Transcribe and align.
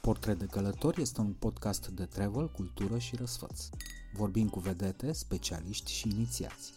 Portret 0.00 0.38
de 0.38 0.46
călător 0.46 0.98
este 0.98 1.20
un 1.20 1.32
podcast 1.32 1.88
de 1.88 2.04
travel, 2.04 2.48
cultură 2.50 2.98
și 2.98 3.16
răsfăț. 3.16 3.68
Vorbim 4.12 4.48
cu 4.48 4.58
vedete, 4.58 5.12
specialiști 5.12 5.92
și 5.92 6.08
inițiați. 6.08 6.72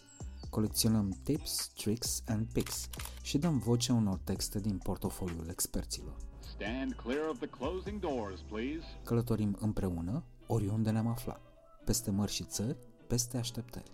Colecționăm 0.50 1.18
tips, 1.22 1.70
tricks 1.76 2.22
and 2.26 2.46
pics 2.52 2.88
și 3.22 3.38
dăm 3.38 3.58
voce 3.58 3.92
unor 3.92 4.18
texte 4.24 4.60
din 4.60 4.78
portofoliul 4.78 5.48
experților. 5.50 6.16
Stand 6.40 6.92
clear 6.92 7.28
of 7.30 7.38
the 7.38 7.48
closing 7.48 8.00
doors, 8.00 8.40
please. 8.40 8.84
Călătorim 9.04 9.56
împreună, 9.60 10.24
oriunde 10.46 10.90
ne-am 10.90 11.06
aflat, 11.06 11.40
peste 11.84 12.10
mări 12.10 12.32
și 12.32 12.44
țări, 12.44 12.76
peste 13.06 13.36
așteptări. 13.36 13.90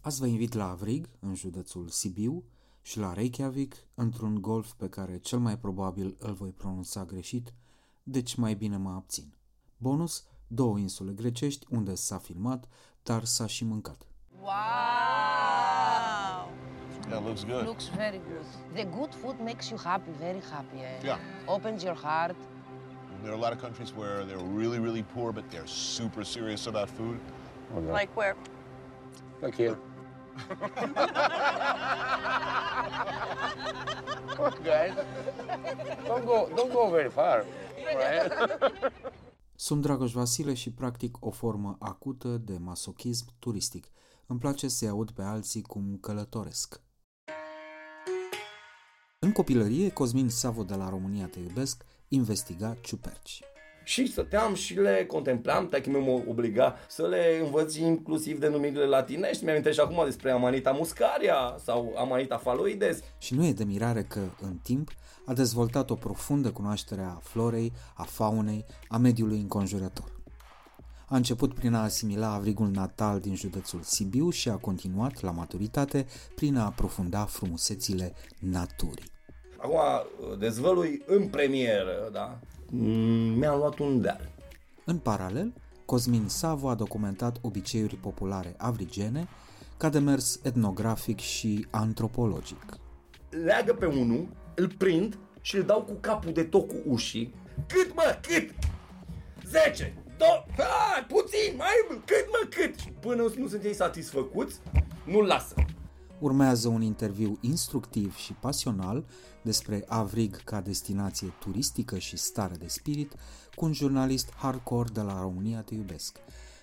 Azi 0.00 0.20
vă 0.20 0.26
invit 0.26 0.52
la 0.52 0.68
Avrig, 0.68 1.08
în 1.20 1.34
județul 1.34 1.88
Sibiu, 1.88 2.44
și 2.88 2.98
la 2.98 3.12
Reykjavik, 3.12 3.74
într-un 3.94 4.40
golf 4.40 4.72
pe 4.72 4.88
care 4.88 5.18
cel 5.18 5.38
mai 5.38 5.58
probabil 5.58 6.16
îl 6.18 6.32
voi 6.32 6.50
pronunța 6.50 7.04
greșit, 7.04 7.54
deci 8.02 8.34
mai 8.34 8.54
bine 8.54 8.76
mă 8.76 8.90
abțin. 8.90 9.32
Bonus, 9.76 10.24
două 10.46 10.78
insule 10.78 11.12
grecești 11.12 11.66
unde 11.70 11.94
s-a 11.94 12.18
filmat, 12.18 12.68
dar 13.02 13.24
s-a 13.24 13.46
și 13.46 13.64
mâncat. 13.64 14.06
Wow! 14.40 14.48
Yeah, 17.08 17.24
looks 17.24 17.44
good. 17.44 17.64
Looks 17.64 17.88
very 17.88 18.20
good. 18.28 18.44
The 18.74 18.84
good 18.84 19.14
food 19.14 19.36
makes 19.40 19.68
you 19.68 19.80
happy, 19.84 20.10
very 20.18 20.42
happy. 20.52 20.76
eh? 20.76 21.04
Yeah. 21.04 21.18
Opens 21.46 21.82
your 21.82 21.96
heart. 21.96 22.36
There 23.20 23.32
are 23.32 23.42
a 23.42 23.48
lot 23.48 23.52
of 23.56 23.60
countries 23.62 23.90
where 23.96 24.24
they're 24.24 24.48
really, 24.56 24.78
really 24.78 25.02
poor, 25.02 25.32
but 25.32 25.44
they're 25.50 25.72
super 25.98 26.24
serious 26.24 26.66
about 26.66 26.88
food. 26.88 27.18
Like 27.92 28.10
where? 28.14 28.36
Like 29.42 29.56
here. 29.62 29.78
Guys, 34.62 34.94
don't 36.06 36.24
go, 36.24 36.48
don't 36.54 36.72
go 36.72 36.90
very 36.90 37.10
far. 37.10 37.44
Right? 37.76 38.32
Sunt 39.54 39.82
Dragoș 39.82 40.12
Vasile 40.12 40.54
și 40.54 40.72
practic 40.72 41.16
o 41.20 41.30
formă 41.30 41.76
acută 41.78 42.28
de 42.28 42.58
masochism 42.58 43.26
turistic. 43.38 43.86
Îmi 44.26 44.38
place 44.38 44.68
să-i 44.68 44.88
aud 44.88 45.10
pe 45.10 45.22
alții 45.22 45.62
cum 45.62 45.98
călătoresc. 46.00 46.80
În 49.18 49.32
copilărie, 49.32 49.90
Cosmin 49.90 50.28
Savo 50.28 50.62
de 50.62 50.74
la 50.74 50.88
România 50.88 51.26
Te 51.26 51.38
Iubesc 51.38 51.84
investiga 52.08 52.76
ciuperci. 52.80 53.42
Și 53.88 54.06
stăteam 54.06 54.54
și 54.54 54.74
le 54.74 55.04
contemplam, 55.06 55.68
taică 55.68 55.90
meu 55.90 56.02
mă 56.02 56.22
obliga 56.28 56.76
să 56.88 57.06
le 57.06 57.40
învăț 57.44 57.74
inclusiv 57.74 58.38
denumirile 58.38 58.84
latinești. 58.84 59.44
Mi-am 59.44 59.62
și 59.72 59.80
acum 59.80 60.04
despre 60.04 60.30
Amanita 60.30 60.70
muscaria 60.70 61.56
sau 61.64 61.94
Amanita 61.96 62.36
phalloides. 62.36 63.00
Și 63.18 63.34
nu 63.34 63.46
e 63.46 63.52
de 63.52 63.64
mirare 63.64 64.02
că, 64.02 64.20
în 64.40 64.56
timp, 64.62 64.90
a 65.24 65.32
dezvoltat 65.32 65.90
o 65.90 65.94
profundă 65.94 66.50
cunoaștere 66.50 67.00
a 67.00 67.18
florei, 67.22 67.72
a 67.94 68.02
faunei, 68.02 68.64
a 68.88 68.96
mediului 68.96 69.38
înconjurător. 69.38 70.12
A 71.06 71.16
început 71.16 71.54
prin 71.54 71.74
a 71.74 71.82
asimila 71.82 72.32
avrigul 72.32 72.68
natal 72.68 73.20
din 73.20 73.34
județul 73.34 73.80
Sibiu 73.82 74.30
și 74.30 74.48
a 74.48 74.56
continuat, 74.56 75.20
la 75.20 75.30
maturitate, 75.30 76.06
prin 76.34 76.56
a 76.56 76.64
aprofunda 76.64 77.24
frumusețile 77.24 78.14
naturii. 78.38 79.10
Acum 79.56 79.78
dezvălui 80.38 81.02
în 81.06 81.28
premieră, 81.28 82.08
da? 82.12 82.38
Mm, 82.70 83.38
Mi-am 83.38 83.58
luat 83.58 83.78
un 83.78 84.00
deal. 84.00 84.30
În 84.84 84.98
paralel, 84.98 85.52
Cosmin 85.84 86.28
Savo 86.28 86.68
a 86.68 86.74
documentat 86.74 87.36
obiceiuri 87.40 87.94
populare 87.94 88.54
avrigene, 88.58 89.28
ca 89.76 89.88
de 89.88 89.98
mers 89.98 90.40
etnografic 90.42 91.18
și 91.18 91.66
antropologic. 91.70 92.64
Leagă 93.44 93.74
pe 93.74 93.86
unul, 93.86 94.28
îl 94.54 94.68
prind 94.78 95.18
și 95.40 95.56
îl 95.56 95.62
dau 95.62 95.82
cu 95.82 95.92
capul 96.00 96.32
de 96.32 96.42
tot 96.44 96.68
cu 96.68 96.74
ușii. 96.86 97.34
Cât 97.66 97.94
mă, 97.94 98.18
cât? 98.22 98.50
10, 99.46 99.94
do- 100.16 100.54
hai, 100.56 101.04
puțin, 101.08 101.54
mai 101.56 102.00
cât 102.04 102.26
mă, 102.30 102.48
cât? 102.50 102.78
Și 102.78 102.88
până 103.00 103.22
nu 103.36 103.48
sunt 103.48 103.64
ei 103.64 103.74
satisfăcuți, 103.74 104.58
nu-l 105.04 105.26
lasă. 105.26 105.54
Urmează 106.20 106.68
un 106.68 106.82
interviu 106.82 107.38
instructiv 107.40 108.16
și 108.16 108.32
pasional 108.32 109.04
despre 109.42 109.84
Avrig 109.88 110.44
ca 110.44 110.60
destinație 110.60 111.34
turistică 111.40 111.98
și 111.98 112.16
stare 112.16 112.54
de 112.54 112.66
spirit 112.66 113.14
cu 113.54 113.64
un 113.64 113.72
jurnalist 113.72 114.32
hardcore 114.34 114.88
de 114.92 115.00
la 115.00 115.20
România 115.20 115.60
Te 115.60 115.74
Iubesc, 115.74 116.18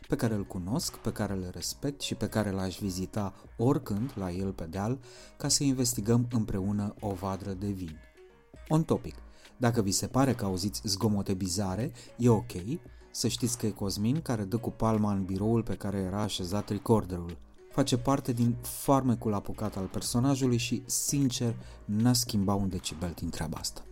pe 0.07 0.15
care 0.15 0.33
îl 0.33 0.43
cunosc, 0.43 0.95
pe 0.95 1.11
care 1.11 1.33
îl 1.33 1.49
respect 1.53 2.01
și 2.01 2.15
pe 2.15 2.27
care 2.27 2.51
l-aș 2.51 2.79
vizita 2.79 3.33
oricând 3.57 4.11
la 4.15 4.31
el 4.31 4.51
pe 4.51 4.65
deal 4.65 4.99
ca 5.37 5.47
să 5.47 5.63
investigăm 5.63 6.27
împreună 6.31 6.95
o 6.99 7.13
vadră 7.13 7.53
de 7.53 7.67
vin. 7.67 7.99
On 8.67 8.83
topic. 8.83 9.15
Dacă 9.57 9.81
vi 9.81 9.91
se 9.91 10.07
pare 10.07 10.33
că 10.33 10.45
auziți 10.45 10.81
zgomote 10.83 11.33
bizare, 11.33 11.91
e 12.17 12.29
ok, 12.29 12.51
să 13.11 13.27
știți 13.27 13.57
că 13.57 13.65
e 13.65 13.69
Cosmin 13.69 14.21
care 14.21 14.43
dă 14.43 14.57
cu 14.57 14.69
palma 14.69 15.11
în 15.11 15.25
biroul 15.25 15.63
pe 15.63 15.75
care 15.75 15.97
era 15.97 16.21
așezat 16.21 16.69
recorderul. 16.69 17.37
Face 17.75 17.97
parte 17.97 18.33
din 18.33 18.55
farmecul 18.61 19.33
apucat 19.33 19.77
al 19.77 19.85
personajului 19.85 20.57
și, 20.57 20.83
sincer, 20.85 21.55
n-a 21.85 22.13
schimbat 22.13 22.57
un 22.57 22.69
decibel 22.69 23.13
din 23.15 23.29
treaba 23.29 23.57
asta. 23.59 23.85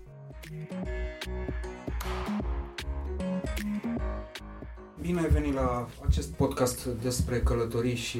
Bine 5.02 5.20
ai 5.20 5.30
venit 5.30 5.54
la 5.54 5.88
acest 6.08 6.30
podcast 6.30 6.86
despre 6.86 7.42
călătorii 7.42 7.96
și 7.96 8.20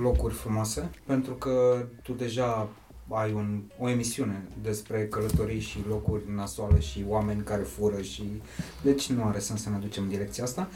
locuri 0.00 0.34
frumoase, 0.34 0.90
pentru 1.06 1.34
că 1.34 1.86
tu 2.02 2.12
deja 2.12 2.68
ai 3.08 3.32
un, 3.32 3.62
o 3.78 3.88
emisiune 3.88 4.48
despre 4.62 5.06
călătorii 5.06 5.60
și 5.60 5.78
locuri 5.88 6.22
nasoale 6.34 6.80
și 6.80 7.04
oameni 7.08 7.42
care 7.42 7.62
fură 7.62 8.00
și 8.00 8.42
deci 8.82 9.10
nu 9.10 9.24
are 9.24 9.38
sens 9.38 9.62
să 9.62 9.70
ne 9.70 9.78
ducem 9.78 10.02
în 10.02 10.08
direcția 10.08 10.44
asta. 10.44 10.68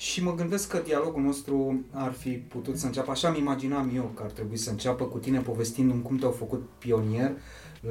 Și 0.00 0.22
mă 0.22 0.34
gândesc 0.34 0.68
că 0.68 0.80
dialogul 0.84 1.22
nostru 1.22 1.80
ar 1.90 2.12
fi 2.12 2.30
putut 2.30 2.78
să 2.78 2.86
înceapă, 2.86 3.10
așa 3.10 3.30
mi 3.30 3.38
imaginam 3.38 3.92
eu 3.94 4.12
că 4.14 4.22
ar 4.22 4.30
trebui 4.30 4.56
să 4.56 4.70
înceapă 4.70 5.04
cu 5.04 5.18
tine 5.18 5.40
povestindu-mi 5.40 6.02
cum 6.02 6.16
te-au 6.16 6.30
făcut 6.30 6.68
pionier 6.78 7.32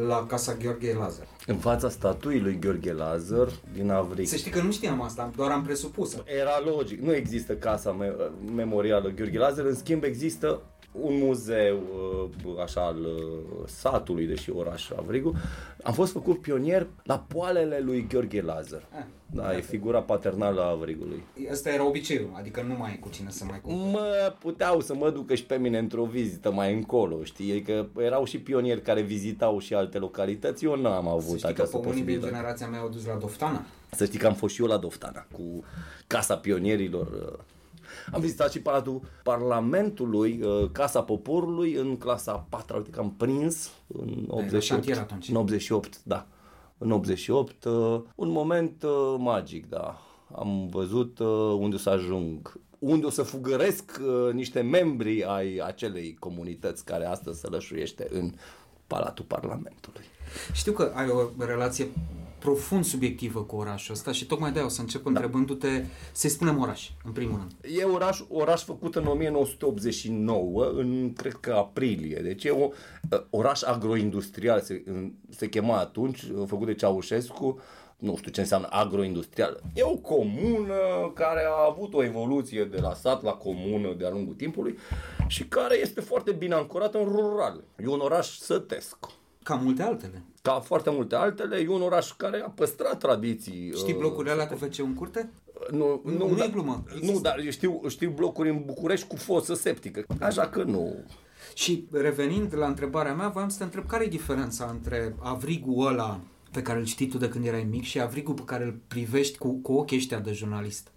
la 0.08 0.26
Casa 0.26 0.54
Gheorghe 0.62 0.94
Lazar. 0.94 1.28
În 1.46 1.56
fața 1.58 1.90
statuii 1.90 2.40
lui 2.40 2.60
Gheorghe 2.60 2.94
Lazar 2.94 3.48
din 3.74 3.90
Avrig. 3.92 4.28
Să 4.28 4.36
știi 4.36 4.52
că 4.52 4.62
nu 4.62 4.72
știam 4.72 5.02
asta, 5.02 5.32
doar 5.36 5.52
am 5.52 5.64
presupus. 5.64 6.18
Era 6.40 6.72
logic. 6.76 7.00
Nu 7.00 7.14
există 7.14 7.54
casa 7.54 7.92
me- 7.92 8.16
memorială 8.56 9.10
Gheorghe 9.10 9.38
Lazar, 9.38 9.66
în 9.66 9.76
schimb 9.76 10.04
există 10.04 10.62
un 10.92 11.18
muzeu 11.18 11.80
uh, 12.46 12.62
așa 12.62 12.82
al 12.86 13.00
uh, 13.00 13.68
satului, 13.68 14.26
deși 14.26 14.50
oraș 14.52 14.90
Avrigu. 14.90 15.34
Am 15.84 15.94
fost 15.94 16.12
făcut 16.12 16.42
pionier 16.42 16.88
la 17.04 17.20
poalele 17.28 17.80
lui 17.80 18.08
Gheorghe 18.10 18.42
Lazar. 18.42 18.86
Ah, 18.98 19.04
Da, 19.32 19.58
e 19.58 19.62
figura 19.62 20.02
paternală 20.02 20.62
a 20.62 20.70
Avrigului. 20.70 21.24
Asta 21.52 21.70
era 21.70 21.86
obiceiul, 21.88 22.30
adică 22.38 22.62
nu 22.68 22.76
mai 22.78 22.92
e 22.94 22.98
cu 22.98 23.10
cine 23.10 23.30
să 23.30 23.44
mai 23.48 23.62
cu. 23.62 23.72
Mă 23.72 24.34
puteau 24.40 24.80
să 24.82 24.94
mă 24.96 25.10
ducă 25.10 25.36
și 25.36 25.46
pe 25.46 25.56
mine 25.58 25.78
într-o 25.78 26.04
vizită 26.04 26.52
mai 26.52 26.74
încolo, 26.74 27.24
știi? 27.24 27.62
Că 27.62 27.86
erau 27.98 28.26
și 28.26 28.40
pionieri 28.40 28.82
care 28.82 29.02
vizitau 29.02 29.60
și 29.60 29.74
alte 29.74 29.98
localități. 29.98 30.66
Eu 30.66 30.76
n-am 30.76 31.04
Să 31.04 31.10
avut 31.10 31.24
știi 31.38 31.40
că 31.40 31.48
această 31.48 31.78
pe 31.78 31.88
unii 31.88 31.94
din 31.94 32.04
posibilitate. 32.04 32.32
generația 32.34 32.68
mea 32.68 32.80
au 32.80 32.90
dus 32.90 33.06
la 33.06 33.16
Doftana. 33.16 33.62
Să 33.92 34.06
știi 34.06 34.20
că 34.20 34.28
am 34.28 34.34
fost 34.34 34.54
și 34.54 34.62
eu 34.62 34.68
la 34.68 34.78
Doftana 34.78 35.26
cu 35.32 35.64
Casa 36.08 36.36
Pionierilor. 36.38 37.40
Am 38.12 38.22
vizitat 38.22 38.52
și 38.52 38.62
Palatul 38.62 39.02
Parlamentului, 39.24 40.42
uh, 40.42 40.70
Casa 40.72 41.04
Poporului 41.04 41.74
în 41.74 41.98
clasa 41.98 42.46
4, 42.50 42.78
uite 42.78 42.90
că 42.90 43.00
am 43.00 43.14
prins 43.18 43.70
în 43.88 44.26
la 44.28 44.34
88. 44.34 44.64
șantier 44.64 44.98
atunci. 44.98 45.30
În 45.30 45.36
88, 45.36 46.02
da. 46.04 46.28
În 46.78 46.92
88, 46.92 47.64
uh, 47.64 48.02
un 48.16 48.30
moment 48.30 48.84
uh, 48.84 49.16
magic, 49.18 49.70
da. 49.70 50.02
Am 50.36 50.68
văzut 50.68 51.20
uh, 51.20 51.28
unde 51.60 51.76
o 51.76 51.80
să 51.80 51.90
ajung 51.90 52.60
unde 52.80 53.06
o 53.06 53.10
să 53.10 53.24
fugăresc 53.24 54.00
uh, 54.02 54.34
niște 54.34 54.62
membri 54.62 55.24
ai 55.24 55.58
acelei 55.58 56.16
comunități 56.20 56.86
care 56.86 57.06
astăzi 57.06 57.40
se 57.40 57.48
lășuiește 57.48 58.08
în 58.12 58.34
Palatul 58.88 59.26
Parlamentului. 59.26 60.06
Știu 60.54 60.72
că 60.72 60.92
ai 60.96 61.08
o 61.10 61.46
relație 61.46 61.88
profund 62.40 62.86
subiectivă 62.86 63.42
cu 63.44 63.56
orașul 63.56 63.94
ăsta 63.94 64.12
și 64.12 64.26
tocmai 64.26 64.52
de-aia 64.52 64.68
o 64.68 64.70
să 64.70 64.82
încep 64.82 65.06
întrebându-te, 65.06 65.86
să-i 66.12 66.30
spunem 66.30 66.60
oraș, 66.60 66.90
în 67.06 67.12
primul 67.12 67.38
rând. 67.38 67.76
E 67.80 67.84
oraș, 67.84 68.20
oraș 68.30 68.64
făcut 68.64 68.96
în 68.96 69.06
1989, 69.06 70.66
în 70.76 71.14
cred 71.14 71.34
că 71.34 71.52
aprilie. 71.54 72.20
Deci 72.24 72.44
e 72.44 72.52
un 72.52 72.72
oraș 73.30 73.62
agroindustrial, 73.64 74.62
se, 74.62 74.84
în- 74.86 75.12
se 75.30 75.50
chema 75.50 75.78
atunci, 75.80 76.24
făcut 76.48 76.66
de 76.68 76.74
Ceaușescu, 76.74 77.60
nu 77.98 78.16
știu 78.18 78.32
ce 78.32 78.40
înseamnă 78.40 78.68
agroindustrial. 78.70 79.62
E 79.74 79.84
o 79.84 79.96
comună 79.98 80.76
care 81.14 81.44
a 81.48 81.66
avut 81.70 81.94
o 81.94 82.04
evoluție 82.04 82.64
de 82.64 82.80
la 82.82 82.94
sat 82.94 83.24
la 83.24 83.32
comună 83.32 83.94
de-a 83.98 84.10
lungul 84.10 84.34
timpului 84.34 84.78
și 85.28 85.44
care 85.48 85.78
este 85.80 86.02
foarte 86.02 86.32
bine 86.32 86.54
ancorată 86.54 86.98
în 86.98 87.06
rural. 87.06 87.64
E 87.84 87.88
un 87.88 88.00
oraș 88.00 88.38
sătesc. 88.38 88.98
Ca 89.44 89.56
multe 89.56 89.82
altele. 89.84 90.24
Ca 90.42 90.52
foarte 90.60 90.90
multe 90.90 91.16
altele, 91.16 91.58
e 91.58 91.68
un 91.70 91.82
oraș 91.82 92.12
care 92.12 92.42
a 92.46 92.50
păstrat 92.50 93.00
tradiții. 93.00 93.72
Știi 93.76 93.94
uh, 93.94 94.00
blocurile 94.00 94.32
alea 94.32 94.48
cu 94.48 94.58
WC 94.62 94.78
în 94.80 94.94
curte? 94.94 95.30
Nu, 95.72 96.02
Nu, 96.06 96.28
nu 96.28 96.36
da- 96.36 96.44
e 96.44 96.48
glumă. 96.50 96.84
Nu, 96.88 96.96
Există. 96.96 97.20
dar 97.22 97.44
știu, 97.50 97.82
știu 97.88 98.10
blocuri 98.10 98.50
în 98.50 98.64
București 98.66 99.08
cu 99.08 99.16
fosă 99.16 99.54
septică. 99.54 100.06
Așa 100.20 100.48
că 100.48 100.64
nu. 100.64 100.96
Și 101.54 101.88
revenind 101.92 102.56
la 102.58 102.68
întrebarea 102.68 103.14
mea, 103.14 103.28
voiam 103.28 103.50
să 103.50 103.58
te 103.58 103.64
întreb 103.64 103.86
care 103.88 104.04
e 104.04 104.08
diferența 104.08 104.66
între 104.72 105.16
avrigul 105.20 105.88
ăla 105.88 106.20
pe 106.52 106.62
care 106.62 106.80
îl 106.80 106.86
știi 106.86 107.08
tu 107.08 107.18
de 107.18 107.30
când 107.30 107.46
erai 107.46 107.68
mic 107.70 107.84
și 107.84 108.00
avrigul 108.02 108.34
pe 108.34 108.42
care 108.46 108.64
îl 108.64 108.80
privești 108.88 109.38
cu, 109.38 109.52
cu 109.54 109.74
ochii 109.74 109.98
ăștia 109.98 110.20
de 110.20 110.32
jurnalist. 110.32 110.92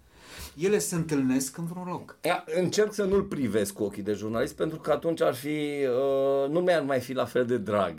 Ele 0.55 0.77
se 0.77 0.95
întâlnesc 0.95 1.57
în 1.57 1.65
vreun 1.65 1.87
loc. 1.87 2.17
Ia, 2.23 2.43
încerc 2.55 2.93
să 2.93 3.03
nu-l 3.03 3.23
privesc 3.23 3.73
cu 3.73 3.83
ochii 3.83 4.03
de 4.03 4.13
jurnalist 4.13 4.55
pentru 4.55 4.79
că 4.79 4.91
atunci 4.91 5.21
ar 5.21 5.33
fi, 5.33 5.47
uh, 5.47 6.49
nu 6.49 6.59
mi-ar 6.59 6.81
mai 6.81 6.99
fi 6.99 7.13
la 7.13 7.25
fel 7.25 7.45
de 7.45 7.57
drag. 7.57 7.93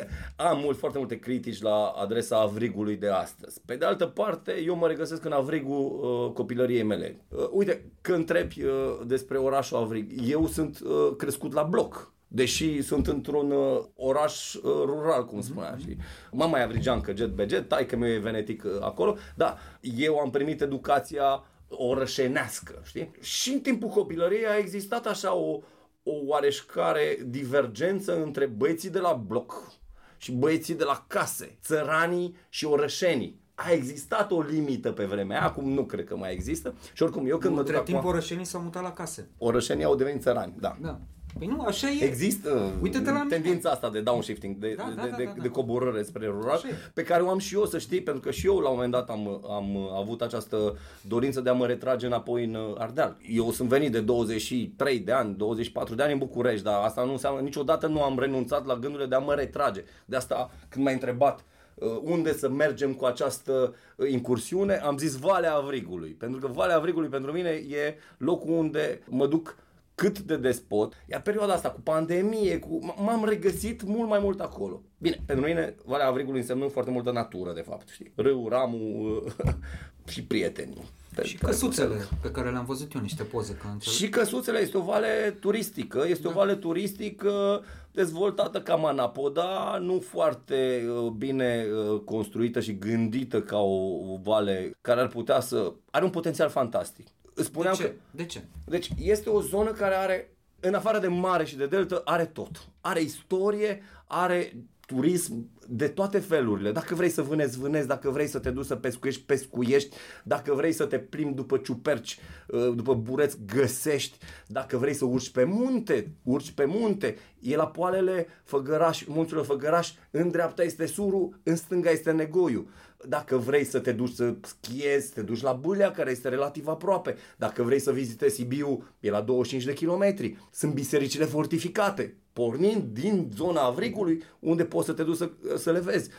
Am 0.36 0.58
mult, 0.58 0.78
foarte 0.78 0.98
multe 0.98 1.18
critici 1.18 1.62
la 1.62 1.84
adresa 1.86 2.40
avrigului 2.40 2.96
de 2.96 3.08
astăzi. 3.08 3.60
Pe 3.66 3.76
de 3.76 3.84
altă 3.84 4.06
parte, 4.06 4.62
eu 4.64 4.76
mă 4.76 4.86
regăsesc 4.86 5.24
în 5.24 5.32
avrigul 5.32 6.00
uh, 6.02 6.32
copilăriei 6.32 6.82
mele. 6.82 7.24
Uh, 7.28 7.48
uite, 7.50 7.90
când 8.00 8.18
întrebi 8.18 8.62
uh, 8.62 8.70
despre 9.06 9.38
orașul 9.38 9.76
Avrig, 9.76 10.12
eu 10.30 10.46
sunt 10.46 10.80
uh, 10.80 11.16
crescut 11.16 11.52
la 11.52 11.62
bloc. 11.62 12.12
Deși 12.32 12.82
sunt 12.82 13.06
într-un 13.06 13.50
uh, 13.50 13.80
oraș 13.96 14.54
uh, 14.54 14.62
rural, 14.62 15.26
cum 15.26 15.40
spunea, 15.40 15.76
știi? 15.78 15.96
Mama 16.32 16.58
e 16.58 16.62
avrigeancă, 16.62 17.12
jet 17.16 17.28
be 17.28 17.46
jet, 17.48 17.68
taică 17.68 17.96
meu 17.96 18.08
e 18.08 18.18
venetic 18.18 18.64
uh, 18.64 18.70
acolo, 18.80 19.16
da, 19.36 19.56
eu 19.80 20.18
am 20.18 20.30
primit 20.30 20.60
educația 20.60 21.44
orășenească, 21.70 22.80
știi? 22.84 23.10
Și 23.20 23.52
în 23.52 23.60
timpul 23.60 23.88
copilăriei 23.88 24.46
a 24.46 24.56
existat 24.56 25.06
așa 25.06 25.34
o, 25.34 25.60
o 26.02 26.12
oareșcare 26.26 27.18
divergență 27.26 28.22
între 28.22 28.46
băieții 28.46 28.90
de 28.90 28.98
la 28.98 29.12
bloc 29.12 29.72
și 30.16 30.32
băieții 30.32 30.74
de 30.74 30.84
la 30.84 31.04
case, 31.06 31.58
țăranii 31.62 32.36
și 32.48 32.64
orășenii. 32.64 33.40
A 33.54 33.70
existat 33.70 34.30
o 34.30 34.40
limită 34.40 34.92
pe 34.92 35.04
vremea 35.04 35.38
aia, 35.38 35.46
acum 35.46 35.72
nu 35.72 35.84
cred 35.84 36.04
că 36.04 36.16
mai 36.16 36.32
există. 36.32 36.74
Și 36.92 37.02
oricum, 37.02 37.26
eu 37.26 37.38
când 37.38 37.54
mă 37.54 37.60
duc 37.60 37.68
Între 37.68 37.84
timp, 37.84 37.98
acum, 37.98 38.10
orășenii 38.10 38.44
s-au 38.44 38.60
mutat 38.60 38.82
la 38.82 38.92
case. 38.92 39.28
orășenii 39.38 39.84
au 39.84 39.94
devenit 39.94 40.22
țărani, 40.22 40.54
da. 40.58 40.76
Da. 40.80 41.00
Păi 41.38 41.46
nu, 41.46 41.60
așa 41.60 41.88
e. 41.90 42.04
Există 42.04 42.72
Uite-te 42.82 43.10
la 43.10 43.22
mine. 43.22 43.36
tendința 43.38 43.70
asta 43.70 43.90
de 43.90 44.00
downshifting, 44.00 44.56
de, 44.56 44.74
Da, 44.76 44.92
da, 44.96 45.02
de, 45.02 45.08
da, 45.10 45.16
de, 45.16 45.24
da, 45.24 45.32
da. 45.36 45.42
de 45.42 45.48
coborâre 45.48 46.02
spre 46.02 46.26
rural, 46.26 46.54
Așa 46.56 46.68
e. 46.68 46.72
pe 46.94 47.02
care 47.02 47.22
o 47.22 47.28
am 47.28 47.38
și 47.38 47.54
eu, 47.54 47.64
să 47.66 47.78
știi, 47.78 48.00
pentru 48.02 48.22
că 48.22 48.30
și 48.30 48.46
eu 48.46 48.58
la 48.58 48.68
un 48.68 48.74
moment 48.74 48.92
dat 48.92 49.10
am, 49.10 49.40
am 49.50 49.76
avut 49.98 50.22
această 50.22 50.76
dorință 51.08 51.40
de 51.40 51.50
a 51.50 51.52
mă 51.52 51.66
retrage 51.66 52.06
înapoi 52.06 52.44
în 52.44 52.54
uh, 52.54 52.74
Ardeal. 52.78 53.16
Eu 53.28 53.50
sunt 53.50 53.68
venit 53.68 53.92
de 53.92 54.00
23 54.00 54.98
de 54.98 55.12
ani, 55.12 55.34
24 55.36 55.94
de 55.94 56.02
ani 56.02 56.12
în 56.12 56.18
București, 56.18 56.64
dar 56.64 56.84
asta 56.84 57.04
nu 57.04 57.12
înseamnă, 57.12 57.40
niciodată 57.40 57.86
nu 57.86 58.02
am 58.02 58.18
renunțat 58.18 58.66
la 58.66 58.74
gândurile 58.74 59.08
de 59.08 59.14
a 59.14 59.18
mă 59.18 59.34
retrage. 59.34 59.84
De 60.04 60.16
asta, 60.16 60.50
când 60.68 60.84
m-ai 60.84 60.94
întrebat 60.94 61.44
uh, 61.74 61.88
unde 62.02 62.32
să 62.34 62.48
mergem 62.48 62.92
cu 62.92 63.04
această 63.04 63.74
uh, 63.96 64.10
incursiune, 64.10 64.74
am 64.76 64.96
zis 64.98 65.16
Valea 65.16 65.54
Avrigului. 65.54 66.10
Pentru 66.10 66.40
că 66.40 66.46
Valea 66.46 66.76
Avrigului 66.76 67.08
pentru 67.08 67.32
mine 67.32 67.48
e 67.50 67.94
locul 68.18 68.52
unde 68.54 69.00
mă 69.08 69.26
duc 69.26 69.56
cât 70.00 70.18
de 70.18 70.36
despot, 70.36 70.94
iar 71.06 71.22
perioada 71.22 71.52
asta 71.52 71.70
cu 71.70 71.80
pandemie, 71.80 72.58
cu, 72.58 72.78
m- 72.82 72.96
m-am 73.04 73.24
regăsit 73.24 73.82
mult 73.82 74.08
mai 74.08 74.18
mult 74.22 74.40
acolo. 74.40 74.82
Bine, 74.98 75.22
pentru 75.26 75.46
mine 75.46 75.74
Valea 75.84 76.06
Avrigului 76.06 76.40
înseamnă 76.40 76.66
foarte 76.66 76.90
multă 76.90 77.10
natură, 77.10 77.52
de 77.52 77.60
fapt, 77.60 77.88
știi? 77.88 78.12
Râu, 78.14 78.48
ramul 78.48 79.32
și 80.12 80.24
prietenii. 80.24 80.84
Și 81.22 81.36
căsuțele 81.36 81.94
pe 82.22 82.30
care 82.30 82.50
le-am 82.50 82.64
văzut 82.64 82.94
eu 82.94 83.00
niște 83.00 83.22
poze. 83.22 83.52
Că 83.52 83.66
înțeleg. 83.72 83.96
Și 83.98 84.08
Căsuțele 84.08 84.58
este 84.58 84.76
o 84.76 84.82
vale 84.82 85.36
turistică, 85.40 86.04
este 86.08 86.28
o 86.28 86.30
vale 86.30 86.54
turistică 86.54 87.64
dezvoltată 87.92 88.60
ca 88.60 88.74
Manapoda, 88.74 89.78
nu 89.80 90.00
foarte 90.00 90.84
uh, 90.88 91.10
bine 91.10 91.66
uh, 91.92 92.00
construită 92.04 92.60
și 92.60 92.78
gândită 92.78 93.42
ca 93.42 93.58
o, 93.58 94.12
o 94.12 94.18
vale 94.22 94.70
care 94.80 95.00
ar 95.00 95.08
putea 95.08 95.40
să... 95.40 95.72
are 95.90 96.04
un 96.04 96.10
potențial 96.10 96.48
fantastic. 96.48 97.06
Îți 97.40 97.52
de 97.52 97.54
spuneam 97.54 97.74
ce? 97.74 97.82
că 97.82 97.92
De 98.10 98.24
ce? 98.24 98.42
deci 98.64 98.90
este 98.98 99.28
o 99.30 99.40
zonă 99.40 99.70
care 99.70 99.94
are, 99.94 100.30
în 100.60 100.74
afară 100.74 100.98
de 100.98 101.06
mare 101.06 101.44
și 101.44 101.56
de 101.56 101.66
delta, 101.66 102.02
are 102.04 102.24
tot. 102.24 102.68
Are 102.80 103.00
istorie, 103.00 103.82
are 104.06 104.52
turism 104.86 105.48
de 105.68 105.88
toate 105.88 106.18
felurile. 106.18 106.72
Dacă 106.72 106.94
vrei 106.94 107.08
să 107.08 107.22
vânezi, 107.22 107.58
vânezi, 107.58 107.86
dacă 107.86 108.10
vrei 108.10 108.26
să 108.26 108.38
te 108.38 108.50
duci 108.50 108.64
să 108.64 108.76
pescuiești, 108.76 109.22
pescuiești, 109.22 109.96
dacă 110.24 110.54
vrei 110.54 110.72
să 110.72 110.86
te 110.86 110.98
plimbi 110.98 111.34
după 111.34 111.56
ciuperci, 111.56 112.18
uh, 112.46 112.72
după 112.74 112.94
bureți, 112.94 113.38
găsești, 113.46 114.18
dacă 114.46 114.76
vrei 114.76 114.94
să 114.94 115.04
urci 115.04 115.30
pe 115.30 115.44
munte, 115.44 116.12
urci 116.22 116.50
pe 116.50 116.64
munte, 116.64 117.16
e 117.40 117.56
la 117.56 117.66
poalele 117.66 118.26
Făgăraș, 118.44 119.04
munților 119.06 119.44
Făgăraș, 119.44 119.92
în 120.10 120.30
dreapta 120.30 120.62
este 120.62 120.86
Suru, 120.86 121.40
în 121.42 121.56
stânga 121.56 121.90
este 121.90 122.10
Negoiu. 122.10 122.68
Dacă 123.08 123.36
vrei 123.36 123.64
să 123.64 123.78
te 123.78 123.92
duci 123.92 124.12
să 124.12 124.34
schiezi, 124.40 125.12
te 125.12 125.22
duci 125.22 125.42
la 125.42 125.52
Bâlea, 125.52 125.90
care 125.90 126.10
este 126.10 126.28
relativ 126.28 126.66
aproape. 126.66 127.16
Dacă 127.36 127.62
vrei 127.62 127.78
să 127.78 127.92
vizitezi 127.92 128.34
Sibiu, 128.34 128.84
e 129.00 129.10
la 129.10 129.20
25 129.20 129.64
de 129.64 129.72
kilometri. 129.72 130.36
Sunt 130.50 130.74
bisericile 130.74 131.24
fortificate, 131.24 132.16
pornind 132.32 132.82
din 132.82 133.30
zona 133.36 133.60
Avrigului, 133.60 134.22
unde 134.38 134.64
poți 134.64 134.86
să 134.86 134.92
te 134.92 135.02
duci 135.02 135.16
să, 135.16 135.30
să 135.56 135.72
le 135.72 135.80
vezi. 135.80 136.10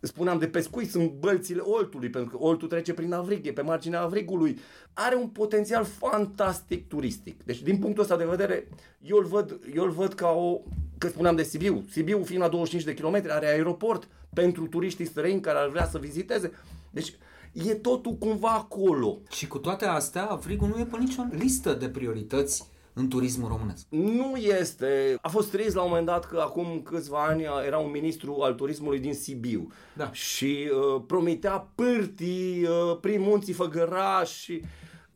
Spuneam 0.00 0.38
de 0.38 0.48
pescuit, 0.48 0.90
sunt 0.90 1.10
bălțile 1.10 1.60
Oltului, 1.60 2.10
pentru 2.10 2.38
că 2.38 2.44
Oltul 2.44 2.68
trece 2.68 2.94
prin 2.94 3.12
Avrig, 3.12 3.46
e 3.46 3.52
pe 3.52 3.60
marginea 3.60 4.00
Avrigului. 4.00 4.58
Are 4.92 5.16
un 5.16 5.28
potențial 5.28 5.84
fantastic 5.84 6.88
turistic. 6.88 7.44
Deci, 7.44 7.62
din 7.62 7.78
punctul 7.78 8.02
ăsta 8.02 8.16
de 8.16 8.24
vedere, 8.24 8.68
eu 9.00 9.16
îl 9.16 9.24
văd, 9.24 9.58
eu 9.74 9.84
îl 9.84 9.90
văd 9.90 10.12
ca 10.12 10.28
o... 10.28 10.60
Că 11.00 11.08
spuneam 11.08 11.36
de 11.36 11.42
Sibiu. 11.42 11.84
Sibiu, 11.90 12.22
fiind 12.22 12.42
la 12.42 12.48
25 12.48 12.86
de 12.86 12.94
kilometri, 12.94 13.32
are 13.32 13.46
aeroport 13.46 14.08
pentru 14.34 14.66
turiștii 14.66 15.06
străini 15.06 15.40
care 15.40 15.58
ar 15.58 15.68
vrea 15.68 15.86
să 15.86 15.98
viziteze. 15.98 16.52
Deci, 16.90 17.14
e 17.52 17.74
totul 17.74 18.12
cumva 18.12 18.48
acolo. 18.48 19.18
Și 19.30 19.46
cu 19.46 19.58
toate 19.58 19.84
astea, 19.86 20.24
Avrigul 20.24 20.68
nu 20.68 20.78
e 20.78 20.84
pe 20.84 20.96
nicio 20.98 21.22
listă 21.30 21.72
de 21.72 21.88
priorități 21.88 22.68
în 22.92 23.08
turismul 23.08 23.48
românesc. 23.48 23.86
Nu 23.88 24.36
este. 24.36 25.18
A 25.20 25.28
fost 25.28 25.50
trist 25.50 25.74
la 25.74 25.82
un 25.82 25.88
moment 25.88 26.06
dat 26.06 26.26
că 26.26 26.38
acum 26.38 26.80
câțiva 26.84 27.24
ani 27.24 27.42
era 27.66 27.78
un 27.78 27.90
ministru 27.90 28.40
al 28.40 28.54
turismului 28.54 28.98
din 28.98 29.14
Sibiu 29.14 29.72
Da. 29.96 30.12
și 30.12 30.70
uh, 30.72 31.02
promitea 31.06 31.68
pârtii 31.74 32.64
uh, 32.64 32.98
prin 33.00 33.20
munții 33.20 33.52
Făgăraș 33.52 34.30
și 34.30 34.62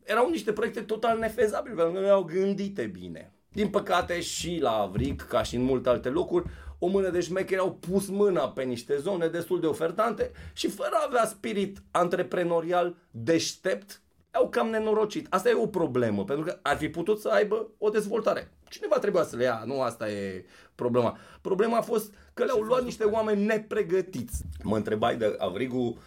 erau 0.03 0.29
niște 0.29 0.51
proiecte 0.51 0.81
total 0.81 1.19
nefezabile 1.19 1.73
pentru 1.75 1.93
că 1.93 1.99
nu 1.99 2.05
erau 2.05 2.23
gândite 2.23 2.83
bine. 2.83 3.34
Din 3.55 3.69
păcate 3.69 4.21
și 4.21 4.57
la 4.61 4.71
Avrig, 4.71 5.27
ca 5.27 5.43
și 5.43 5.55
în 5.55 5.63
multe 5.63 5.89
alte 5.89 6.09
locuri, 6.09 6.45
o 6.79 6.87
mână 6.87 7.09
de 7.09 7.19
șmecheri 7.19 7.59
au 7.59 7.71
pus 7.71 8.07
mâna 8.07 8.49
pe 8.49 8.63
niște 8.63 8.97
zone 8.97 9.27
destul 9.27 9.59
de 9.59 9.65
ofertante 9.65 10.31
și 10.53 10.69
fără 10.69 10.89
a 10.93 11.05
avea 11.07 11.25
spirit 11.25 11.77
antreprenorial 11.91 12.95
deștept, 13.11 14.01
au 14.31 14.49
cam 14.49 14.67
nenorocit. 14.67 15.27
Asta 15.29 15.49
e 15.49 15.53
o 15.53 15.67
problemă, 15.67 16.23
pentru 16.23 16.45
că 16.45 16.59
ar 16.61 16.77
fi 16.77 16.89
putut 16.89 17.19
să 17.19 17.29
aibă 17.29 17.67
o 17.77 17.89
dezvoltare. 17.89 18.51
Cineva 18.69 18.99
trebuia 18.99 19.23
să 19.23 19.35
le 19.35 19.43
ia, 19.43 19.63
nu 19.65 19.81
asta 19.81 20.09
e 20.09 20.45
problema. 20.75 21.17
Problema 21.41 21.77
a 21.77 21.81
fost 21.81 22.13
că 22.33 22.43
le-au 22.43 22.59
luat 22.59 22.83
niște 22.83 23.03
oameni 23.03 23.45
nepregătiți. 23.45 24.43
Mă 24.63 24.75
întrebai 24.75 25.17
de 25.17 25.35
Avrigu, 25.37 25.97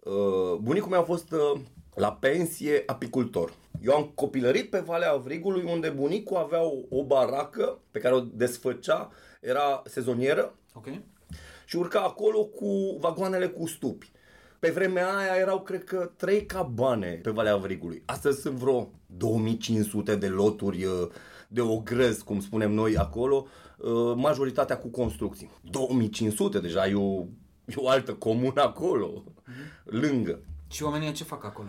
uh, 0.00 0.58
bunicul 0.60 0.90
meu 0.90 1.00
a 1.00 1.04
fost 1.04 1.32
uh, 1.32 1.60
la 1.96 2.12
pensie 2.12 2.82
apicultor. 2.86 3.52
Eu 3.82 3.94
am 3.94 4.12
copilărit 4.14 4.70
pe 4.70 4.78
Valea 4.78 5.12
Avrigului 5.12 5.64
unde 5.64 5.88
bunicul 5.88 6.36
avea 6.36 6.62
o, 6.62 6.72
o 6.88 7.04
baracă 7.04 7.78
pe 7.90 7.98
care 7.98 8.14
o 8.14 8.20
desfăcea, 8.20 9.10
era 9.40 9.82
sezonieră 9.84 10.54
Ok? 10.76 10.86
și 11.66 11.76
urca 11.76 12.00
acolo 12.00 12.44
cu 12.44 12.96
vagoanele 13.00 13.46
cu 13.46 13.66
stupi. 13.66 14.10
Pe 14.58 14.70
vremea 14.70 15.16
aia 15.16 15.34
erau, 15.40 15.60
cred 15.60 15.84
că, 15.84 16.10
trei 16.16 16.46
cabane 16.46 17.20
pe 17.22 17.30
Valea 17.30 17.52
Avrigului. 17.52 18.02
Astăzi 18.04 18.40
sunt 18.40 18.54
vreo 18.54 18.90
2500 19.06 20.16
de 20.16 20.28
loturi 20.28 20.84
uh, 20.84 21.08
de 21.48 21.60
ogrăz, 21.60 22.22
cum 22.22 22.40
spunem 22.40 22.72
noi 22.72 22.96
acolo, 22.96 23.46
uh, 23.78 24.14
majoritatea 24.16 24.78
cu 24.78 24.88
construcții. 24.88 25.50
2500, 25.70 26.58
deja 26.58 26.86
e 26.86 26.94
o, 26.94 27.24
e 27.64 27.74
o 27.74 27.88
altă 27.88 28.14
comună 28.14 28.62
acolo, 28.62 29.24
lângă. 29.84 30.40
Și 30.68 30.82
oamenii 30.82 31.12
ce 31.12 31.24
fac 31.24 31.44
acolo? 31.44 31.68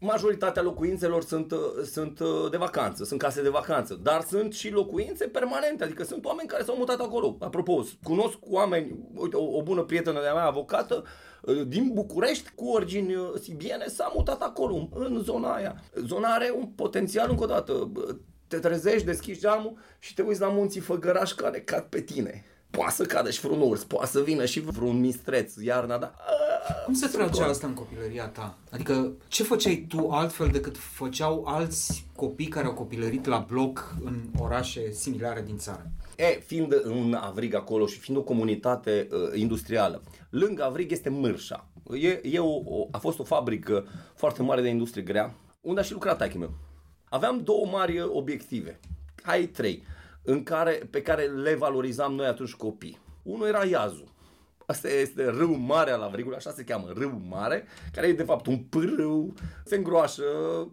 Majoritatea 0.00 0.62
locuințelor 0.62 1.22
sunt, 1.22 1.52
uh, 1.52 1.58
sunt 1.84 2.20
uh, 2.20 2.50
de 2.50 2.56
vacanță, 2.56 3.04
sunt 3.04 3.20
case 3.20 3.42
de 3.42 3.48
vacanță, 3.48 3.98
dar 4.02 4.22
sunt 4.22 4.52
și 4.52 4.70
locuințe 4.70 5.26
permanente, 5.26 5.84
adică 5.84 6.04
sunt 6.04 6.24
oameni 6.24 6.48
care 6.48 6.62
s-au 6.62 6.76
mutat 6.76 7.00
acolo. 7.00 7.36
Apropo, 7.40 7.84
cunosc 8.02 8.36
oameni, 8.40 8.98
uite, 9.14 9.36
o, 9.36 9.56
o 9.56 9.62
bună 9.62 9.82
prietenă 9.82 10.20
de-a 10.20 10.34
mea, 10.34 10.44
avocată, 10.44 11.04
uh, 11.42 11.66
din 11.66 11.90
București, 11.94 12.50
cu 12.54 12.68
origini 12.68 13.14
uh, 13.14 13.30
sibiene, 13.40 13.86
s-a 13.86 14.12
mutat 14.16 14.42
acolo, 14.42 14.88
în 14.94 15.20
zona 15.22 15.54
aia. 15.54 15.82
Zona 15.94 16.28
are 16.28 16.52
un 16.56 16.66
potențial, 16.66 17.30
încă 17.30 17.42
o 17.42 17.46
dată, 17.46 17.88
bă, 17.90 18.16
te 18.48 18.58
trezești, 18.58 19.06
deschizi 19.06 19.40
geamul 19.40 19.76
și 19.98 20.14
te 20.14 20.22
uiți 20.22 20.40
la 20.40 20.48
munții 20.48 20.80
Făgăraș 20.80 21.32
care 21.32 21.60
cad 21.60 21.82
pe 21.82 22.00
tine. 22.00 22.44
Poate 22.70 22.92
să 22.92 23.04
cadă 23.04 23.30
și 23.30 23.40
vreun 23.40 23.60
urs, 23.60 23.84
poate 23.84 24.10
să 24.10 24.20
vină 24.20 24.44
și 24.44 24.60
vreun 24.60 25.00
mistreț 25.00 25.54
iarna, 25.56 25.98
dar... 25.98 26.14
Cum 26.84 26.94
se 26.94 27.06
sunt 27.06 27.12
trage 27.12 27.40
gol. 27.40 27.48
asta 27.48 27.66
în 27.66 27.74
copilăria 27.74 28.26
ta? 28.26 28.58
Adică 28.70 29.12
ce 29.28 29.42
făceai 29.42 29.84
tu 29.88 30.08
altfel 30.10 30.48
decât 30.48 30.76
făceau 30.76 31.44
alți 31.46 32.06
copii 32.16 32.46
care 32.46 32.66
au 32.66 32.74
copilărit 32.74 33.26
la 33.26 33.44
bloc 33.48 33.94
în 34.04 34.20
orașe 34.38 34.90
similare 34.90 35.42
din 35.42 35.58
țară? 35.58 35.90
E, 36.16 36.40
fiind 36.46 36.74
un 36.86 37.14
Avrig 37.14 37.54
acolo 37.54 37.86
și 37.86 37.98
fiind 37.98 38.20
o 38.20 38.24
comunitate 38.24 39.08
uh, 39.10 39.38
industrială, 39.40 40.02
lângă 40.30 40.64
Avrig 40.64 40.90
este 40.90 41.08
Mârșa. 41.08 41.66
E, 41.92 42.20
e 42.22 42.38
o, 42.38 42.54
o, 42.64 42.88
a 42.90 42.98
fost 42.98 43.18
o 43.18 43.24
fabrică 43.24 43.86
foarte 44.14 44.42
mare 44.42 44.60
de 44.60 44.68
industrie 44.68 45.02
grea, 45.02 45.34
unde 45.60 45.80
a 45.80 45.82
și 45.82 45.92
lucrat 45.92 46.18
taică 46.18 46.38
meu. 46.38 46.54
Aveam 47.08 47.42
două 47.42 47.66
mari 47.66 47.98
uh, 47.98 48.08
obiective. 48.12 48.80
Hai 49.22 49.46
trei. 49.46 49.82
în 50.22 50.42
care, 50.42 50.88
pe 50.90 51.02
care 51.02 51.22
le 51.22 51.54
valorizam 51.54 52.14
noi 52.14 52.26
atunci 52.26 52.54
copii. 52.54 52.98
Unul 53.22 53.46
era 53.46 53.64
Iazu. 53.64 54.04
Asta 54.70 54.88
este 54.88 55.24
râu 55.24 55.54
mare 55.54 55.90
al 55.90 56.02
Avrigului, 56.02 56.36
așa 56.36 56.50
se 56.50 56.64
cheamă, 56.64 56.92
râu 56.96 57.22
mare, 57.28 57.64
care 57.92 58.06
e 58.06 58.12
de 58.12 58.22
fapt 58.22 58.46
un 58.46 58.58
pârâu, 58.58 59.34
se 59.64 59.76
îngroașă 59.76 60.22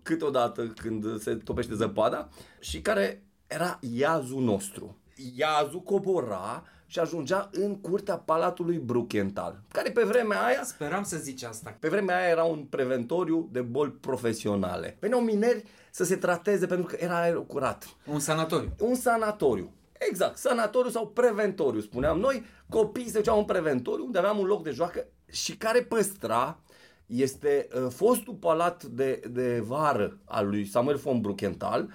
câteodată 0.03 0.67
când 0.67 1.21
se 1.21 1.35
topește 1.35 1.75
zăpada 1.75 2.29
și 2.59 2.81
care 2.81 3.23
era 3.47 3.79
iazul 3.95 4.41
nostru. 4.41 4.97
Iazul 5.35 5.81
cobora 5.81 6.63
și 6.87 6.99
ajungea 6.99 7.49
în 7.51 7.81
curtea 7.81 8.17
Palatului 8.17 8.77
Bruckenthal, 8.77 9.61
care 9.71 9.91
pe 9.91 10.03
vremea 10.03 10.43
aia 10.45 10.63
Speram 10.63 11.03
să 11.03 11.17
zici 11.17 11.43
asta. 11.43 11.77
pe 11.79 11.89
vremea 11.89 12.17
aia 12.17 12.29
era 12.29 12.43
un 12.43 12.63
preventoriu 12.63 13.49
de 13.51 13.61
boli 13.61 13.91
profesionale. 13.91 14.97
Veneau 14.99 15.21
mineri 15.21 15.63
să 15.91 16.03
se 16.03 16.15
trateze 16.15 16.65
pentru 16.65 16.85
că 16.85 16.95
era 16.99 17.21
aerul 17.21 17.45
curat. 17.45 17.87
Un 18.05 18.19
sanatoriu. 18.19 18.75
Un 18.79 18.95
sanatoriu. 18.95 19.71
Exact, 19.99 20.37
sanatoriu 20.37 20.91
sau 20.91 21.07
preventoriu, 21.07 21.79
spuneam 21.79 22.19
noi. 22.19 22.45
Copiii 22.69 23.09
se 23.09 23.17
duceau 23.17 23.37
în 23.39 23.45
preventoriu 23.45 24.05
unde 24.05 24.17
aveam 24.17 24.37
un 24.37 24.45
loc 24.45 24.63
de 24.63 24.71
joacă 24.71 25.07
și 25.31 25.57
care 25.57 25.81
păstra 25.81 26.59
este 27.05 27.67
uh, 27.75 27.87
fostul 27.89 28.33
palat 28.33 28.83
de, 28.83 29.21
de 29.29 29.59
vară 29.59 30.19
al 30.25 30.47
lui 30.47 30.65
Samuel 30.65 30.95
von 30.95 31.21
Bruckenthal, 31.21 31.89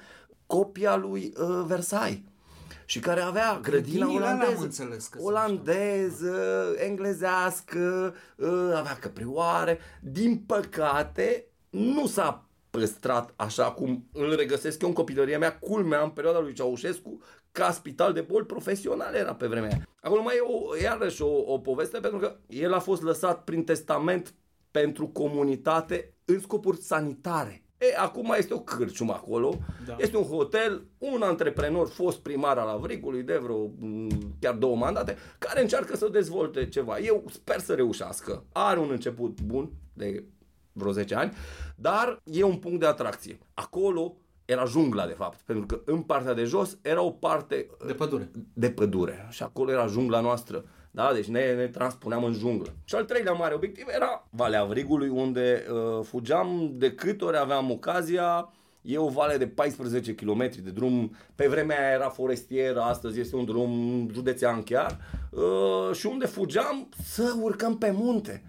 copia 0.47 0.97
lui 0.97 1.33
uh, 1.38 1.62
Versailles 1.66 2.21
și 2.85 3.00
care 3.00 3.21
avea 3.21 3.59
grădina 3.62 4.07
Grădinile 4.07 4.26
alea 4.26 4.33
am 4.33 4.38
olandeză, 4.38 4.64
înțeles 4.64 5.07
că 5.07 5.19
sunt 5.19 5.30
olandeză, 5.30 6.75
englezească, 6.76 8.14
uh, 8.37 8.73
avea 8.75 8.97
căprioare. 9.00 9.78
Din 10.00 10.42
păcate, 10.47 11.45
nu 11.71 12.07
s-a 12.07 12.45
păstrat 12.71 13.33
așa 13.37 13.71
cum 13.71 14.09
îl 14.12 14.37
regăsesc 14.37 14.83
eu 14.83 14.88
în 14.88 14.95
copilăria 14.95 15.38
mea, 15.38 15.59
culmea 15.59 16.02
în 16.02 16.11
perioada 16.11 16.40
lui 16.40 16.52
Ceaușescu, 16.52 17.21
ca 17.52 17.71
spital 17.71 18.12
de 18.12 18.21
boli 18.21 18.47
profesionale 18.47 19.19
era 19.19 19.35
pe 19.35 19.47
vremea 19.47 19.69
aia. 19.69 19.88
Acolo 20.00 20.23
mai 20.23 20.35
e 20.37 20.40
o, 20.40 20.76
iarăși 20.83 21.23
o, 21.23 21.52
o 21.52 21.59
poveste 21.59 21.99
pentru 21.99 22.19
că 22.19 22.37
el 22.47 22.75
a 22.75 22.78
fost 22.78 23.02
lăsat 23.02 23.45
prin 23.45 23.64
testament 23.64 24.35
pentru 24.71 25.07
comunitate 25.09 26.14
în 26.25 26.40
scopuri 26.40 26.80
sanitare. 26.80 27.64
E, 27.78 27.97
acum 27.97 28.35
este 28.37 28.54
o 28.54 28.61
cârciumă 28.61 29.12
acolo, 29.12 29.59
da. 29.87 29.97
este 29.99 30.16
un 30.16 30.25
hotel, 30.25 30.87
un 30.99 31.23
antreprenor, 31.23 31.88
fost 31.88 32.19
primar 32.19 32.59
al 32.59 32.69
Avricului 32.69 33.23
de 33.23 33.37
vreo 33.37 33.64
m, 33.78 34.09
chiar 34.40 34.54
două 34.54 34.76
mandate, 34.76 35.16
care 35.38 35.61
încearcă 35.61 35.97
să 35.97 36.09
dezvolte 36.09 36.69
ceva. 36.69 36.99
Eu 36.99 37.25
sper 37.30 37.61
să 37.61 37.75
reușească. 37.75 38.45
Are 38.52 38.78
un 38.78 38.90
început 38.90 39.40
bun 39.40 39.71
de 39.92 40.25
vreo 40.73 40.92
10 40.92 41.14
ani, 41.14 41.33
dar 41.76 42.23
e 42.25 42.42
un 42.42 42.57
punct 42.57 42.80
de 42.80 42.87
atracție. 42.87 43.38
Acolo 43.54 44.16
era 44.50 44.64
jungla, 44.64 45.07
de 45.07 45.12
fapt, 45.12 45.40
pentru 45.40 45.66
că 45.66 45.80
în 45.85 46.02
partea 46.02 46.35
de 46.35 46.45
jos 46.45 46.78
era 46.83 47.02
o 47.02 47.11
parte 47.11 47.66
De 47.87 47.92
pădure. 47.92 48.30
de 48.52 48.71
pădure 48.71 49.26
și 49.30 49.42
acolo 49.42 49.71
era 49.71 49.87
jungla 49.87 50.21
noastră. 50.21 50.64
Da, 50.90 51.11
deci 51.14 51.26
ne, 51.26 51.54
ne 51.54 51.66
transpuneam 51.66 52.25
în 52.25 52.33
junglă. 52.33 52.75
Și 52.85 52.95
al 52.95 53.04
treilea 53.04 53.33
mare 53.33 53.54
obiectiv 53.54 53.85
era 53.95 54.26
Valea 54.30 54.61
Avrigului, 54.61 55.09
unde 55.09 55.64
uh, 55.71 56.04
fugeam 56.04 56.71
de 56.75 56.92
câte 56.92 57.25
ori 57.25 57.38
aveam 57.38 57.71
ocazia. 57.71 58.52
E 58.83 58.99
o 58.99 59.09
vale 59.09 59.37
de 59.37 59.47
14 59.47 60.14
km 60.14 60.38
de 60.62 60.71
drum. 60.75 61.14
Pe 61.35 61.47
vremea 61.49 61.78
aia 61.78 61.92
era 61.95 62.09
forestier, 62.09 62.76
astăzi 62.76 63.21
este 63.21 63.37
un 63.37 63.45
drum 63.45 64.09
județean 64.12 64.62
chiar. 64.62 64.99
Uh, 65.30 65.95
și 65.95 66.07
unde 66.07 66.26
fugeam 66.26 66.88
să 67.04 67.35
urcăm 67.40 67.78
pe 67.78 67.90
munte. 67.90 68.42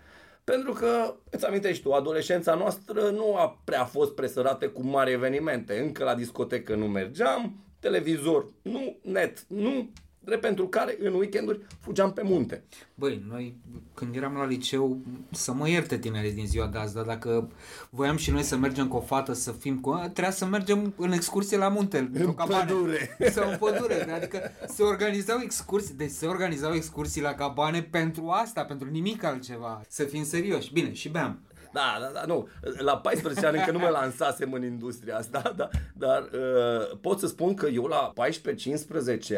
Pentru 0.44 0.74
că, 0.74 1.16
îți 1.30 1.46
amintești 1.46 1.84
tu, 1.84 1.92
adolescența 1.92 2.56
noastră 2.56 3.10
nu 3.10 3.36
a 3.36 3.62
prea 3.64 3.86
fost 3.86 4.16
presărată 4.16 4.70
cu 4.70 4.84
mari 4.84 5.12
evenimente. 5.12 5.80
Încă 5.80 6.04
la 6.04 6.16
discotecă 6.16 6.76
nu 6.76 6.88
mergeam, 6.88 7.56
televizor 7.80 8.48
nu, 8.62 8.98
net 9.02 9.46
nu, 9.48 9.92
drept 10.24 10.42
pentru 10.42 10.68
care 10.68 10.98
în 11.00 11.14
weekenduri 11.14 11.60
fugeam 11.80 12.14
pe 12.14 12.22
munte. 12.24 12.64
Băi, 12.96 13.24
noi 13.30 13.56
când 13.94 14.16
eram 14.16 14.34
la 14.34 14.46
liceu, 14.46 15.02
să 15.32 15.54
mă 15.54 15.70
ierte 15.70 15.98
tinerii 15.98 16.32
din 16.32 16.48
ziua 16.48 16.68
de 16.68 16.78
azi, 16.78 16.94
dar 16.94 17.06
dacă 17.06 17.52
voiam 17.90 18.18
și 18.18 18.32
noi 18.32 18.44
să 18.44 18.58
mergem 18.58 18.88
cu 18.88 18.96
o 18.96 19.02
fată 19.02 19.34
să 19.34 19.52
fim 19.52 19.80
cu... 19.80 19.92
Trebuia 19.92 20.32
să 20.32 20.46
mergem 20.46 20.94
în 20.98 21.12
excursie 21.12 21.58
la 21.58 21.68
munte, 21.68 22.10
în 22.14 22.34
pădure. 22.34 23.18
Sau 23.32 23.50
în 23.50 23.58
pădure, 23.58 24.12
adică 24.18 24.52
se 24.68 24.84
organizau 24.84 25.40
excursii, 25.44 25.94
deci 25.94 26.12
se 26.12 26.26
organizau 26.26 26.74
excursii 26.74 27.22
la 27.22 27.34
cabane 27.34 27.82
pentru 27.82 28.30
asta, 28.30 28.64
pentru 28.64 28.90
nimic 28.90 29.24
altceva. 29.24 29.82
Să 29.88 30.04
fim 30.04 30.24
serioși. 30.24 30.74
Bine, 30.74 30.94
și 30.94 31.10
beam. 31.10 31.40
Da, 31.74 31.98
da, 32.00 32.12
da, 32.14 32.26
nu. 32.26 32.48
La 32.78 32.98
14 32.98 33.46
ani 33.46 33.58
încă 33.58 33.72
nu 33.72 33.80
mă 33.80 33.88
lansasem 33.88 34.54
în 34.54 34.64
industria 34.64 35.18
asta, 35.18 35.42
da, 35.58 35.70
dar 35.94 36.22
uh, 36.22 36.98
pot 37.02 37.20
să 37.20 37.28
spun 37.28 37.54
că 37.54 37.68
eu 37.68 37.86
la 37.86 38.14
14-15 38.14 38.18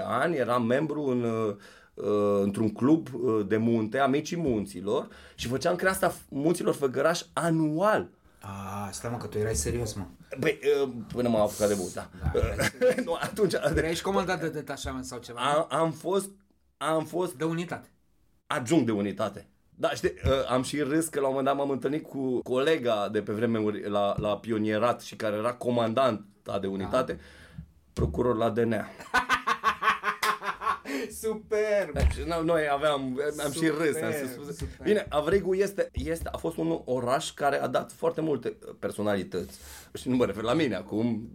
ani 0.03 0.35
eram 0.35 0.65
membru 0.65 1.03
în, 1.03 1.23
uh, 1.93 2.41
într-un 2.43 2.71
club 2.71 3.07
uh, 3.13 3.45
de 3.47 3.57
munte, 3.57 3.97
Amicii 3.97 4.37
Munților, 4.37 5.07
și 5.35 5.47
făceam 5.47 5.75
creasta 5.75 6.15
munților 6.29 6.73
Făgăraș 6.73 7.21
anual. 7.33 8.09
A, 8.41 8.89
stai 8.91 9.11
mă 9.11 9.17
că 9.17 9.27
tu 9.27 9.37
erai 9.37 9.55
serios, 9.55 9.93
mă. 9.93 10.03
Băi, 10.39 10.59
uh, 10.83 10.89
până 11.13 11.29
m-am 11.29 11.41
apucat 11.41 11.67
de 11.67 11.73
băut, 11.73 11.93
da. 11.93 12.09
nu, 13.05 13.17
atunci 13.19 13.53
Erai 13.75 13.95
și 13.95 14.01
comandat 14.01 14.39
de 14.39 14.49
detașament 14.49 15.05
sau 15.05 15.19
ceva? 15.19 15.39
am, 15.39 15.67
am 15.69 15.91
fost 15.91 16.29
am 16.77 17.05
fost 17.05 17.33
De 17.33 17.43
unitate. 17.43 17.87
adjunct 18.47 18.85
de 18.85 18.91
unitate. 18.91 19.47
Da, 19.75 19.89
știi, 19.89 20.13
uh, 20.25 20.31
am 20.49 20.63
și 20.63 20.81
râs 20.81 21.07
că 21.07 21.19
la 21.19 21.27
un 21.27 21.33
moment 21.35 21.55
dat 21.55 21.65
m-am 21.65 21.69
întâlnit 21.69 22.03
cu 22.07 22.41
colega 22.41 23.09
de 23.11 23.21
pe 23.21 23.31
vremuri 23.31 23.89
la, 23.89 24.13
la 24.17 24.37
pionierat 24.37 25.01
și 25.01 25.15
care 25.15 25.35
era 25.35 25.53
comandant 25.53 26.25
de 26.61 26.67
unitate, 26.67 27.19
procuror 27.93 28.35
la 28.37 28.49
DNA. 28.49 28.85
Super! 31.21 31.91
Deci, 31.93 32.25
no- 32.25 32.43
noi 32.43 32.61
aveam, 32.71 33.19
am 33.43 33.51
și 33.51 33.57
Super, 33.57 33.77
râs. 33.77 34.01
Am 34.01 34.11
și 34.11 34.27
spus. 34.31 34.57
super. 34.57 34.77
Bine, 34.83 35.05
Avrigu 35.09 35.53
este, 35.53 35.89
este, 35.93 36.29
a 36.31 36.37
fost 36.37 36.57
un 36.57 36.81
oraș 36.85 37.31
care 37.31 37.61
a 37.61 37.67
dat 37.67 37.91
foarte 37.91 38.21
multe 38.21 38.57
personalități. 38.79 39.59
Și 39.93 40.09
nu 40.09 40.15
mă 40.15 40.25
refer 40.25 40.43
la 40.43 40.53
mine 40.53 40.75
acum. 40.75 41.29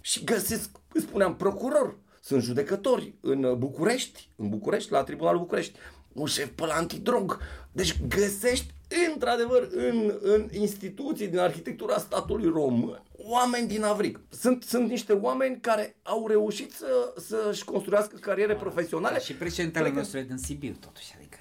Și 0.00 0.24
găsesc, 0.24 0.70
îți 0.92 1.04
spuneam, 1.04 1.36
procuror. 1.36 1.96
Sunt 2.20 2.42
judecători 2.42 3.14
în 3.20 3.58
București, 3.58 4.28
în 4.36 4.48
București, 4.48 4.92
la 4.92 5.02
Tribunalul 5.02 5.40
București. 5.40 5.78
Un 6.12 6.26
șef 6.26 6.48
pe 6.48 6.66
la 6.66 6.74
antidrog. 6.74 7.38
Deci 7.72 7.96
găsești, 8.08 8.74
într-adevăr, 9.12 9.68
în, 9.70 10.18
în 10.20 10.48
instituții 10.52 11.28
din 11.28 11.38
arhitectura 11.38 11.98
statului 11.98 12.50
român, 12.50 13.02
oameni 13.16 13.68
din 13.68 13.84
Avrig. 13.84 14.20
Sunt, 14.30 14.62
sunt 14.62 14.88
niște 14.88 15.12
oameni 15.12 15.60
care 15.60 15.96
au 16.02 16.26
reușit 16.26 16.72
să, 16.72 16.86
să-și 17.16 17.64
construiască 17.64 18.16
cariere 18.16 18.54
profesionale. 18.54 19.20
Și 19.20 19.34
președintele 19.34 19.90
nostru 19.90 20.18
e 20.18 20.22
din 20.22 20.36
Sibiu, 20.36 20.76
totuși, 20.80 21.14
adică... 21.16 21.38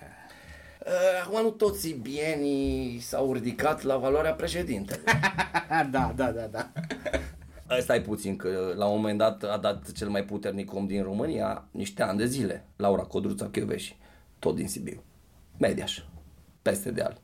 Uh, 0.86 1.24
Acum 1.24 1.42
nu 1.42 1.50
toți 1.50 1.80
sibienii 1.80 3.00
s-au 3.00 3.34
ridicat 3.34 3.82
la 3.82 3.98
valoarea 3.98 4.34
președintelui. 4.34 5.04
da, 5.92 6.14
da, 6.16 6.32
da, 6.32 6.48
da. 6.52 6.72
Stai 7.80 8.02
puțin 8.02 8.36
că 8.36 8.74
la 8.76 8.86
un 8.86 8.96
moment 8.96 9.18
dat 9.18 9.44
a 9.44 9.58
dat 9.58 9.92
cel 9.92 10.10
mai 10.10 10.24
puternic 10.24 10.74
om 10.74 10.88
din 10.88 11.04
România 11.04 11.68
niște 11.72 12.04
ani 12.04 12.18
de 12.18 12.26
zile. 12.26 12.66
Laura 12.76 13.02
Codruța 13.02 13.50
Chioveși, 13.50 13.98
tot 14.40 14.56
din 14.56 14.68
Sibiu. 14.68 15.04
Mediaș, 15.58 16.00
peste 16.62 16.92
deal. 16.92 17.22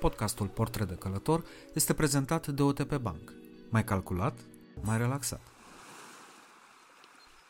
Podcastul 0.00 0.46
Portret 0.46 0.88
de 0.88 0.94
Călător 0.94 1.44
este 1.74 1.94
prezentat 1.94 2.46
de 2.46 2.62
OTP 2.62 2.96
Bank. 2.96 3.32
Mai 3.68 3.84
calculat, 3.84 4.38
mai 4.82 4.98
relaxat. 4.98 5.40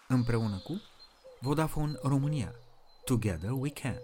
Împreună 0.09 0.59
cu 0.65 0.81
Vodafone 1.41 1.93
România. 2.03 2.55
Together 3.05 3.51
we 3.51 3.71
can. 3.71 3.97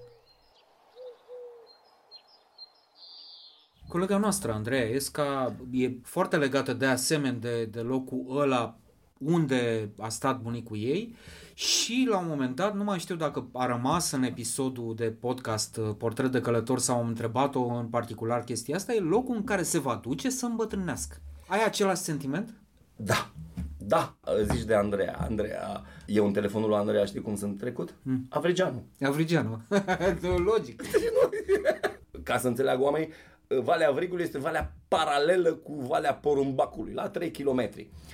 Colega 3.95 4.19
noastră, 4.19 4.53
Andreea 4.53 4.89
Esca, 4.89 5.55
e 5.71 5.91
foarte 6.03 6.37
legată 6.37 6.73
de 6.73 6.87
asemenea 6.87 7.39
de, 7.41 7.65
de 7.65 7.81
locul 7.81 8.27
ăla 8.41 8.77
unde 9.19 9.91
a 9.99 10.09
stat 10.09 10.41
bunicul 10.41 10.77
ei 10.77 11.15
și 11.55 12.07
la 12.11 12.19
un 12.19 12.27
moment 12.29 12.57
dat, 12.57 12.75
nu 12.75 12.85
mai 12.85 12.99
știu 12.99 13.15
dacă 13.15 13.49
a 13.53 13.67
rămas 13.67 14.11
în 14.11 14.23
episodul 14.23 14.95
de 14.97 15.05
podcast 15.05 15.77
uh, 15.77 15.95
Portret 15.99 16.33
de 16.33 16.41
Călător 16.41 16.79
sau 16.79 16.99
am 16.99 17.07
întrebat-o 17.07 17.65
în 17.65 17.87
particular 17.87 18.45
chestia 18.45 18.77
asta, 18.77 18.95
e 18.95 19.01
locul 19.01 19.37
în 19.37 19.45
care 19.45 19.63
se 19.63 19.79
va 19.79 20.01
duce 20.03 20.31
să 20.31 20.47
îmbătrânească. 20.47 21.17
Ai 21.47 21.65
același 21.65 22.01
sentiment? 22.01 22.55
Da, 22.97 23.31
da, 23.79 24.17
zici 24.53 24.65
de 24.65 24.75
Andreea. 24.75 25.17
Andreea, 25.21 25.83
eu 26.07 26.27
în 26.27 26.33
telefonul 26.33 26.69
lui 26.69 26.79
Andreea 26.79 27.05
știi 27.05 27.21
cum 27.21 27.37
sunt 27.37 27.59
trecut? 27.59 27.95
Hmm. 28.03 28.27
Avrigeanu. 28.29 28.85
Avrigeanu. 29.01 29.61
Logic. 30.53 30.83
Ca 32.23 32.39
să 32.39 32.47
înțeleagă 32.49 32.83
oamenii, 32.83 33.13
Valea 33.63 33.89
Avrigului 33.89 34.25
este 34.25 34.39
Valea 34.39 34.75
paralelă 34.89 35.53
cu 35.53 35.75
Valea 35.75 36.15
Porumbacului, 36.15 36.93
la 36.93 37.09
3 37.09 37.31
km. 37.31 37.71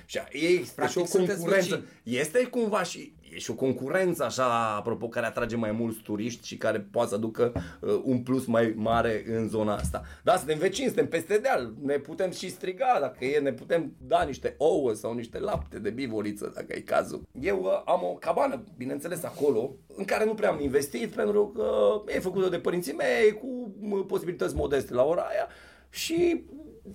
Și 0.07 0.19
este 0.33 0.73
Practic 0.75 0.97
și 0.97 1.03
o 1.03 1.07
sunteți 1.07 1.39
concurență. 1.39 1.75
vecini. 1.77 2.19
Este 2.19 2.45
cumva 2.45 2.83
și 2.83 3.15
e 3.31 3.39
și 3.39 3.51
o 3.51 3.55
concurență 3.55 4.25
așa, 4.25 4.75
apropo, 4.77 5.09
care 5.09 5.27
atrage 5.27 5.57
mai 5.57 5.73
mulți 5.73 6.01
turiști 6.01 6.47
și 6.47 6.57
care 6.57 6.81
poate 6.91 7.09
să 7.09 7.15
aducă 7.15 7.53
uh, 7.81 8.01
un 8.05 8.23
plus 8.23 8.47
mai 8.47 8.75
mare 8.77 9.25
în 9.27 9.49
zona 9.49 9.75
asta. 9.75 10.03
Da, 10.23 10.37
suntem 10.37 10.59
vecini, 10.59 10.87
suntem 10.87 11.09
peste 11.09 11.39
deal, 11.39 11.73
ne 11.83 11.99
putem 11.99 12.31
și 12.31 12.51
striga 12.51 12.99
dacă 13.01 13.25
e, 13.25 13.39
ne 13.39 13.53
putem 13.53 13.93
da 13.99 14.23
niște 14.23 14.55
ouă 14.59 14.93
sau 14.93 15.15
niște 15.15 15.39
lapte 15.39 15.79
de 15.79 15.91
bivoliță, 15.91 16.53
dacă 16.55 16.77
e 16.77 16.81
cazul. 16.81 17.23
Eu 17.41 17.61
uh, 17.63 17.83
am 17.85 18.01
o 18.03 18.15
cabană, 18.15 18.65
bineînțeles, 18.77 19.23
acolo, 19.23 19.75
în 19.97 20.05
care 20.05 20.25
nu 20.25 20.35
prea 20.35 20.51
am 20.51 20.61
investit, 20.61 21.11
pentru 21.11 21.49
că 21.49 22.03
e 22.07 22.19
făcută 22.19 22.49
de 22.49 22.59
părinții 22.59 22.93
mei, 22.93 23.33
cu 23.33 23.75
uh, 23.91 24.05
posibilități 24.07 24.55
modeste 24.55 24.95
la 24.95 25.03
ora 25.05 25.23
aia 25.23 25.49
și 25.91 26.45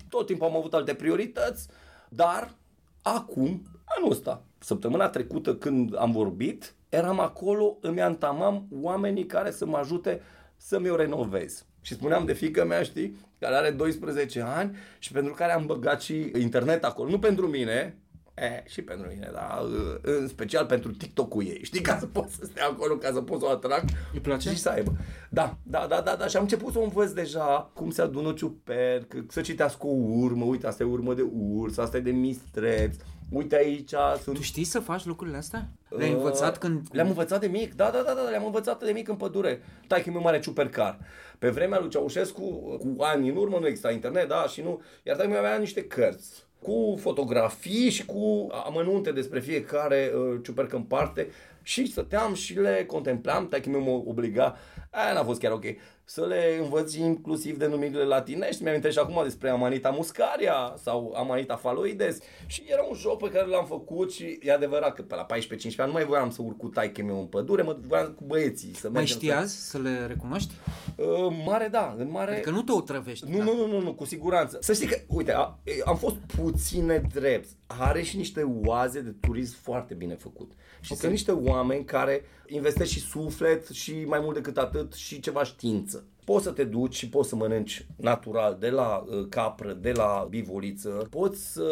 tot 0.09 0.25
timpul 0.25 0.47
am 0.47 0.55
avut 0.55 0.73
alte 0.73 0.93
priorități, 0.93 1.67
dar 2.09 2.55
acum, 3.01 3.61
anul 3.85 4.11
ăsta, 4.11 4.43
săptămâna 4.65 5.09
trecută 5.09 5.55
când 5.55 5.95
am 5.97 6.11
vorbit, 6.11 6.75
eram 6.89 7.19
acolo, 7.19 7.77
îmi 7.81 8.01
antamam 8.01 8.67
oamenii 8.71 9.25
care 9.25 9.51
să 9.51 9.65
mă 9.65 9.77
ajute 9.77 10.21
să-mi 10.57 10.89
o 10.89 10.95
renovez. 10.95 11.65
Și 11.81 11.93
spuneam 11.93 12.25
de 12.25 12.33
fică 12.33 12.65
mea, 12.65 12.83
știi, 12.83 13.17
care 13.39 13.55
are 13.55 13.69
12 13.69 14.41
ani 14.41 14.75
și 14.99 15.11
pentru 15.11 15.33
care 15.33 15.51
am 15.51 15.65
băgat 15.65 16.01
și 16.01 16.31
internet 16.39 16.83
acolo. 16.83 17.09
Nu 17.09 17.19
pentru 17.19 17.47
mine, 17.47 17.97
E, 18.37 18.63
și 18.67 18.81
pentru 18.81 19.07
mine, 19.09 19.29
dar 19.33 19.61
în 20.01 20.27
special 20.27 20.65
pentru 20.65 20.91
TikTok-ul 20.91 21.43
ei. 21.45 21.59
Știi, 21.63 21.81
ca 21.81 21.97
să 21.99 22.05
pot 22.05 22.29
să 22.29 22.45
stea 22.45 22.65
acolo, 22.65 22.95
ca 22.95 23.11
să 23.13 23.21
pot 23.21 23.39
să 23.39 23.45
o 23.45 23.49
atrag 23.49 23.83
Îi 24.13 24.19
place? 24.19 24.49
și 24.49 24.57
să 24.57 24.69
aibă. 24.69 24.91
Da, 25.29 25.57
da, 25.63 25.85
da, 25.89 26.01
da, 26.01 26.15
da. 26.15 26.27
Și 26.27 26.35
am 26.35 26.41
început 26.41 26.71
să 26.71 26.79
o 26.79 26.83
învăț 26.83 27.11
deja 27.11 27.71
cum 27.73 27.89
se 27.89 28.01
adună 28.01 28.33
ciuperc, 28.33 29.13
să 29.27 29.41
citească 29.41 29.85
o 29.85 29.95
urmă. 29.95 30.45
Uite, 30.45 30.67
asta 30.67 30.83
e 30.83 30.85
urmă 30.85 31.13
de 31.13 31.25
urs, 31.33 31.77
asta 31.77 31.97
e 31.97 31.99
de 31.99 32.11
mistreț. 32.11 32.95
Uite 33.35 33.55
aici 33.55 33.93
sunt 34.23 34.35
Tu 34.35 34.41
știi 34.41 34.63
să 34.63 34.79
faci 34.79 35.05
lucrurile 35.05 35.37
astea? 35.37 35.67
Le-ai 35.89 36.11
învățat 36.11 36.57
când... 36.57 36.79
Uh, 36.79 36.87
Le-am 36.91 37.07
învățat 37.07 37.39
de 37.39 37.47
mic, 37.47 37.73
da, 37.73 37.89
da, 37.89 38.01
da, 38.01 38.13
da, 38.13 38.21
le-am 38.29 38.45
învățat 38.45 38.83
de 38.83 38.91
mic 38.91 39.07
în 39.07 39.15
pădure. 39.15 39.61
Tai 39.87 40.03
că 40.03 40.11
meu 40.11 40.21
mare 40.21 40.39
ciupercar. 40.39 40.99
Pe 41.39 41.49
vremea 41.49 41.79
lui 41.79 41.89
Ceaușescu, 41.89 42.41
cu 42.77 42.95
ani 43.03 43.29
în 43.29 43.35
urmă, 43.35 43.57
nu 43.59 43.67
exista 43.67 43.91
internet, 43.91 44.27
da, 44.27 44.45
și 44.47 44.61
nu, 44.61 44.81
iar 45.03 45.15
tai 45.15 45.37
avea 45.37 45.57
niște 45.57 45.83
cărți 45.83 46.45
cu 46.59 46.97
fotografii 46.99 47.89
și 47.89 48.05
cu 48.05 48.47
amănunte 48.65 49.11
despre 49.11 49.39
fiecare 49.39 50.11
uh, 50.15 50.39
ciupercă 50.43 50.75
în 50.75 50.83
parte 50.83 51.27
și 51.61 51.91
stăteam 51.91 52.33
și 52.33 52.59
le 52.59 52.85
contemplam, 52.87 53.47
tai 53.47 53.61
că 53.61 53.69
mă 53.69 54.01
obliga, 54.05 54.55
aia 54.95 55.13
n-a 55.13 55.23
fost 55.23 55.39
chiar 55.39 55.51
ok, 55.51 55.63
să 56.03 56.25
le 56.25 56.57
învăț 56.61 56.93
inclusiv 56.93 57.57
denumirile 57.57 58.03
latinești, 58.03 58.63
mi-am 58.63 58.81
și 58.89 58.97
acum 58.97 59.23
despre 59.23 59.49
Amanita 59.49 59.89
muscaria 59.89 60.73
sau 60.83 61.13
Amanita 61.17 61.55
phalloides 61.55 62.19
și 62.45 62.63
era 62.67 62.81
un 62.89 62.95
joc 62.95 63.19
pe 63.19 63.31
care 63.31 63.47
l-am 63.47 63.65
făcut 63.65 64.11
și 64.11 64.39
e 64.41 64.51
adevărat 64.51 64.93
că 64.93 65.01
pe 65.01 65.15
la 65.15 65.25
14-15 65.25 65.29
ani 65.77 65.87
nu 65.87 65.91
mai 65.91 66.05
voiam 66.05 66.29
să 66.29 66.41
urc 66.41 66.57
cu 66.57 66.67
taică 66.67 67.03
meu 67.03 67.19
în 67.19 67.25
pădure, 67.25 67.61
mă 67.61 67.77
voiam 67.87 68.13
cu 68.17 68.23
băieții 68.25 68.75
să 68.75 68.89
Mai 68.89 68.91
mergem 68.99 69.17
știi 69.17 69.29
să... 69.29 69.35
azi 69.35 69.69
să 69.69 69.77
le 69.77 70.05
recunoști? 70.07 70.53
Uh, 70.95 71.35
mare 71.45 71.67
da, 71.67 71.95
în 71.97 72.11
mare... 72.11 72.39
Că 72.39 72.49
nu 72.49 72.61
te 72.61 72.71
otrăvești. 72.71 73.29
Nu, 73.29 73.37
da. 73.37 73.43
nu, 73.43 73.55
nu, 73.55 73.67
nu, 73.67 73.79
nu, 73.79 73.93
cu 73.93 74.05
siguranță. 74.05 74.57
Să 74.61 74.73
știi 74.73 74.87
că, 74.87 74.97
uite, 75.07 75.31
a, 75.33 75.59
am 75.85 75.97
fost 75.97 76.15
puține 76.15 77.01
drept. 77.13 77.47
Are 77.67 78.01
și 78.01 78.17
niște 78.17 78.51
oaze 78.63 78.99
de 79.01 79.13
turism 79.21 79.55
foarte 79.61 79.93
bine 79.93 80.15
făcut. 80.15 80.51
Și 80.79 80.91
okay. 80.91 80.97
sunt 80.97 81.11
niște 81.11 81.31
oameni 81.31 81.85
care 81.85 82.25
investesc 82.47 82.91
și 82.91 82.99
suflet 82.99 83.67
și 83.67 84.03
mai 84.07 84.19
mult 84.23 84.35
decât 84.35 84.57
atât 84.57 84.93
și 84.93 85.19
ceva 85.19 85.43
știință. 85.43 86.03
Poți 86.25 86.43
să 86.43 86.51
te 86.51 86.63
duci 86.63 86.95
și 86.95 87.09
poți 87.09 87.29
să 87.29 87.35
mănânci 87.35 87.85
natural 87.95 88.57
de 88.59 88.69
la 88.69 89.05
uh, 89.07 89.25
capră, 89.29 89.77
de 89.81 89.91
la 89.91 90.27
bivoliță, 90.29 91.07
poți 91.09 91.51
să 91.53 91.63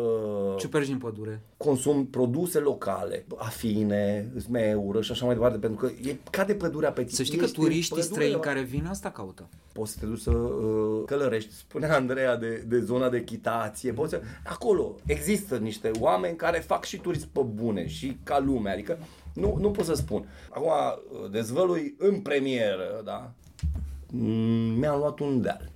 uh, 0.00 0.56
Ciuperci 0.58 0.86
din 0.86 0.98
pădure. 0.98 1.40
consumi 1.56 2.04
produse 2.04 2.58
locale, 2.58 3.24
afine, 3.36 4.30
zmeură 4.36 5.00
și 5.00 5.10
așa 5.12 5.24
mai 5.24 5.34
departe, 5.34 5.58
pentru 5.58 5.86
că 5.86 6.08
e 6.08 6.16
ca 6.30 6.44
de 6.44 6.54
pădurea 6.54 6.92
pe 6.92 7.00
tine. 7.02 7.14
Să 7.16 7.22
știi 7.22 7.38
că 7.38 7.44
Ești 7.44 7.58
în 7.58 7.64
turiștii 7.64 7.96
pădure, 7.96 8.12
străini 8.14 8.34
la- 8.34 8.40
care 8.40 8.60
vin 8.60 8.86
asta 8.86 9.10
caută. 9.10 9.48
poți 9.72 9.92
să 9.92 9.98
te 10.00 10.06
duci 10.06 10.20
să 10.20 10.30
uh, 10.30 11.02
călărești. 11.06 11.52
Spunea 11.54 11.94
Andreea 11.94 12.36
de, 12.36 12.64
de 12.68 12.80
zona 12.80 13.08
de 13.08 13.16
echitație. 13.16 13.92
Poți 13.92 14.10
să... 14.10 14.20
Acolo 14.44 14.94
există 15.06 15.56
niște 15.56 15.90
oameni 16.00 16.36
care 16.36 16.58
fac 16.58 16.84
și 16.84 16.96
turism 17.00 17.28
pe 17.32 17.40
bune 17.40 17.86
și 17.88 18.16
ca 18.22 18.38
lume. 18.40 18.70
Adică 18.70 18.98
nu, 19.38 19.56
nu 19.60 19.70
pot 19.70 19.84
să 19.84 19.94
spun. 19.94 20.28
Acum 20.50 20.68
uh, 20.68 21.30
dezvălui 21.30 21.94
în 21.98 22.20
premieră, 22.20 23.00
da? 23.04 23.30
Mm, 24.12 24.78
Mi-am 24.78 24.98
luat 24.98 25.18
un 25.18 25.40
deal. 25.40 25.70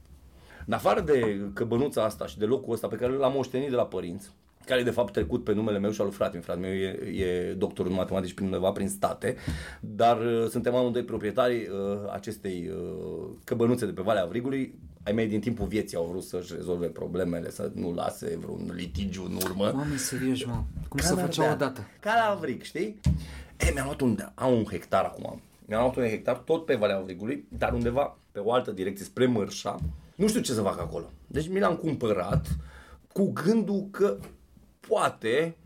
În 0.66 0.72
afară 0.72 1.00
de 1.00 1.40
căbănuța 1.54 2.04
asta 2.04 2.26
și 2.26 2.38
de 2.38 2.44
locul 2.44 2.72
ăsta 2.72 2.86
pe 2.88 2.96
care 2.96 3.12
l-am 3.12 3.32
moștenit 3.32 3.70
de 3.70 3.76
la 3.76 3.86
părinți, 3.86 4.30
care 4.64 4.80
e 4.80 4.84
de 4.84 4.90
fapt 4.90 5.12
trecut 5.12 5.44
pe 5.44 5.52
numele 5.52 5.78
meu 5.78 5.90
și 5.90 6.00
al 6.00 6.06
lui 6.06 6.16
frate. 6.16 6.38
Fratele 6.38 6.66
meu 6.66 6.76
e, 6.76 7.24
e 7.24 7.52
doctor 7.52 7.86
în 7.86 7.92
matematici 7.92 8.32
prin 8.32 8.46
undeva 8.46 8.70
prin 8.70 8.88
state, 8.88 9.36
dar 9.80 10.20
uh, 10.20 10.48
suntem 10.48 10.74
amândoi 10.74 11.02
proprietari 11.04 11.54
uh, 11.54 12.12
acestei 12.12 12.70
uh, 12.70 13.28
căbănuțe 13.44 13.86
de 13.86 13.92
pe 13.92 14.02
Valea 14.02 14.22
Avrigului. 14.22 14.74
Ai 15.04 15.12
mei 15.12 15.26
din 15.26 15.40
timpul 15.40 15.66
vieții 15.66 15.96
au 15.96 16.06
vrut 16.10 16.22
să-și 16.22 16.54
rezolve 16.54 16.86
problemele, 16.86 17.50
să 17.50 17.70
nu 17.74 17.92
lase 17.94 18.38
vreun 18.40 18.72
litigiu 18.74 19.24
în 19.24 19.34
urmă. 19.44 19.72
Oameni 19.74 19.98
serioși, 19.98 20.46
mă. 20.46 20.62
Cum 20.88 21.00
Ca 21.00 21.06
să 21.06 21.14
la 21.14 21.20
făceau 21.20 21.46
Ardeal. 21.48 21.70
odată? 21.70 21.88
Ca 22.00 22.14
la 22.14 22.34
Avrig, 22.34 22.62
știi? 22.62 23.00
E, 23.56 23.70
mi-am 23.72 23.84
luat 23.84 24.00
un, 24.00 24.18
am 24.34 24.52
un 24.52 24.64
hectar 24.64 25.04
acum. 25.04 25.40
Mi-am 25.66 25.80
luat 25.80 25.96
un 25.96 26.02
hectar 26.02 26.36
tot 26.36 26.64
pe 26.64 26.74
Valea 26.74 26.96
Avrigului, 26.96 27.44
dar 27.48 27.72
undeva 27.72 28.18
pe 28.32 28.38
o 28.38 28.52
altă 28.52 28.70
direcție, 28.70 29.04
spre 29.04 29.26
Mărșa. 29.26 29.78
Nu 30.14 30.28
știu 30.28 30.40
ce 30.40 30.52
să 30.52 30.60
fac 30.60 30.80
acolo. 30.80 31.10
Deci 31.26 31.48
mi 31.48 31.58
l-am 31.60 31.76
cumpărat 31.76 32.46
cu 33.12 33.32
gândul 33.32 33.88
că 33.90 34.18
poate, 34.88 35.56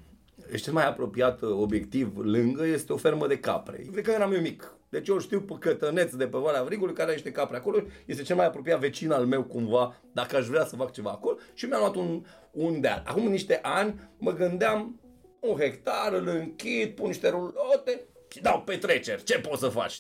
și 0.55 0.63
cel 0.63 0.73
mai 0.73 0.87
apropiat 0.87 1.43
uh, 1.43 1.51
obiectiv 1.51 2.17
lângă 2.17 2.67
este 2.67 2.93
o 2.93 2.97
fermă 2.97 3.27
de 3.27 3.39
capre. 3.39 3.87
De 3.93 4.01
când 4.01 4.17
eram 4.17 4.33
eu 4.33 4.41
mic. 4.41 4.77
Deci 4.89 5.09
eu 5.09 5.19
știu 5.19 5.41
pe 5.41 5.55
cătăneț 5.59 6.15
de 6.15 6.27
pe 6.27 6.39
Valea 6.39 6.61
Avrigului 6.61 6.95
care 6.95 7.07
are 7.07 7.15
niște 7.15 7.33
capre 7.33 7.57
acolo. 7.57 7.83
Este 8.07 8.23
cel 8.23 8.37
mai 8.37 8.47
apropiat 8.47 8.81
vecin 8.81 9.11
al 9.11 9.27
meu 9.27 9.43
cumva, 9.43 9.97
dacă 10.13 10.37
aș 10.37 10.47
vrea 10.47 10.65
să 10.65 10.77
fac 10.77 10.93
ceva 10.93 11.11
acolo. 11.11 11.37
Și 11.55 11.65
mi-am 11.65 11.81
luat 11.81 11.95
un, 11.95 12.25
un 12.51 12.81
deal. 12.81 13.03
Acum 13.07 13.29
niște 13.29 13.59
ani 13.63 14.01
mă 14.19 14.33
gândeam 14.33 15.01
un 15.41 15.57
hectar, 15.59 16.13
îl 16.13 16.29
închid, 16.29 16.91
pun 16.91 17.07
niște 17.07 17.29
rulote 17.29 18.01
și 18.29 18.41
dau 18.41 18.63
petreceri. 18.63 19.23
Ce 19.23 19.39
poți 19.39 19.61
să 19.61 19.69
faci? 19.69 19.99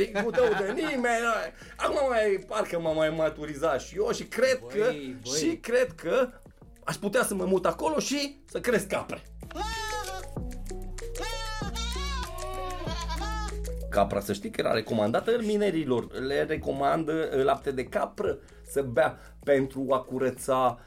Știi, 0.00 0.12
nu 0.22 0.30
te 0.30 0.40
aude 0.40 0.72
nimeni. 0.72 1.24
Acum 1.76 2.08
mai, 2.08 2.44
parcă 2.46 2.80
m-am 2.80 2.96
mai 2.96 3.10
maturizat 3.10 3.80
și 3.80 3.96
eu 3.96 4.10
și 4.12 4.22
cred 4.24 4.58
Băi, 4.58 4.68
că, 4.80 4.90
băi. 4.90 5.38
și 5.38 5.56
cred 5.56 5.92
că 5.92 6.28
aș 6.84 6.94
putea 6.96 7.24
să 7.24 7.34
mă 7.34 7.44
mut 7.44 7.66
acolo 7.66 7.98
și 7.98 8.40
să 8.50 8.60
cresc 8.60 8.86
capre. 8.86 9.22
Capra, 13.90 14.20
să 14.20 14.32
știi 14.32 14.50
că 14.50 14.60
era 14.60 14.72
recomandată 14.72 15.36
minerilor. 15.40 16.12
Le 16.12 16.42
recomandă 16.42 17.28
uh, 17.36 17.44
lapte 17.44 17.70
de 17.70 17.84
capră 17.84 18.38
să 18.66 18.82
bea 18.82 19.18
pentru 19.44 19.86
a 19.90 19.98
curăța 19.98 20.78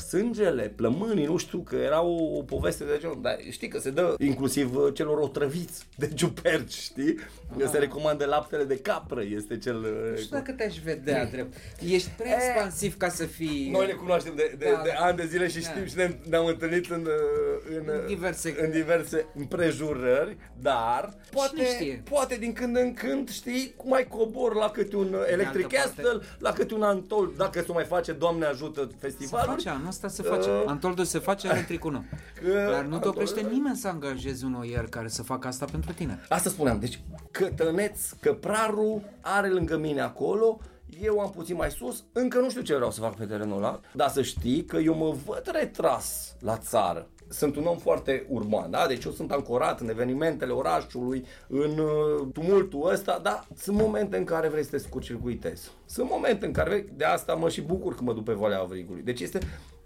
sângele, 0.00 0.72
plămânii, 0.76 1.24
nu 1.26 1.36
știu, 1.36 1.58
că 1.58 1.76
era 1.76 2.02
o, 2.02 2.36
o 2.36 2.42
poveste 2.42 2.84
de 2.84 2.96
genul, 3.00 3.18
dar 3.22 3.36
știi 3.50 3.68
că 3.68 3.78
se 3.78 3.90
dă 3.90 4.14
inclusiv 4.18 4.76
uh, 4.76 4.94
celor 4.94 5.18
otrăviți 5.18 5.86
de 5.96 6.08
ciuperci, 6.14 6.72
știi? 6.72 7.18
Ah. 7.58 7.68
Se 7.70 7.78
recomandă 7.78 8.24
laptele 8.24 8.64
de 8.64 8.78
capră, 8.78 9.22
este 9.22 9.58
cel... 9.58 9.76
uh, 9.76 10.10
Nu 10.10 10.16
știu 10.16 10.36
dacă 10.36 10.52
te-aș 10.52 10.76
vedea 10.78 11.24
drept. 11.26 11.56
Ești 11.88 12.08
prea 12.16 12.34
expansiv 12.34 12.96
ca 12.96 13.08
să 13.08 13.24
fii... 13.24 13.68
Noi 13.72 13.86
le 13.86 13.92
cunoaștem 13.92 14.32
de, 14.36 14.54
de, 14.58 14.70
Da, 14.74 14.82
de 14.82 14.92
da. 14.98 15.04
ani 15.04 15.16
de 15.16 15.26
zile 15.26 15.48
și 15.48 15.60
Da. 15.60 15.68
știm 15.70 15.86
și 15.86 15.96
ne, 15.96 16.16
ne-am 16.28 16.46
întâlnit 16.46 16.90
în, 16.90 17.00
uh, 17.00 17.76
în, 17.76 17.82
În 18.00 18.06
diverse- 18.06 18.56
în 18.60 18.70
diverse 18.70 19.26
împrejurări, 19.34 20.36
dar 20.60 21.14
poate, 21.30 21.64
știe? 21.64 22.02
poate 22.10 22.36
din 22.36 22.52
când 22.52 22.76
în 22.76 22.94
când, 22.94 23.30
știi, 23.30 23.74
cum 23.76 23.88
mai 23.88 24.06
cobor 24.08 24.54
la 24.54 24.70
câte 24.70 24.96
un 24.96 25.12
uh, 25.12 25.20
Electric 25.30 25.64
altă 25.64 25.76
parte- 25.76 26.02
Castle, 26.02 26.28
la 26.38 26.52
câte 26.52 26.74
un 26.74 26.82
Antol, 26.82 27.32
dacă 27.36 27.60
se 27.66 27.72
mai 27.72 27.84
face, 27.84 28.12
Doamne 28.12 28.44
ajută, 28.44 28.88
Se 28.90 28.96
festivalul. 29.00 29.50
face, 29.54 29.68
anul 29.90 30.04
ăsta 30.06 30.08
se 30.08 30.22
face. 30.22 30.48
Uh, 30.50 30.62
Antoldul 30.66 31.04
se 31.04 31.18
face, 31.18 31.48
electricul 31.48 31.92
nu. 31.92 32.04
Că- 32.42 32.68
Dar 32.70 32.84
nu 32.84 32.98
te 32.98 33.08
oprește 33.08 33.38
Antol- 33.40 33.52
nimeni 33.52 33.76
să 33.76 33.88
angajezi 33.88 34.44
un 34.44 34.54
oier 34.60 34.84
care 34.88 35.08
să 35.08 35.22
facă 35.22 35.48
asta 35.48 35.64
pentru 35.70 35.92
tine. 35.92 36.20
Asta 36.28 36.50
spuneam, 36.50 36.78
deci 36.78 37.00
Cătăneț, 37.30 38.10
Căpraru 38.20 39.02
are 39.20 39.48
lângă 39.48 39.76
mine 39.76 40.00
acolo, 40.00 40.58
eu 41.02 41.18
am 41.20 41.30
puțin 41.30 41.56
mai 41.56 41.70
sus, 41.70 42.04
încă 42.12 42.38
nu 42.38 42.50
știu 42.50 42.62
ce 42.62 42.74
vreau 42.74 42.90
să 42.90 43.00
fac 43.00 43.16
pe 43.16 43.24
terenul 43.24 43.56
ăla, 43.56 43.80
dar 43.92 44.08
să 44.08 44.22
știi 44.22 44.64
că 44.64 44.76
eu 44.76 44.94
mă 44.94 45.14
văd 45.26 45.50
retras 45.52 46.36
la 46.40 46.56
țară. 46.56 47.08
Sunt 47.32 47.56
un 47.56 47.64
om 47.64 47.76
foarte 47.78 48.26
urban, 48.28 48.70
da? 48.70 48.86
Deci 48.86 49.04
eu 49.04 49.12
sunt 49.12 49.32
ancorat 49.32 49.80
în 49.80 49.88
evenimentele 49.88 50.52
orașului, 50.52 51.24
în 51.48 51.78
uh, 51.78 52.28
tumultul 52.32 52.90
ăsta, 52.92 53.18
dar 53.22 53.46
sunt 53.56 53.76
momente 53.76 54.16
în 54.16 54.24
care 54.24 54.48
vrei 54.48 54.64
să 54.64 54.70
te 54.70 54.78
scurcircuitezi. 54.78 55.70
Sunt 55.86 56.10
momente 56.10 56.46
în 56.46 56.52
care 56.52 56.68
vrei, 56.70 56.86
de 56.96 57.04
asta 57.04 57.34
mă 57.34 57.48
și 57.48 57.60
bucur 57.60 57.94
că 57.94 58.02
mă 58.02 58.12
duc 58.12 58.24
pe 58.24 58.32
Valea 58.32 58.58
Avrigului. 58.60 59.02
Deci 59.02 59.20
este, 59.20 59.38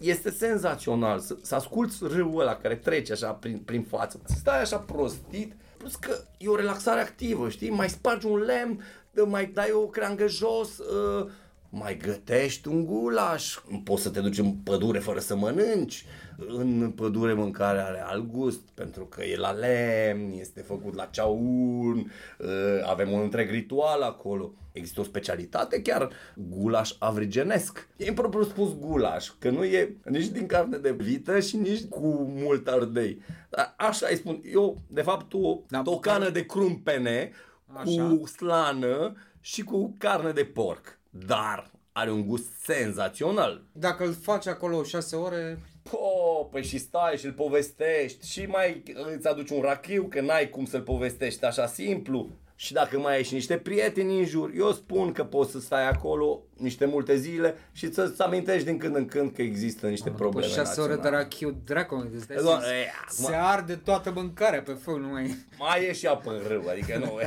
este 0.05 0.31
senzațional 0.31 1.19
să, 1.19 1.37
să 1.43 1.55
asculți 1.55 1.99
râul 2.01 2.41
ăla 2.41 2.57
care 2.57 2.77
trece 2.77 3.13
așa 3.13 3.31
prin, 3.31 3.59
prin 3.59 3.83
față. 3.83 4.21
Să 4.25 4.35
stai 4.39 4.61
așa 4.61 4.77
prostit, 4.77 5.53
plus 5.77 5.95
că 5.95 6.17
e 6.39 6.49
o 6.49 6.57
relaxare 6.57 7.01
activă, 7.01 7.49
știi? 7.49 7.71
Mai 7.71 7.89
spargi 7.89 8.27
un 8.27 8.39
lemn, 8.39 8.83
mai 9.27 9.47
dai 9.47 9.71
o 9.73 9.87
creangă 9.87 10.27
jos, 10.27 10.79
uh, 10.79 11.31
mai 11.69 11.97
gătești 11.97 12.69
un 12.69 12.85
gulaș, 12.85 13.59
poți 13.85 14.03
să 14.03 14.11
te 14.11 14.21
duci 14.21 14.39
în 14.39 14.53
pădure 14.53 14.99
fără 14.99 15.21
să 15.21 15.37
mănânci, 15.37 16.05
în 16.49 16.93
pădure 16.97 17.33
mâncarea 17.33 17.87
are 17.87 18.03
alt 18.07 18.31
gust, 18.31 18.61
pentru 18.75 19.05
că 19.05 19.25
e 19.25 19.37
la 19.37 19.51
lemn, 19.51 20.33
este 20.39 20.61
făcut 20.61 20.95
la 20.95 21.05
ceaun, 21.05 22.13
uh, 22.39 22.49
avem 22.85 23.11
un 23.11 23.21
întreg 23.21 23.51
ritual 23.51 24.03
acolo. 24.03 24.53
Există 24.73 25.01
o 25.01 25.05
specialitate 25.05 25.83
chiar, 25.83 26.11
gulaș 26.35 26.95
avrigenesc. 26.99 27.89
E 27.97 28.07
impropriu 28.07 28.43
spus 28.43 28.79
gulaș, 28.79 29.31
că 29.39 29.51
nu 29.51 29.65
e 29.65 29.97
nici 30.05 30.27
din 30.29 30.47
carne 30.47 30.77
de 30.77 30.93
vită 30.93 31.41
și 31.41 31.57
nici 31.57 31.85
cu 31.85 32.33
mult 32.35 32.69
ardei. 32.69 33.23
Dar 33.51 33.75
Așa 33.77 34.07
îi 34.11 34.17
spun, 34.17 34.41
eu, 34.53 34.79
de 34.87 35.03
fapt, 35.03 35.33
o 35.35 35.61
Da, 35.69 35.83
tocană 35.83 36.31
de 36.31 36.47
crumpene 36.47 37.31
Așa. 37.73 38.09
cu 38.09 38.27
slană 38.27 39.17
și 39.41 39.63
cu 39.63 39.95
carne 39.99 40.31
de 40.31 40.45
porc. 40.45 40.99
Dar 41.11 41.71
are 41.93 42.11
un 42.11 42.27
gust 42.27 42.47
senzațional. 42.63 43.63
Dacă 43.73 44.05
îl 44.05 44.13
faci 44.13 44.47
acolo 44.47 44.83
6 44.83 45.17
ore, 45.17 45.59
Po, 45.91 46.49
păi 46.51 46.65
și 46.65 46.79
stai 46.79 47.17
și 47.17 47.27
îl 47.27 47.33
povestești 47.33 48.31
și 48.31 48.47
mai 48.47 48.83
îți 49.17 49.29
aduci 49.29 49.51
un 49.51 49.61
rachiu, 49.61 50.07
că 50.11 50.21
n-ai 50.21 50.51
cum 50.51 50.65
să-l 50.65 50.83
povestești 50.83 51.45
așa 51.45 51.67
simplu. 51.67 52.31
Și 52.57 52.73
dacă 52.73 52.99
mai 52.99 53.15
ai 53.15 53.25
și 53.25 53.35
niște 53.35 53.57
prieteni 53.57 54.19
în 54.19 54.25
jur, 54.25 54.53
eu 54.57 54.73
spun 54.73 55.13
că 55.13 55.25
poți 55.25 55.51
să 55.51 55.61
stai 55.61 55.89
acolo 55.89 56.43
niște 56.57 56.85
multe 56.85 57.17
zile 57.17 57.55
și 57.73 57.93
să-ți 57.93 58.23
amintești 58.23 58.67
din 58.67 58.79
când 58.79 58.97
în 58.97 59.07
când 59.07 59.33
că 59.33 59.43
există 59.43 59.89
niște 59.89 60.09
după 60.09 60.21
probleme 60.21 60.53
6 60.53 60.81
ore 60.81 60.89
de 60.89 60.95
naționale. 60.95 61.23
rachiu, 61.23 61.61
dracu, 61.65 62.11
îți 62.15 62.29
dai 62.29 62.37
Doamne, 62.43 62.65
seama, 62.65 62.79
e, 62.79 62.87
acum- 63.05 63.25
se 63.25 63.35
arde 63.35 63.75
toată 63.75 64.13
mâncarea 64.15 64.63
pe 64.63 64.73
foc, 64.73 64.99
nu 64.99 65.09
mai... 65.09 65.37
Mai 65.59 65.85
e 65.85 65.93
și 65.93 66.07
apă 66.07 66.31
în 66.31 66.41
râu, 66.49 66.65
adică 66.69 66.99
nu. 66.99 67.19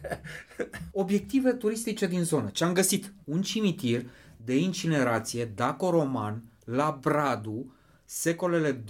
Obiective 1.02 1.52
turistice 1.52 2.06
din 2.06 2.24
zonă. 2.24 2.50
Ce 2.52 2.64
am 2.64 2.72
găsit? 2.72 3.12
Un 3.24 3.42
cimitir 3.42 4.04
de 4.36 4.56
incinerație 4.56 5.44
daco-roman 5.44 6.42
la 6.64 6.98
Bradu, 7.00 7.72
secolele 8.04 8.82
2-3 8.82 8.84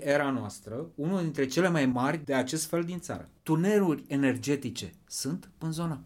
era 0.00 0.30
noastră, 0.30 0.86
unul 0.94 1.20
dintre 1.22 1.46
cele 1.46 1.68
mai 1.68 1.86
mari 1.86 2.24
de 2.24 2.34
acest 2.34 2.66
fel 2.68 2.84
din 2.84 3.00
țară. 3.00 3.28
Tuneluri 3.42 4.04
energetice 4.08 4.92
sunt 5.06 5.48
în 5.58 5.72
zonă. 5.72 6.00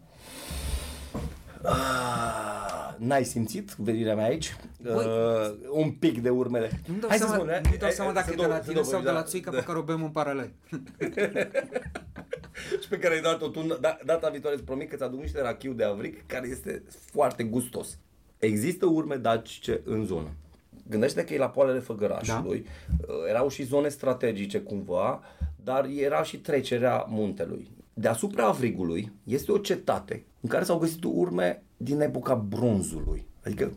Ah, 1.63 2.95
N-ai 2.97 3.25
simțit 3.25 3.71
venirea 3.77 4.15
mea 4.15 4.25
aici? 4.25 4.55
Băi. 4.81 5.05
Uh, 5.05 5.55
un 5.69 5.91
pic 5.91 6.21
de 6.21 6.29
urmele. 6.29 6.81
Nu 6.87 6.97
dau 6.99 7.09
Hai 7.09 7.17
să 7.17 7.23
seama, 7.27 7.43
spun, 7.43 7.47
nu 7.63 7.69
eh, 7.73 7.79
dau 7.79 7.89
eh, 7.89 7.93
seama 7.95 8.11
dacă 8.11 8.25
e 8.31 8.33
sunt 8.33 8.41
de 8.41 8.47
la 8.47 8.53
două- 8.53 8.61
tine 8.63 8.73
sunt 8.75 8.85
sau 8.85 9.01
două, 9.01 9.03
de 9.03 9.09
la 9.11 9.19
da, 9.23 9.29
țuica 9.29 9.51
da. 9.51 9.57
pe 9.57 9.63
care 9.63 9.77
o 9.77 9.81
bem 9.81 10.03
în 10.03 10.09
paralel. 10.09 10.51
și 12.81 12.87
pe 12.89 12.97
care 12.99 13.13
ai 13.13 13.21
dat-o 13.21 13.47
tu, 13.47 13.77
da, 13.81 13.97
data 14.05 14.29
viitoare 14.29 14.55
îți 14.55 14.65
promit 14.65 14.89
că 14.89 14.95
ți 14.95 15.03
aduc 15.03 15.19
niște 15.19 15.41
rachiu 15.41 15.73
de 15.73 15.83
avric 15.83 16.27
care 16.27 16.47
este 16.47 16.83
foarte 17.11 17.43
gustos. 17.43 17.97
Există 18.37 18.85
urme 18.85 19.15
dacice 19.15 19.81
în 19.83 20.05
zonă. 20.05 20.29
Gândește 20.89 21.23
că 21.23 21.33
e 21.33 21.37
la 21.37 21.49
poalele 21.49 21.79
Făgărașului, 21.79 22.65
da. 22.97 23.29
erau 23.29 23.49
și 23.49 23.63
zone 23.63 23.89
strategice 23.89 24.59
cumva, 24.59 25.21
dar 25.63 25.85
era 25.85 26.23
și 26.23 26.37
trecerea 26.37 27.05
muntelui. 27.09 27.69
Deasupra 27.93 28.45
Avrigului 28.45 29.11
este 29.23 29.51
o 29.51 29.57
cetate 29.57 30.25
în 30.41 30.49
care 30.49 30.63
s-au 30.63 30.77
găsit 30.77 31.03
urme 31.03 31.63
din 31.77 32.01
epoca 32.01 32.35
bronzului, 32.35 33.27
adică 33.45 33.71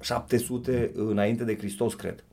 700 0.00 0.90
înainte 0.94 1.44
de 1.44 1.56
Hristos, 1.56 1.94
cred. 1.94 2.24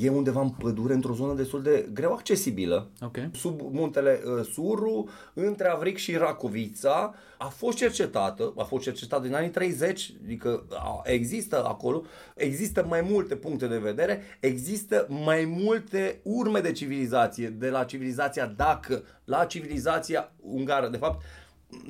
E 0.00 0.08
undeva 0.08 0.40
în 0.40 0.50
pădure, 0.50 0.94
într-o 0.94 1.14
zonă 1.14 1.34
destul 1.34 1.62
de 1.62 1.88
greu 1.92 2.12
accesibilă, 2.12 2.90
Ok. 3.00 3.16
sub 3.32 3.60
muntele 3.72 4.20
uh, 4.24 4.44
Suru, 4.52 5.08
între 5.34 5.68
Avric 5.68 5.96
și 5.96 6.16
Racovița, 6.16 7.14
a 7.38 7.46
fost 7.46 7.76
cercetată, 7.76 8.52
a 8.56 8.62
fost 8.62 8.82
cercetată 8.82 9.22
din 9.22 9.34
anii 9.34 9.50
30, 9.50 10.12
adică 10.24 10.64
a, 10.70 11.00
există 11.04 11.64
acolo, 11.64 12.02
există 12.34 12.84
mai 12.88 13.00
multe 13.00 13.36
puncte 13.36 13.66
de 13.66 13.78
vedere, 13.78 14.22
există 14.40 15.06
mai 15.08 15.44
multe 15.44 16.20
urme 16.22 16.60
de 16.60 16.72
civilizație, 16.72 17.48
de 17.48 17.68
la 17.68 17.84
civilizația 17.84 18.46
Dacă 18.56 19.02
la 19.24 19.44
civilizația 19.44 20.32
ungară. 20.40 20.88
De 20.88 20.96
fapt, 20.96 21.22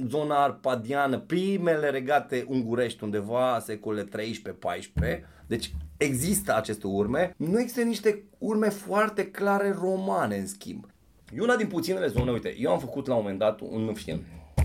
zona 0.08 0.42
arpadiană, 0.42 1.18
primele 1.18 1.90
regate 1.90 2.44
ungurești 2.48 3.04
undeva 3.04 3.58
secolele 3.64 4.08
13-14, 4.08 5.37
deci 5.48 5.74
există 5.96 6.56
aceste 6.56 6.86
urme. 6.86 7.34
Nu 7.36 7.60
există 7.60 7.82
niște 7.82 8.22
urme 8.38 8.68
foarte 8.68 9.26
clare 9.30 9.70
romane, 9.70 10.36
în 10.36 10.46
schimb. 10.46 10.86
E 11.34 11.40
una 11.40 11.56
din 11.56 11.66
puținele 11.66 12.06
zone, 12.06 12.30
uite, 12.30 12.56
eu 12.58 12.72
am 12.72 12.78
făcut 12.78 13.06
la 13.06 13.14
un 13.14 13.20
moment 13.20 13.38
dat 13.38 13.60
un 13.60 13.94
film 13.94 14.20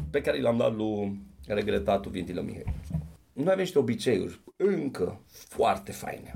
pe 0.10 0.22
care 0.22 0.42
l-am 0.42 0.58
dat 0.58 0.76
lui 0.76 1.22
regretatul 1.48 2.12
Vintilă 2.12 2.42
Mihai. 2.42 2.74
Noi 3.34 3.46
avem 3.46 3.60
niște 3.60 3.80
obiceiuri 3.80 4.40
încă 4.56 5.22
foarte 5.30 5.92
faine. 5.92 6.34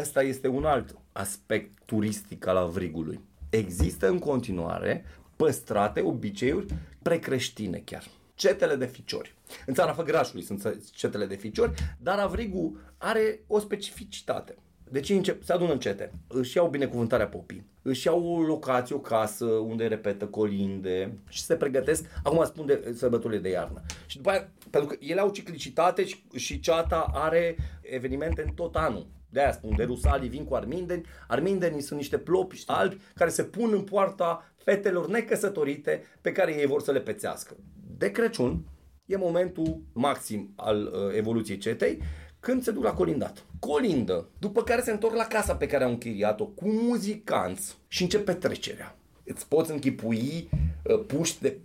Ăsta 0.00 0.22
este 0.22 0.48
un 0.48 0.64
alt 0.64 0.96
aspect 1.12 1.72
turistic 1.84 2.46
al 2.46 2.56
Avrigului. 2.56 3.20
Există 3.50 4.08
în 4.08 4.18
continuare 4.18 5.04
păstrate 5.36 6.00
obiceiuri 6.00 6.66
precreștine 7.02 7.82
chiar. 7.84 8.04
Cetele 8.34 8.74
de 8.74 8.86
ficiori. 8.86 9.34
În 9.66 9.74
țara 9.74 9.92
Făgrașului 9.92 10.42
sunt 10.42 10.80
cetele 10.92 11.26
de 11.26 11.34
ficiori, 11.34 11.96
dar 11.98 12.18
Avrigu 12.18 12.76
are 12.98 13.40
o 13.46 13.58
specificitate. 13.58 14.54
Deci 14.90 15.08
ei 15.08 15.16
încep, 15.16 15.42
se 15.42 15.52
adună 15.52 15.72
în 15.72 15.78
cete, 15.78 16.12
își 16.26 16.56
iau 16.56 16.68
binecuvântarea 16.68 17.28
popii, 17.28 17.66
își 17.82 18.06
iau 18.06 18.26
o 18.26 18.40
locație, 18.40 18.94
o 18.94 18.98
casă 18.98 19.44
unde 19.44 19.86
repetă 19.86 20.26
colinde 20.26 21.18
și 21.28 21.42
se 21.42 21.54
pregătesc, 21.54 22.04
acum 22.22 22.44
spun 22.44 22.66
de 22.66 22.94
sărbătorile 22.96 23.40
de 23.40 23.48
iarnă. 23.48 23.82
Și 24.06 24.16
după 24.16 24.30
aia, 24.30 24.50
pentru 24.70 24.90
că 24.90 24.96
ele 25.00 25.20
au 25.20 25.30
ciclicitate 25.30 26.04
și, 26.04 26.24
și 26.34 26.60
ceata 26.60 27.10
are 27.14 27.56
evenimente 27.80 28.42
în 28.42 28.52
tot 28.54 28.76
anul. 28.76 29.06
De 29.28 29.40
aia 29.40 29.52
spun, 29.52 29.76
de 29.76 29.84
rusalii 29.84 30.28
vin 30.28 30.44
cu 30.44 30.54
armindeni, 30.54 31.06
armindenii 31.28 31.80
sunt 31.80 31.98
niște 31.98 32.18
plopi 32.18 32.62
albi 32.66 33.00
care 33.14 33.30
se 33.30 33.44
pun 33.44 33.72
în 33.72 33.82
poarta 33.82 34.52
fetelor 34.56 35.08
necăsătorite 35.08 36.02
pe 36.20 36.32
care 36.32 36.58
ei 36.58 36.66
vor 36.66 36.82
să 36.82 36.92
le 36.92 37.00
pețească. 37.00 37.56
De 37.98 38.10
Crăciun 38.10 38.64
e 39.06 39.16
momentul 39.16 39.80
maxim 39.92 40.52
al 40.56 40.82
uh, 40.92 41.16
evoluției 41.16 41.58
cetei, 41.58 42.02
când 42.46 42.62
se 42.62 42.70
duc 42.70 42.82
la 42.82 42.92
colindat. 42.92 43.44
Colindă, 43.58 44.28
după 44.38 44.62
care 44.62 44.82
se 44.82 44.90
întorc 44.90 45.14
la 45.14 45.26
casa 45.26 45.56
pe 45.56 45.66
care 45.66 45.84
au 45.84 45.90
închiriat-o 45.90 46.44
cu 46.44 46.68
muzicanți 46.68 47.76
și 47.88 48.02
încep 48.02 48.24
petrecerea. 48.24 48.96
Îți 49.24 49.48
poți 49.48 49.70
închipui 49.70 50.48
uh, 50.84 51.04
puști 51.06 51.40
de 51.40 51.60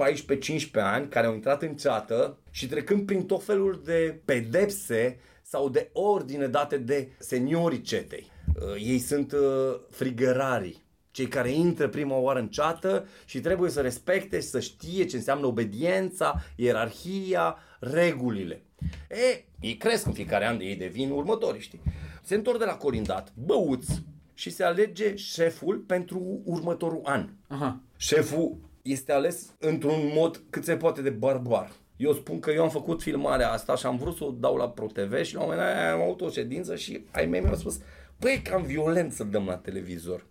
14-15 0.70 0.72
ani 0.74 1.08
care 1.08 1.28
au 1.28 1.34
intrat 1.34 1.62
în 1.62 1.76
ceată 1.76 2.38
și 2.50 2.68
trecând 2.68 3.06
prin 3.06 3.26
tot 3.26 3.44
felul 3.44 3.82
de 3.86 4.22
pedepse 4.26 5.20
sau 5.42 5.70
de 5.70 5.90
ordine 5.94 6.48
date 6.48 6.78
de 6.78 7.10
seniorii 7.20 7.82
cetei. 7.82 8.32
Uh, 8.56 8.84
ei 8.84 9.00
sunt 9.00 9.32
uh, 9.32 9.80
frigărarii, 9.90 10.84
cei 11.12 11.28
care 11.28 11.52
intră 11.52 11.88
prima 11.88 12.16
oară 12.16 12.40
în 12.40 12.48
ceată 12.48 13.08
și 13.26 13.40
trebuie 13.40 13.70
să 13.70 13.82
respecte 13.82 14.40
și 14.40 14.48
să 14.48 14.60
știe 14.60 15.06
ce 15.06 15.16
înseamnă 15.16 15.46
obediența, 15.46 16.44
ierarhia, 16.56 17.58
regulile. 17.80 18.64
E, 19.10 19.46
ei 19.60 19.78
cresc 19.78 20.06
în 20.06 20.14
fiecare 20.14 20.46
an, 20.46 20.60
ei 20.60 20.76
devin 20.76 21.12
următorii, 21.12 21.62
știi? 21.62 21.82
Se 22.24 22.36
întorc 22.36 22.60
de 22.60 22.66
la 22.66 22.76
colindat, 22.76 23.34
băuți 23.36 24.04
și 24.34 24.50
se 24.50 24.64
alege 24.64 25.16
șeful 25.16 25.78
pentru 25.78 26.42
următorul 26.44 27.02
an. 27.04 27.30
Aha. 27.48 27.82
Șeful 27.98 28.58
este 28.82 29.12
ales 29.12 29.54
într-un 29.60 30.12
mod 30.14 30.44
cât 30.50 30.64
se 30.64 30.76
poate 30.76 31.02
de 31.02 31.10
barbar. 31.10 31.72
Eu 31.98 32.14
spun 32.14 32.40
că 32.40 32.52
eu 32.52 32.64
am 32.64 32.70
făcut 32.70 33.02
filmarea 33.02 33.52
asta 33.52 33.76
și 33.76 33.86
am 33.86 33.98
vrut 33.98 34.16
să 34.16 34.24
o 34.24 34.32
dau 34.32 34.56
la 34.56 34.70
ProTV 34.70 35.22
și 35.22 35.34
la 35.34 35.42
un 35.42 35.50
moment 35.50 35.68
dat 35.68 35.94
am 35.94 36.02
avut 36.02 36.22
o 36.22 36.30
ședință 36.30 36.76
și 36.76 37.06
ai 37.12 37.26
mei 37.26 37.42
mi-au 37.42 37.56
spus 37.56 37.80
Băi, 38.20 38.34
e 38.34 38.50
cam 38.50 38.64
violent 38.64 39.12
să-l 39.12 39.30
dăm 39.30 39.46
la 39.46 39.58
televizor. 39.58 40.26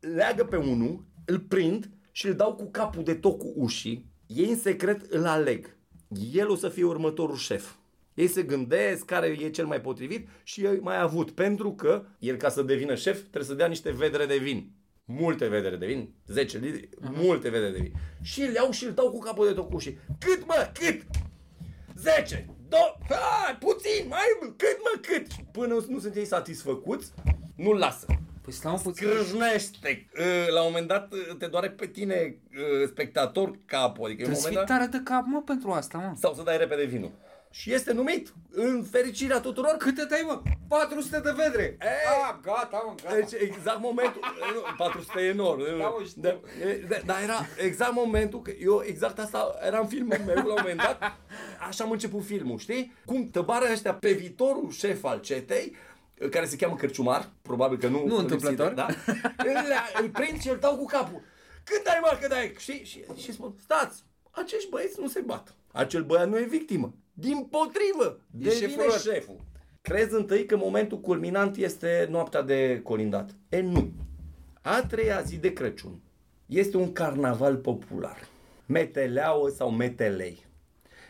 Leagă 0.00 0.44
pe 0.44 0.56
unul, 0.56 1.04
îl 1.24 1.38
prind 1.40 1.90
și 2.12 2.26
îl 2.26 2.34
dau 2.34 2.54
cu 2.54 2.70
capul 2.70 3.04
de 3.04 3.14
tot 3.14 3.38
cu 3.38 3.52
ușii. 3.56 4.06
Ei 4.26 4.48
în 4.48 4.56
secret 4.56 5.02
îl 5.12 5.26
aleg. 5.26 5.76
El 6.32 6.50
o 6.50 6.54
să 6.54 6.68
fie 6.68 6.84
următorul 6.84 7.36
șef. 7.36 7.72
Ei 8.14 8.26
se 8.26 8.42
gândesc 8.42 9.04
care 9.04 9.26
e 9.26 9.50
cel 9.50 9.66
mai 9.66 9.80
potrivit 9.80 10.28
și 10.42 10.64
ei 10.64 10.78
mai 10.80 11.00
avut. 11.00 11.30
Pentru 11.30 11.72
că 11.74 12.04
el 12.18 12.36
ca 12.36 12.48
să 12.48 12.62
devină 12.62 12.94
șef 12.94 13.18
trebuie 13.18 13.44
să 13.44 13.54
dea 13.54 13.66
niște 13.66 13.90
vedere 13.90 14.26
de 14.26 14.36
vin. 14.36 14.70
Multe 15.04 15.46
vedere 15.48 15.76
de 15.76 15.86
vin, 15.86 16.14
10 16.26 16.58
litri, 16.58 16.88
multe 17.00 17.48
vedere 17.48 17.70
de 17.70 17.78
vin. 17.78 17.92
Și 18.22 18.40
îl 18.40 18.52
iau 18.54 18.70
și 18.70 18.84
îl 18.84 18.92
dau 18.92 19.10
cu 19.10 19.18
capul 19.18 19.46
de 19.46 19.52
tot 19.52 19.68
cu 19.68 19.74
ușii. 19.74 19.98
Cât 20.18 20.46
mă, 20.46 20.70
cât? 20.72 21.02
10, 21.96 22.46
do, 22.68 22.76
hai, 23.08 23.56
puțin, 23.58 24.06
mai 24.08 24.36
mult, 24.40 24.58
cât 24.58 24.78
mă, 24.80 25.00
cât? 25.00 25.30
Și 25.30 25.44
Până 25.52 25.84
nu 25.88 25.98
sunt 25.98 26.14
ei 26.16 26.24
satisfăcuți, 26.24 27.12
nu-l 27.56 27.78
lasă. 27.78 28.06
Păi 28.42 28.52
stai 28.52 28.72
un 28.72 28.78
puțin. 28.78 29.06
Scrâșnește. 29.06 30.06
Uh, 30.18 30.52
La 30.52 30.60
un 30.62 30.66
moment 30.68 30.88
dat 30.88 31.12
uh, 31.12 31.36
te 31.38 31.46
doare 31.46 31.70
pe 31.70 31.86
tine 31.86 32.36
uh, 32.50 32.88
spectator 32.88 33.58
capul. 33.64 34.04
Adică 34.04 34.22
e 34.22 34.26
un 34.26 34.32
Trebuie 34.32 34.36
să 34.36 34.48
moment 34.48 34.66
fii 34.68 34.76
dat... 34.76 34.78
tare 34.78 34.86
de 34.90 35.00
cap, 35.10 35.24
mă, 35.26 35.42
pentru 35.42 35.70
asta, 35.70 35.98
mă. 35.98 36.12
Sau 36.20 36.34
să 36.34 36.42
dai 36.42 36.56
repede 36.56 36.84
vinul. 36.84 37.10
Și 37.54 37.72
este 37.72 37.92
numit 37.92 38.34
în 38.50 38.84
fericirea 38.90 39.40
tuturor 39.40 39.76
Câte 39.78 40.04
dai, 40.04 40.22
mă? 40.26 40.42
400 40.68 41.20
de 41.20 41.34
vedre! 41.36 41.62
Ei! 41.62 41.88
Ah, 42.28 42.34
gata, 42.42 42.82
mă, 42.86 42.94
gata. 43.02 43.14
Deci 43.14 43.40
exact 43.40 43.80
momentul, 43.80 44.20
nu, 44.54 44.60
400 44.76 45.20
e 45.20 45.26
enorm. 45.26 45.78
Da, 45.78 45.88
mă, 45.88 46.04
știu. 46.06 46.22
da, 46.22 46.28
e, 46.68 46.84
da, 46.88 46.96
dar 47.04 47.22
era 47.22 47.46
exact 47.58 47.92
momentul 47.92 48.42
că 48.42 48.52
eu 48.60 48.82
exact 48.86 49.18
asta 49.18 49.54
era 49.66 49.78
în 49.78 49.86
filmul 49.86 50.16
meu 50.26 50.34
la 50.34 50.42
un 50.42 50.54
moment 50.56 50.76
dat. 50.76 50.98
Așa 51.68 51.84
am 51.84 51.90
început 51.90 52.24
filmul, 52.24 52.58
știi? 52.58 52.92
Cum 53.04 53.30
tăbară 53.30 53.68
ăștia 53.72 53.94
pe 53.94 54.12
viitorul 54.12 54.70
șef 54.70 55.04
al 55.04 55.20
cetei 55.20 55.76
care 56.30 56.46
se 56.46 56.56
cheamă 56.56 56.76
Cărciumar, 56.76 57.30
probabil 57.42 57.78
că 57.78 57.88
nu... 57.88 58.06
Nu 58.06 58.16
întâmplător. 58.16 58.72
Da? 58.72 58.86
îl, 59.50 59.56
îl 60.02 60.08
prind 60.08 60.40
și 60.40 60.48
îl 60.48 60.58
dau 60.60 60.76
cu 60.76 60.84
capul. 60.84 61.22
Cât 61.64 61.86
ai, 61.86 61.98
mă, 62.00 62.18
cât 62.20 62.32
ai? 62.32 62.54
Și, 62.58 62.84
și, 62.84 63.04
și 63.16 63.32
spun, 63.32 63.54
stați, 63.60 64.04
acești 64.30 64.68
băieți 64.68 65.00
nu 65.00 65.08
se 65.08 65.20
bat. 65.20 65.54
Acel 65.72 66.02
băiat 66.02 66.28
nu 66.28 66.38
e 66.38 66.44
victimă. 66.44 66.94
Din 67.14 67.44
potrivă, 67.50 68.20
E 68.40 68.42
devine 68.42 68.54
șeful 68.68 68.84
lor. 68.88 68.98
șeful. 69.00 69.36
Crezi 69.82 70.14
întâi 70.14 70.46
că 70.46 70.56
momentul 70.56 71.00
culminant 71.00 71.56
este 71.56 72.06
noaptea 72.10 72.42
de 72.42 72.80
colindat. 72.82 73.30
E 73.48 73.60
nu. 73.60 73.92
A 74.62 74.82
treia 74.86 75.20
zi 75.20 75.36
de 75.36 75.52
Crăciun 75.52 76.00
este 76.46 76.76
un 76.76 76.92
carnaval 76.92 77.56
popular. 77.56 78.28
Meteleaua 78.66 79.48
sau 79.56 79.70
metelei. 79.70 80.46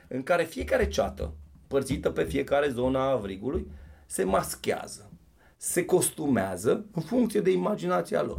În 0.09 0.23
care 0.23 0.45
fiecare 0.45 0.88
ceată, 0.88 1.33
părțită 1.67 2.11
pe 2.11 2.25
fiecare 2.25 2.69
zona 2.69 3.01
a 3.01 3.11
avrigului, 3.11 3.67
se 4.07 4.25
maschează, 4.25 5.11
se 5.57 5.85
costumează 5.85 6.87
în 6.93 7.03
funcție 7.03 7.40
de 7.40 7.51
imaginația 7.51 8.23
lor. 8.23 8.38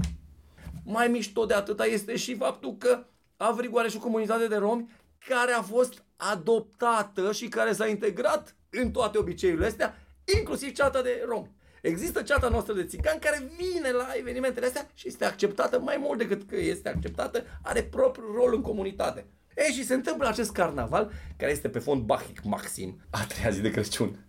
Mai 0.83 1.07
mișto 1.07 1.45
de 1.45 1.53
atâta 1.53 1.85
este 1.85 2.15
și 2.15 2.35
faptul 2.35 2.75
că 2.77 3.03
Avrigu 3.37 3.77
are 3.77 3.87
și 3.89 3.95
o 3.97 3.99
comunitate 3.99 4.47
de 4.47 4.55
romi 4.55 4.89
care 5.27 5.51
a 5.51 5.61
fost 5.61 6.03
adoptată 6.15 7.31
și 7.31 7.47
care 7.47 7.71
s-a 7.71 7.87
integrat 7.87 8.55
în 8.69 8.91
toate 8.91 9.17
obiceiurile 9.17 9.67
astea, 9.67 9.97
inclusiv 10.37 10.73
ceata 10.73 11.01
de 11.01 11.23
romi. 11.27 11.51
Există 11.81 12.21
ceata 12.21 12.49
noastră 12.49 12.73
de 12.73 12.85
țigani 12.85 13.19
care 13.19 13.51
vine 13.57 13.91
la 13.91 14.07
evenimentele 14.17 14.65
astea 14.65 14.89
și 14.93 15.07
este 15.07 15.25
acceptată 15.25 15.79
mai 15.79 15.97
mult 15.99 16.17
decât 16.17 16.49
că 16.49 16.55
este 16.55 16.89
acceptată, 16.89 17.43
are 17.61 17.83
propriul 17.83 18.33
rol 18.35 18.53
în 18.53 18.61
comunitate. 18.61 19.25
Ei, 19.57 19.73
și 19.73 19.85
se 19.85 19.93
întâmplă 19.93 20.27
acest 20.27 20.51
carnaval, 20.51 21.11
care 21.37 21.51
este 21.51 21.69
pe 21.69 21.79
fond 21.79 22.01
bahic 22.01 22.43
maxim, 22.43 23.01
a 23.09 23.25
treia 23.25 23.49
zi 23.49 23.61
de 23.61 23.71
Crăciun. 23.71 24.25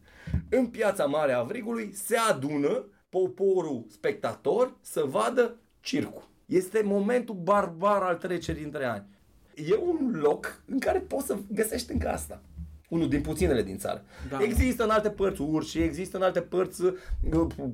În 0.50 0.66
piața 0.66 1.04
mare 1.04 1.32
a 1.32 1.38
Avrigului 1.38 1.94
se 1.94 2.16
adună 2.16 2.90
poporul 3.08 3.86
spectator 3.90 4.76
să 4.80 5.04
vadă 5.04 5.60
circul. 5.80 6.28
Este 6.46 6.82
momentul 6.82 7.34
barbar 7.34 8.02
al 8.02 8.16
trecerii 8.16 8.64
între 8.64 8.84
ani. 8.84 9.04
E 9.56 9.74
un 9.74 10.10
loc 10.22 10.60
în 10.66 10.78
care 10.78 10.98
poți 10.98 11.26
să 11.26 11.36
găsești 11.52 11.92
încă 11.92 12.08
asta. 12.08 12.40
Unul 12.88 13.08
din 13.08 13.20
puținele 13.20 13.62
din 13.62 13.78
țară. 13.78 14.04
Da. 14.30 14.36
Da. 14.36 14.44
Există 14.44 14.84
în 14.84 14.90
alte 14.90 15.10
părți 15.10 15.40
urși, 15.40 15.78
există 15.82 16.16
în 16.16 16.22
alte 16.22 16.40
părți 16.40 16.82
uh, 16.84 16.94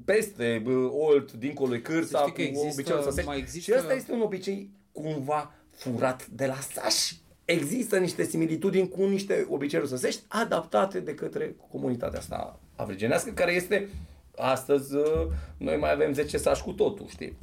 peste 0.05 0.63
uh, 0.67 0.89
Olt, 0.91 1.33
dincolo 1.33 1.71
de 1.71 1.81
Cârța, 1.83 2.19
Să 2.19 2.25
știi 2.29 2.45
că 2.45 2.51
cu 2.59 2.65
există- 2.65 2.81
obiceiul 2.81 3.03
să 3.03 3.11
se- 3.11 3.23
mai 3.23 3.39
există- 3.39 3.71
Și 3.73 3.79
ăsta 3.79 3.95
este 3.95 4.13
un 4.13 4.21
obicei 4.21 4.71
cumva 4.93 5.55
furat 5.71 6.27
de 6.27 6.47
la 6.47 6.55
sași. 6.73 7.21
Există 7.45 7.99
niște 7.99 8.25
similitudini 8.25 8.89
cu 8.89 9.05
niște 9.05 9.47
obiceiuri 9.51 9.89
săsești 9.89 10.23
adaptate 10.29 11.01
de 11.01 11.15
către 11.15 11.57
comunitatea 11.71 12.19
asta 12.19 12.61
avrigenească, 12.77 13.31
care 13.31 13.53
este 13.53 13.89
astăzi, 14.37 14.95
uh, 14.95 15.27
noi 15.57 15.77
mai 15.77 15.93
avem 15.93 16.13
10 16.13 16.37
sași 16.37 16.63
cu 16.63 16.73
totul, 16.73 17.07
știi? 17.09 17.37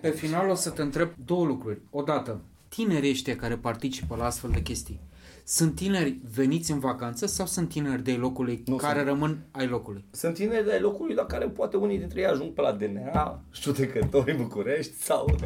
Pe 0.00 0.10
final 0.10 0.48
o 0.48 0.54
să 0.54 0.70
te 0.70 0.82
întreb 0.82 1.10
două 1.24 1.44
lucruri. 1.46 1.78
Odată, 1.90 2.40
tinerii 2.68 3.10
ăștia 3.10 3.36
care 3.36 3.56
participă 3.56 4.16
la 4.16 4.24
astfel 4.24 4.50
de 4.50 4.62
chestii, 4.62 5.00
sunt 5.44 5.74
tineri 5.74 6.18
veniți 6.34 6.70
în 6.70 6.78
vacanță 6.78 7.26
sau 7.26 7.46
sunt 7.46 7.68
tineri 7.68 8.02
de 8.02 8.12
locului 8.12 8.62
Nu 8.66 8.76
care 8.76 8.98
sunt. 8.98 9.08
rămân 9.10 9.38
ai 9.50 9.66
locului? 9.66 10.04
Sunt 10.10 10.34
tineri 10.34 10.64
de 10.64 10.78
locului 10.80 11.14
la 11.14 11.24
care 11.24 11.48
poate 11.48 11.76
unii 11.76 11.98
dintre 11.98 12.20
ei 12.20 12.26
ajung 12.26 12.52
pe 12.52 12.60
la 12.60 12.72
DNA, 12.72 13.40
judecători 13.54 14.30
în 14.30 14.36
București 14.36 14.94
sau... 14.96 15.36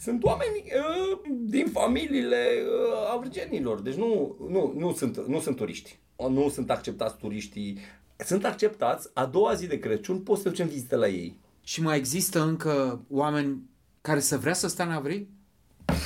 Sunt 0.00 0.24
oameni 0.24 0.62
uh, 0.64 1.18
din 1.40 1.66
familiile 1.66 2.46
uh, 2.62 3.12
avrigenilor, 3.14 3.80
deci 3.80 3.94
nu, 3.94 4.36
nu, 4.48 4.72
nu, 4.76 4.92
sunt, 4.92 5.26
nu 5.26 5.40
sunt 5.40 5.56
turiști. 5.56 5.98
Nu 6.30 6.48
sunt 6.48 6.70
acceptați 6.70 7.16
turiștii. 7.16 7.78
Sunt 8.16 8.44
acceptați, 8.44 9.08
a 9.14 9.26
doua 9.26 9.54
zi 9.54 9.66
de 9.66 9.78
Crăciun 9.78 10.18
poți 10.18 10.42
să 10.42 10.48
ducem 10.48 10.66
vizite 10.66 10.96
la 10.96 11.08
ei. 11.08 11.38
Și 11.62 11.82
mai 11.82 11.96
există 11.96 12.42
încă 12.42 13.00
oameni 13.08 13.62
care 14.00 14.20
să 14.20 14.38
vrea 14.38 14.52
să 14.52 14.68
stea 14.68 14.84
în 14.84 14.90
Avrig? 14.90 15.26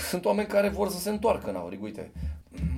Sunt 0.09 0.25
oameni 0.25 0.49
care 0.49 0.69
vor 0.69 0.89
să 0.89 0.99
se 0.99 1.11
întoarcă 1.11 1.51
în 1.51 1.57
Avrig, 1.57 1.83
uite. 1.83 2.11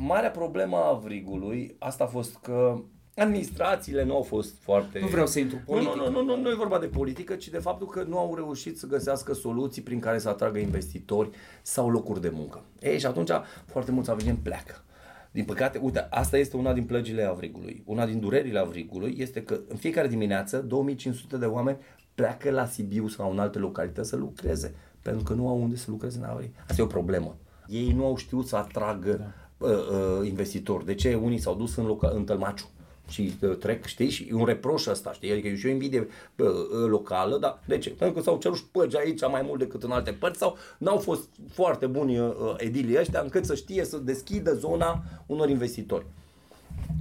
Marea 0.06 0.30
problemă 0.30 0.76
a 0.76 0.88
Avrigului, 0.88 1.76
asta 1.78 2.04
a 2.04 2.06
fost 2.06 2.36
că 2.36 2.78
administrațiile 3.16 4.04
nu 4.04 4.14
au 4.14 4.22
fost 4.22 4.54
foarte... 4.60 4.98
Nu 4.98 5.06
vreau 5.06 5.26
să 5.26 5.38
intru 5.38 5.56
în 5.66 5.76
Nu, 5.76 5.82
nu, 5.82 5.88
politică. 5.88 6.10
nu, 6.10 6.22
nu, 6.22 6.36
nu, 6.36 6.42
nu 6.42 6.50
e 6.50 6.54
vorba 6.54 6.78
de 6.78 6.86
politică, 6.86 7.34
ci 7.34 7.48
de 7.48 7.58
faptul 7.58 7.86
că 7.86 8.02
nu 8.02 8.18
au 8.18 8.34
reușit 8.34 8.78
să 8.78 8.86
găsească 8.86 9.32
soluții 9.34 9.82
prin 9.82 9.98
care 9.98 10.18
să 10.18 10.28
atragă 10.28 10.58
investitori 10.58 11.30
sau 11.62 11.90
locuri 11.90 12.20
de 12.20 12.30
muncă. 12.34 12.62
Ei, 12.80 12.98
și 12.98 13.06
atunci 13.06 13.30
foarte 13.66 13.90
mulți 13.90 14.10
avrigeni 14.10 14.38
pleacă. 14.42 14.84
Din 15.30 15.44
păcate, 15.44 15.78
uite, 15.82 16.06
asta 16.10 16.36
este 16.36 16.56
una 16.56 16.72
din 16.72 16.84
plăgile 16.84 17.22
Avrigului. 17.22 17.82
Una 17.86 18.06
din 18.06 18.20
durerile 18.20 18.58
Avrigului 18.58 19.14
este 19.18 19.42
că 19.42 19.60
în 19.68 19.76
fiecare 19.76 20.08
dimineață 20.08 20.58
2500 20.58 21.36
de 21.36 21.46
oameni 21.46 21.78
pleacă 22.14 22.50
la 22.50 22.66
Sibiu 22.66 23.08
sau 23.08 23.30
în 23.30 23.38
alte 23.38 23.58
localități 23.58 24.08
să 24.08 24.16
lucreze, 24.16 24.74
pentru 25.02 25.22
că 25.22 25.32
nu 25.32 25.48
au 25.48 25.62
unde 25.62 25.76
să 25.76 25.90
lucreze 25.90 26.18
în 26.18 26.24
Avrig. 26.24 26.50
Asta 26.68 26.82
e 26.82 26.84
o 26.84 26.88
problemă. 26.88 27.36
Ei 27.66 27.92
nu 27.92 28.04
au 28.04 28.16
știut 28.16 28.46
să 28.46 28.56
atragă 28.56 29.32
da. 29.58 29.66
uh, 29.66 29.72
uh, 29.72 30.26
investitori. 30.26 30.84
De 30.84 30.94
ce 30.94 31.14
unii 31.14 31.38
s-au 31.38 31.54
dus 31.54 31.76
în, 31.76 31.86
loca- 31.86 32.14
în 32.14 32.24
Tălmaciu? 32.24 32.68
și 33.08 33.34
uh, 33.40 33.56
trec, 33.56 33.84
știi, 33.84 34.10
și 34.10 34.26
e 34.30 34.34
un 34.34 34.44
reproș 34.44 34.86
ăsta, 34.86 35.12
știi, 35.12 35.32
adică 35.32 35.48
e 35.48 35.56
și 35.56 35.66
o 35.66 35.70
invidie 35.70 36.00
uh, 36.00 36.46
uh, 36.46 36.88
locală, 36.88 37.38
dar 37.38 37.58
de 37.66 37.78
ce? 37.78 37.90
Pentru 37.90 38.16
că 38.16 38.22
s-au 38.22 38.38
cerut 38.38 38.56
șpăgi 38.56 38.96
aici 38.96 39.20
mai 39.30 39.42
mult 39.42 39.58
decât 39.58 39.82
în 39.82 39.90
alte 39.90 40.12
părți 40.12 40.38
sau 40.38 40.56
n-au 40.78 40.98
fost 40.98 41.28
foarte 41.52 41.86
buni 41.86 42.18
uh, 42.18 42.34
edilii 42.56 42.98
ăștia 42.98 43.20
încât 43.20 43.44
să 43.44 43.54
știe 43.54 43.84
să 43.84 43.96
deschidă 43.96 44.54
zona 44.54 45.02
unor 45.26 45.48
investitori. 45.48 46.06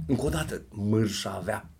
Încă 0.06 0.26
o 0.26 0.28
dată, 0.28 0.62
Mârșa 0.70 1.30
avea 1.30 1.70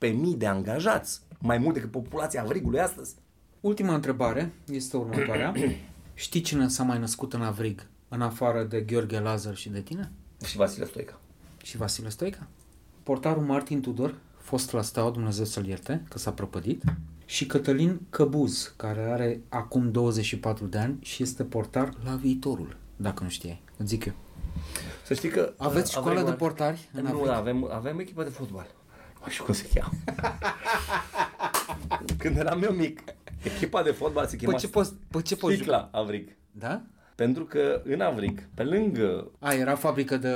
14.000 0.00 0.14
de 0.36 0.46
angajați, 0.46 1.20
mai 1.38 1.58
mult 1.58 1.74
decât 1.74 1.90
populația 1.90 2.42
Avrigului 2.42 2.80
astăzi. 2.80 3.14
Ultima 3.60 3.94
întrebare 3.94 4.52
este 4.70 4.96
următoarea. 4.96 5.52
Știi 6.14 6.40
cine 6.40 6.68
s-a 6.68 6.82
mai 6.82 6.98
născut 6.98 7.32
în 7.32 7.42
Avrig, 7.42 7.86
în 8.08 8.22
afară 8.22 8.62
de 8.62 8.80
Gheorghe 8.80 9.20
Lazar 9.20 9.54
și 9.56 9.68
de 9.68 9.80
tine? 9.80 10.10
Și 10.46 10.56
Vasile 10.56 10.84
Stoica. 10.84 11.20
Și 11.62 11.76
Vasile 11.76 12.08
Stoica? 12.08 12.46
Portarul 13.02 13.42
Martin 13.42 13.80
Tudor, 13.80 14.14
fost 14.38 14.72
la 14.72 14.82
Steaua, 14.82 15.10
Dumnezeu 15.10 15.44
să-l 15.44 15.66
ierte, 15.66 16.02
că 16.08 16.18
s-a 16.18 16.32
prăpădit, 16.32 16.82
și 17.24 17.46
Cătălin 17.46 18.00
Căbuz, 18.10 18.72
care 18.76 19.00
are 19.12 19.40
acum 19.48 19.90
24 19.90 20.64
de 20.66 20.78
ani 20.78 20.96
și 21.00 21.22
este 21.22 21.44
portar 21.44 21.92
la 22.04 22.14
viitorul, 22.14 22.76
dacă 22.96 23.22
nu 23.22 23.28
știai. 23.28 23.62
Îți 23.76 23.88
zic 23.88 24.04
eu. 24.04 24.12
Să 25.06 25.14
știi 25.14 25.28
că... 25.28 25.52
Aveți 25.56 25.96
uh, 25.96 26.02
școală 26.02 26.20
Avrig- 26.20 26.24
de 26.30 26.32
portari 26.36 26.88
în 26.92 27.02
Nu, 27.02 27.08
Avrig? 27.08 27.28
avem, 27.28 27.68
avem 27.72 27.98
echipă 27.98 28.22
de 28.22 28.28
fotbal. 28.28 28.66
Nu 29.24 29.30
știu 29.30 29.44
cum 29.44 29.54
se 29.54 29.68
cheamă. 29.74 29.92
Când 32.18 32.36
eram 32.36 32.62
eu 32.62 32.72
mic, 32.72 33.00
echipa 33.42 33.82
de 33.82 33.90
fotbal 33.90 34.26
se 34.26 34.36
chema 34.36 34.52
Pe 34.52 34.58
ce 34.58 34.68
poți, 34.68 34.94
pe 35.10 35.22
ce 35.22 35.36
poți 35.36 35.54
juca? 35.56 35.64
Sticla 35.64 35.88
Avrig. 36.00 36.28
Da? 36.50 36.82
Pentru 37.14 37.44
că 37.44 37.82
în 37.84 38.00
Avrig, 38.00 38.48
pe 38.54 38.62
lângă 38.62 39.30
A, 39.38 39.52
era 39.54 39.74
fabrică 39.74 40.16
de... 40.16 40.34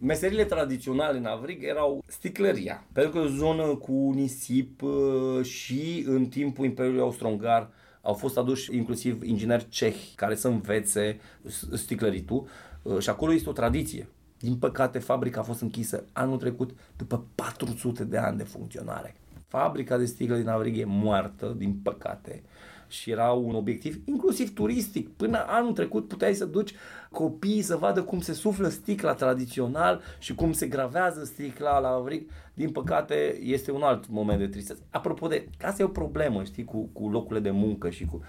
meserile 0.00 0.44
tradiționale 0.44 1.18
în 1.18 1.24
Avrig 1.24 1.62
erau 1.64 2.04
sticlăria. 2.06 2.86
Pentru 2.92 3.12
că 3.12 3.18
e 3.18 3.20
o 3.20 3.26
zonă 3.28 3.62
cu 3.66 4.12
nisip 4.14 4.82
uh, 4.82 5.44
și 5.44 6.04
în 6.06 6.26
timpul 6.26 6.64
Imperiului 6.64 7.00
Austro-Ungar 7.00 7.70
au 8.02 8.14
fost 8.14 8.36
aduși 8.38 8.76
inclusiv 8.76 9.22
ingineri 9.22 9.68
cehi 9.68 10.14
care 10.14 10.34
să 10.34 10.48
învețe 10.48 11.20
s- 11.46 11.66
sticlăritul 11.72 12.46
uh, 12.82 12.98
și 12.98 13.08
acolo 13.08 13.32
este 13.32 13.48
o 13.48 13.52
tradiție. 13.52 14.08
Din 14.38 14.56
păcate, 14.56 14.98
fabrica 14.98 15.40
a 15.40 15.44
fost 15.44 15.60
închisă 15.60 16.04
anul 16.12 16.38
trecut 16.38 16.70
după 16.96 17.24
400 17.34 18.04
de 18.04 18.16
ani 18.18 18.36
de 18.36 18.44
funcționare. 18.44 19.16
Fabrica 19.54 19.96
de 19.96 20.04
sticlă 20.04 20.36
din 20.36 20.48
Avrig 20.48 20.78
e 20.78 20.84
moartă, 20.86 21.54
din 21.56 21.78
păcate, 21.82 22.42
și 22.88 23.10
era 23.10 23.32
un 23.32 23.54
obiectiv 23.54 24.00
inclusiv 24.04 24.54
turistic. 24.54 25.08
Până 25.08 25.44
anul 25.46 25.72
trecut 25.72 26.08
puteai 26.08 26.34
să 26.34 26.44
duci 26.44 26.74
copiii 27.10 27.62
să 27.62 27.76
vadă 27.76 28.02
cum 28.02 28.20
se 28.20 28.32
suflă 28.32 28.68
sticla 28.68 29.14
tradițional 29.14 30.00
și 30.18 30.34
cum 30.34 30.52
se 30.52 30.66
gravează 30.66 31.24
sticla 31.24 31.78
la 31.78 31.88
Avrig. 31.88 32.30
Din 32.54 32.70
păcate, 32.70 33.38
este 33.42 33.70
un 33.70 33.82
alt 33.82 34.08
moment 34.08 34.38
de 34.38 34.46
tristețe. 34.46 34.80
Apropo 34.90 35.26
de, 35.26 35.48
asta 35.62 35.82
e 35.82 35.84
o 35.84 35.88
problemă, 35.88 36.42
știi, 36.44 36.64
cu, 36.64 36.88
cu 36.92 37.08
locurile 37.08 37.40
de 37.40 37.50
muncă 37.50 37.90
și 37.90 38.04
cu... 38.04 38.22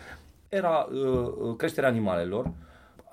Era 0.49 0.87
uh, 0.91 1.47
uh, 1.47 1.55
creșterea 1.57 1.89
animalelor, 1.89 2.51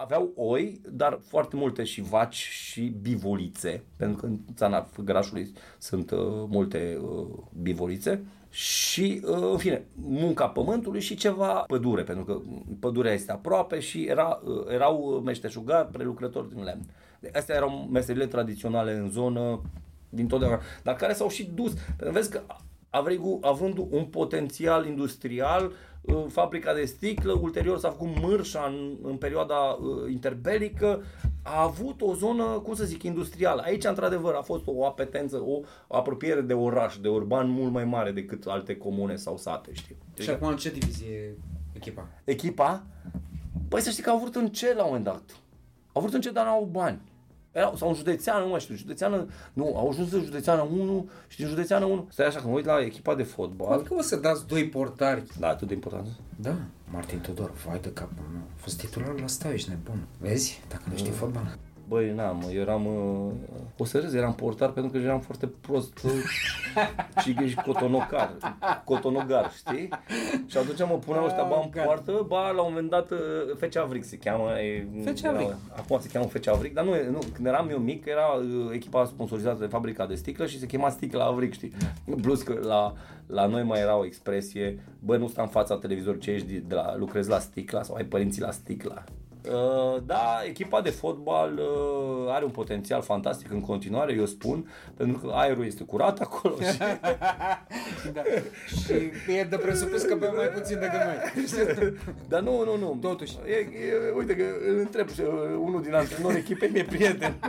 aveau 0.02 0.32
oi, 0.36 0.80
dar 0.90 1.18
foarte 1.22 1.56
multe 1.56 1.84
și 1.84 2.00
vaci 2.00 2.34
și 2.34 2.94
bivolițe, 3.02 3.82
pentru 3.96 4.16
că 4.16 4.26
în 4.26 4.38
țara 4.54 4.82
Făgărașului 4.82 5.52
sunt 5.78 6.10
uh, 6.10 6.18
multe 6.48 6.98
uh, 7.02 7.26
bivolițe 7.62 8.24
și, 8.50 9.22
uh, 9.24 9.50
în 9.50 9.58
fine, 9.58 9.84
munca 9.94 10.48
pământului 10.48 11.00
și 11.00 11.14
ceva 11.14 11.64
pădure, 11.66 12.02
pentru 12.02 12.24
că 12.24 12.40
pădurea 12.80 13.12
este 13.12 13.32
aproape 13.32 13.80
și 13.80 14.04
era, 14.04 14.40
uh, 14.44 14.72
erau 14.72 15.22
meșteșugari, 15.24 15.88
prelucrători 15.88 16.54
din 16.54 16.62
lemn. 16.62 16.82
De- 17.20 17.30
Astea 17.34 17.56
erau 17.56 17.88
meserile 17.92 18.26
tradiționale 18.26 18.92
în 18.92 19.10
zonă 19.10 19.60
din 20.08 20.26
totdeauna, 20.26 20.60
dar 20.82 20.94
care 20.94 21.12
s-au 21.12 21.28
și 21.28 21.50
dus. 21.54 21.72
Pentru 21.72 22.04
că 22.04 22.10
vezi 22.10 22.30
că 22.30 22.40
Avrigu, 22.90 23.38
având 23.42 23.78
un 23.90 24.04
potențial 24.04 24.86
industrial, 24.86 25.64
uh, 25.64 25.72
fabrica 26.28 26.74
de 26.74 26.84
sticlă, 26.84 27.32
ulterior 27.32 27.78
s-a 27.78 27.90
făcut 27.90 28.20
mârșa 28.20 28.64
în, 28.66 28.96
în 29.02 29.16
perioada 29.16 29.54
uh, 29.54 30.10
interbelică, 30.10 31.02
a 31.42 31.62
avut 31.62 32.00
o 32.00 32.14
zonă, 32.14 32.44
cum 32.44 32.74
să 32.74 32.84
zic, 32.84 33.02
industrială. 33.02 33.62
Aici, 33.64 33.84
într-adevăr, 33.84 34.34
a 34.34 34.42
fost 34.42 34.62
o 34.66 34.86
apetență, 34.86 35.42
o 35.44 35.60
apropiere 35.96 36.40
de 36.40 36.52
oraș, 36.52 36.96
de 36.96 37.08
urban 37.08 37.50
mult 37.50 37.72
mai 37.72 37.84
mare 37.84 38.10
decât 38.10 38.46
alte 38.46 38.76
comune 38.76 39.16
sau 39.16 39.36
sate, 39.36 39.70
știi? 39.72 39.96
Și 40.18 40.30
acum 40.30 40.48
în 40.48 40.56
ce 40.56 40.70
divizie 40.70 41.36
echipa? 41.72 42.08
Echipa, 42.24 42.86
păi 43.68 43.80
să 43.80 43.90
știi 43.90 44.02
că 44.02 44.10
au 44.10 44.18
vrut 44.18 44.34
în 44.34 44.48
ce 44.48 44.74
la 44.74 44.82
un 44.82 44.86
moment 44.86 45.04
dat. 45.04 45.22
Au 45.92 46.00
vrut 46.00 46.14
în 46.14 46.20
ce, 46.20 46.30
dar 46.30 46.44
n-au 46.44 46.68
bani. 46.70 47.00
Erau, 47.52 47.76
sau 47.76 47.88
în 47.88 47.94
județeană, 47.94 48.44
nu 48.44 48.50
mai 48.50 48.60
știu, 48.60 48.74
județeană, 48.74 49.26
nu, 49.52 49.76
au 49.76 49.88
ajuns 49.88 50.12
în 50.12 50.22
județeană 50.24 50.62
1 50.62 51.08
și 51.28 51.36
din 51.36 51.46
județeană 51.46 51.84
1. 51.84 52.06
Stai 52.10 52.26
așa, 52.26 52.40
că 52.40 52.46
mă 52.46 52.52
uit 52.52 52.64
la 52.64 52.80
echipa 52.80 53.14
de 53.14 53.22
fotbal. 53.22 53.66
Poate 53.66 53.82
că 53.82 53.94
o 53.94 54.02
să 54.02 54.16
dați 54.16 54.46
doi 54.46 54.68
portari. 54.68 55.22
Da, 55.38 55.48
atât 55.48 55.68
de 55.68 55.74
important. 55.74 56.06
Da, 56.36 56.54
Martin 56.90 57.20
Tudor, 57.20 57.52
vai 57.66 57.78
de 57.78 57.92
capul 57.92 58.24
meu. 58.32 58.42
A 58.42 58.56
fost 58.56 58.78
titular 58.78 59.20
la 59.20 59.26
Steaua, 59.26 59.54
ești 59.54 59.68
nebun. 59.68 60.06
Vezi? 60.18 60.62
Dacă 60.68 60.82
nu 60.90 60.96
știi 60.96 61.12
fotbal. 61.12 61.58
Băi, 61.88 62.12
n-am, 62.14 62.36
mă, 62.44 62.50
eram, 62.50 62.86
uh, 62.86 63.32
o 63.78 63.84
să 63.84 63.98
râzi, 63.98 64.16
eram 64.16 64.34
portar 64.34 64.70
pentru 64.70 64.92
că 64.92 64.98
eram 64.98 65.20
foarte 65.20 65.46
prost 65.46 65.98
uh, 66.04 66.10
și 67.22 67.36
ești 67.42 67.62
cotonocar, 67.62 68.32
cotonogar, 68.84 69.52
știi? 69.56 69.88
Și 70.46 70.56
atunci 70.56 70.78
mă 70.78 70.98
puneau 71.06 71.24
ăștia 71.24 71.42
ba 71.42 71.60
în 71.64 71.70
God. 71.70 71.84
poartă, 71.84 72.24
ba 72.28 72.50
la 72.50 72.62
un 72.62 72.68
moment 72.72 72.90
dat 72.90 73.10
uh, 73.10 73.18
Fecea 73.58 73.82
Avric 73.82 74.04
se 74.04 74.16
cheamă. 74.16 74.50
E, 74.58 74.86
Fecea 75.04 75.28
Avric. 75.30 75.46
era- 75.46 75.56
Acum 75.76 75.98
se 76.00 76.08
cheamă 76.12 76.26
Fecea 76.26 76.52
Avric, 76.52 76.74
dar 76.74 76.84
nu, 76.84 76.94
e- 76.94 77.08
nu, 77.10 77.18
când 77.34 77.46
eram 77.46 77.68
eu 77.70 77.78
mic 77.78 78.06
era 78.06 78.26
uh, 78.26 78.70
echipa 78.72 79.04
sponsorizată 79.04 79.58
de 79.60 79.66
fabrica 79.66 80.06
de 80.06 80.14
sticlă 80.14 80.46
și 80.46 80.58
se 80.58 80.66
chema 80.66 80.88
Sticla 80.90 81.24
Avric, 81.24 81.52
știi? 81.52 81.72
Plus 82.22 82.42
că 82.42 82.58
la, 82.62 82.92
la 83.26 83.46
noi 83.46 83.62
mai 83.62 83.80
era 83.80 83.96
o 83.98 84.04
expresie, 84.04 84.78
bă, 84.98 85.16
nu 85.16 85.28
sta 85.28 85.42
în 85.42 85.48
fața 85.48 85.76
televizorului 85.76 86.20
ce 86.24 86.30
ești 86.30 86.46
de, 86.52 86.58
de 86.58 86.74
la, 86.74 86.96
lucrezi 86.96 87.28
la 87.28 87.38
Sticla 87.38 87.82
sau 87.82 87.94
ai 87.94 88.04
părinții 88.04 88.42
la 88.42 88.50
Sticla. 88.50 89.04
Uh, 89.50 90.02
da, 90.06 90.42
echipa 90.46 90.80
de 90.80 90.90
fotbal 90.90 91.58
uh, 91.58 92.32
are 92.32 92.44
un 92.44 92.50
potențial 92.50 93.02
fantastic 93.02 93.50
în 93.50 93.60
continuare, 93.60 94.12
eu 94.12 94.26
spun, 94.26 94.70
pentru 94.96 95.18
că 95.18 95.32
aerul 95.34 95.66
este 95.66 95.84
curat 95.84 96.20
acolo 96.20 96.54
și 96.54 96.78
Da. 98.14 98.22
și 98.66 98.92
e 99.38 99.44
de 99.44 99.56
presupus 99.56 100.02
că 100.02 100.14
bem 100.14 100.32
mai 100.36 100.46
puțin 100.46 100.78
decât 100.78 101.00
noi. 101.04 101.94
Dar 102.28 102.40
nu, 102.40 102.64
nu, 102.64 102.76
nu. 102.76 102.98
Totuși. 103.00 103.36
E, 103.46 103.52
e, 103.52 104.12
uite 104.16 104.36
că 104.36 104.44
îl 104.68 104.78
întreb 104.78 105.10
și 105.10 105.20
uh, 105.20 105.26
unul 105.58 105.82
din 105.82 105.94
antrenori 105.94 106.36
echipei 106.36 106.68
mi-e 106.68 106.84
prieten. 106.84 107.34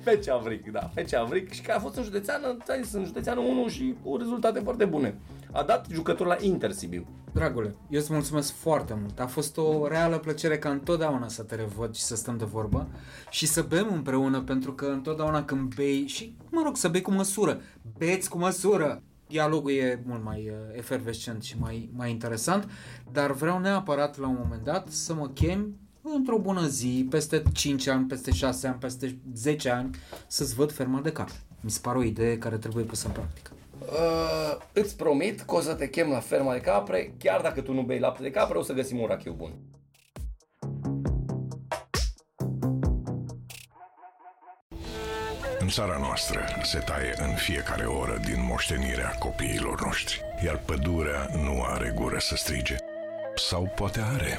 Fece 0.00 0.30
Avric, 0.30 0.70
da, 0.70 0.90
Fece 0.94 1.16
Avric 1.16 1.52
și 1.52 1.62
că 1.62 1.72
a 1.72 1.78
fost 1.78 1.96
în 1.96 2.02
județeană, 2.02 2.56
ți-am 2.64 2.82
zis, 2.82 2.92
în 2.92 3.04
județeană 3.04 3.40
1 3.40 3.68
și 3.68 3.94
cu 4.02 4.16
rezultate 4.16 4.60
foarte 4.60 4.84
bune. 4.84 5.18
A 5.52 5.62
dat 5.62 5.86
jucători 5.90 6.28
la 6.28 6.36
Inter 6.40 6.72
Sibiu. 6.72 7.06
Dragule, 7.32 7.74
eu 7.90 8.00
îți 8.00 8.12
mulțumesc 8.12 8.54
foarte 8.54 8.96
mult. 9.00 9.20
A 9.20 9.26
fost 9.26 9.56
o 9.56 9.88
reală 9.88 10.18
plăcere 10.18 10.58
ca 10.58 10.70
întotdeauna 10.70 11.28
să 11.28 11.42
te 11.42 11.54
revăd 11.54 11.94
și 11.94 12.02
să 12.02 12.16
stăm 12.16 12.36
de 12.36 12.44
vorbă 12.44 12.88
și 13.30 13.46
să 13.46 13.62
bem 13.62 13.88
împreună, 13.92 14.40
pentru 14.40 14.72
că 14.72 14.86
întotdeauna 14.86 15.44
când 15.44 15.74
bei, 15.74 16.06
și 16.06 16.36
mă 16.50 16.62
rog, 16.64 16.76
să 16.76 16.88
bei 16.88 17.00
cu 17.00 17.10
măsură, 17.10 17.60
beți 17.98 18.28
cu 18.28 18.38
măsură. 18.38 19.02
Dialogul 19.28 19.72
e 19.72 20.02
mult 20.06 20.24
mai 20.24 20.48
uh, 20.48 20.76
efervescent 20.76 21.42
și 21.42 21.58
mai, 21.58 21.90
mai 21.96 22.10
interesant, 22.10 22.70
dar 23.12 23.32
vreau 23.32 23.58
neapărat 23.58 24.18
la 24.18 24.28
un 24.28 24.38
moment 24.42 24.64
dat 24.64 24.88
să 24.88 25.14
mă 25.14 25.28
chem 25.28 25.76
într-o 26.14 26.38
bună 26.38 26.66
zi, 26.66 27.06
peste 27.10 27.42
5 27.52 27.86
ani, 27.86 28.06
peste 28.06 28.32
6 28.32 28.66
ani, 28.66 28.76
peste 28.76 29.18
10 29.34 29.70
ani, 29.70 29.90
să-ți 30.26 30.54
văd 30.54 30.72
ferma 30.72 31.00
de 31.00 31.12
cap. 31.12 31.28
Mi 31.60 31.70
se 31.70 31.78
pare 31.82 31.98
o 31.98 32.02
idee 32.02 32.38
care 32.38 32.56
trebuie 32.56 32.84
pusă 32.84 33.06
în 33.06 33.12
practică. 33.12 33.50
Uh, 33.78 34.56
îți 34.72 34.96
promit 34.96 35.40
că 35.40 35.54
o 35.54 35.60
să 35.60 35.74
te 35.74 35.88
chem 35.88 36.10
la 36.10 36.20
ferma 36.20 36.52
de 36.52 36.60
capre, 36.60 37.14
chiar 37.18 37.40
dacă 37.40 37.60
tu 37.60 37.72
nu 37.72 37.82
bei 37.82 37.98
lapte 37.98 38.22
de 38.22 38.30
capre, 38.30 38.58
o 38.58 38.62
să 38.62 38.72
găsim 38.72 38.98
un 38.98 39.06
rachiu 39.06 39.32
bun. 39.32 39.52
În 45.58 45.68
țara 45.68 45.98
noastră 45.98 46.40
se 46.62 46.78
taie 46.78 47.14
în 47.18 47.34
fiecare 47.34 47.84
oră 47.84 48.20
din 48.24 48.44
moștenirea 48.48 49.16
copiilor 49.18 49.82
noștri, 49.84 50.20
iar 50.44 50.62
pădurea 50.66 51.30
nu 51.44 51.62
are 51.62 51.92
gură 51.96 52.18
să 52.18 52.36
strige. 52.36 52.76
Sau 53.34 53.72
poate 53.76 54.00
are. 54.00 54.38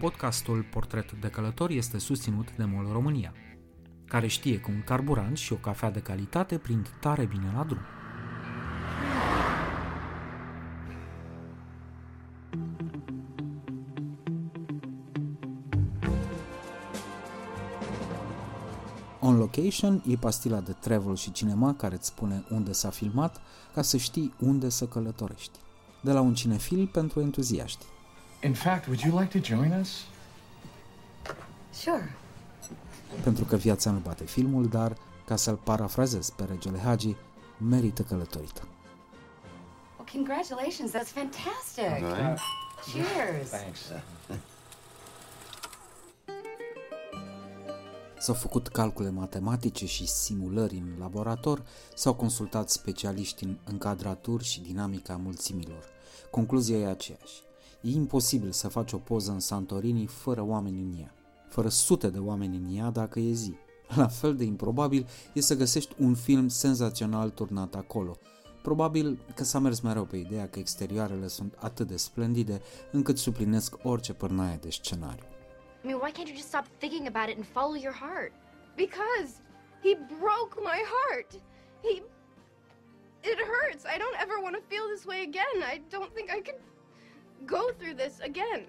Podcastul 0.00 0.62
Portret 0.70 1.12
de 1.12 1.28
Călător 1.28 1.70
este 1.70 1.98
susținut 1.98 2.56
de 2.56 2.64
MOL 2.64 2.88
România, 2.92 3.32
care 4.04 4.26
știe 4.26 4.60
că 4.60 4.70
un 4.70 4.82
carburant 4.84 5.36
și 5.36 5.52
o 5.52 5.56
cafea 5.56 5.90
de 5.90 6.00
calitate 6.00 6.58
prind 6.58 6.88
tare 7.00 7.24
bine 7.24 7.52
la 7.54 7.64
drum. 7.64 7.80
On 19.20 19.36
Location 19.36 20.02
e 20.06 20.16
pastila 20.16 20.60
de 20.60 20.72
travel 20.72 21.16
și 21.16 21.32
cinema 21.32 21.74
care 21.74 21.94
îți 21.94 22.06
spune 22.06 22.44
unde 22.50 22.72
s-a 22.72 22.90
filmat 22.90 23.40
ca 23.74 23.82
să 23.82 23.96
știi 23.96 24.34
unde 24.38 24.68
să 24.68 24.86
călătorești. 24.86 25.58
De 26.02 26.12
la 26.12 26.20
un 26.20 26.34
cinefil 26.34 26.86
pentru 26.86 27.20
entuziaști. 27.20 27.84
In 28.42 28.54
fact, 28.54 28.86
would 28.86 29.00
you 29.00 29.18
like 29.18 29.40
to 29.40 29.54
join 29.54 29.72
us? 29.72 30.04
Sure. 31.72 32.14
pentru 33.22 33.44
că 33.44 33.56
viața 33.56 33.90
nu 33.90 33.98
bate 33.98 34.24
filmul, 34.24 34.68
dar, 34.68 34.96
ca 35.24 35.36
să-l 35.36 35.56
parafrazez 35.56 36.30
pe 36.30 36.44
regele 36.44 36.78
Hagi, 36.78 37.16
merită 37.68 38.02
călătorită. 38.02 38.62
Well, 39.96 40.08
congratulations. 40.12 40.90
That's 40.90 41.12
fantastic. 41.12 42.04
Cheers. 42.92 43.48
Thanks. 43.56 43.80
S-au 48.18 48.34
făcut 48.34 48.68
calcule 48.68 49.10
matematice 49.10 49.86
și 49.86 50.06
simulări 50.06 50.74
în 50.74 50.98
laborator, 50.98 51.62
s-au 51.94 52.14
consultat 52.14 52.70
specialiști 52.70 53.44
în 53.44 53.56
încadraturi 53.64 54.44
și 54.44 54.60
dinamica 54.60 55.16
mulțimilor. 55.16 55.84
Concluzia 56.30 56.76
e 56.76 56.86
aceeași. 56.86 57.42
E 57.80 57.90
imposibil 57.90 58.50
să 58.50 58.68
faci 58.68 58.92
o 58.92 58.98
poză 58.98 59.30
în 59.30 59.40
Santorini 59.40 60.06
fără 60.06 60.42
oameni 60.42 60.80
în 60.80 61.00
ea, 61.00 61.14
fără 61.48 61.68
sute 61.68 62.08
de 62.08 62.18
oameni 62.18 62.56
în 62.56 62.76
ea 62.76 62.90
dacă 62.90 63.18
e 63.18 63.32
zi. 63.32 63.54
La 63.96 64.06
fel 64.06 64.36
de 64.36 64.44
improbabil 64.44 65.08
e 65.32 65.40
să 65.40 65.56
găsești 65.56 65.94
un 65.98 66.14
film 66.14 66.48
senzațional 66.48 67.30
turnat 67.30 67.74
acolo. 67.74 68.16
Probabil 68.62 69.18
că 69.34 69.44
s-a 69.44 69.58
mers 69.58 69.80
mereu 69.80 70.04
pe 70.04 70.16
ideea 70.16 70.48
că 70.48 70.58
exterioarele 70.58 71.26
sunt 71.28 71.54
atât 71.58 71.86
de 71.86 71.96
splendide 71.96 72.60
încât 72.92 73.18
suplinesc 73.18 73.76
orice 73.82 74.12
pârnaie 74.12 74.58
de 74.60 74.70
scenariu. 74.70 75.24
I 75.82 75.86
mean, 75.86 75.98
why 76.02 76.10
can't 76.12 76.28
you 76.28 76.36
just 76.36 76.48
stop 76.48 76.66
thinking 76.78 77.06
about 77.06 77.28
it 77.30 77.36
and 77.36 77.46
follow 77.58 77.76
your 77.86 77.96
heart? 78.04 78.32
Because 78.76 79.30
he 79.84 79.92
broke 80.22 80.54
my 80.72 80.80
heart. 80.94 81.30
He. 81.86 81.94
It 83.30 83.38
hurts. 83.52 83.82
I 83.94 83.96
don't 84.02 84.18
ever 84.24 84.36
want 84.44 84.54
to 84.58 84.62
feel 84.72 84.86
this 84.94 85.04
way 85.10 85.20
again. 85.30 85.56
I 85.72 85.76
don't 85.94 86.12
think 86.16 86.28
I 86.38 86.40
could 86.46 86.60
go 87.46 87.72
through 87.78 87.96
this 87.96 88.18
again. 88.20 88.68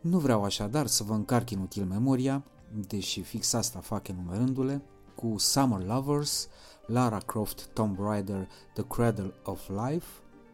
Nu 0.00 0.18
vreau 0.18 0.44
așadar 0.44 0.86
să 0.86 1.04
vă 1.04 1.12
încarc 1.12 1.50
inutil 1.50 1.84
memoria, 1.84 2.42
deși 2.88 3.22
fix 3.22 3.52
asta 3.52 3.80
fac 3.80 4.08
enumerându-le, 4.08 4.82
cu 5.14 5.38
Summer 5.38 5.86
Lovers, 5.86 6.48
Lara 6.86 7.18
Croft 7.18 7.66
Tomb 7.66 7.98
Raider 7.98 8.48
The 8.74 8.84
Cradle 8.86 9.34
of 9.42 9.68
Life, 9.68 10.06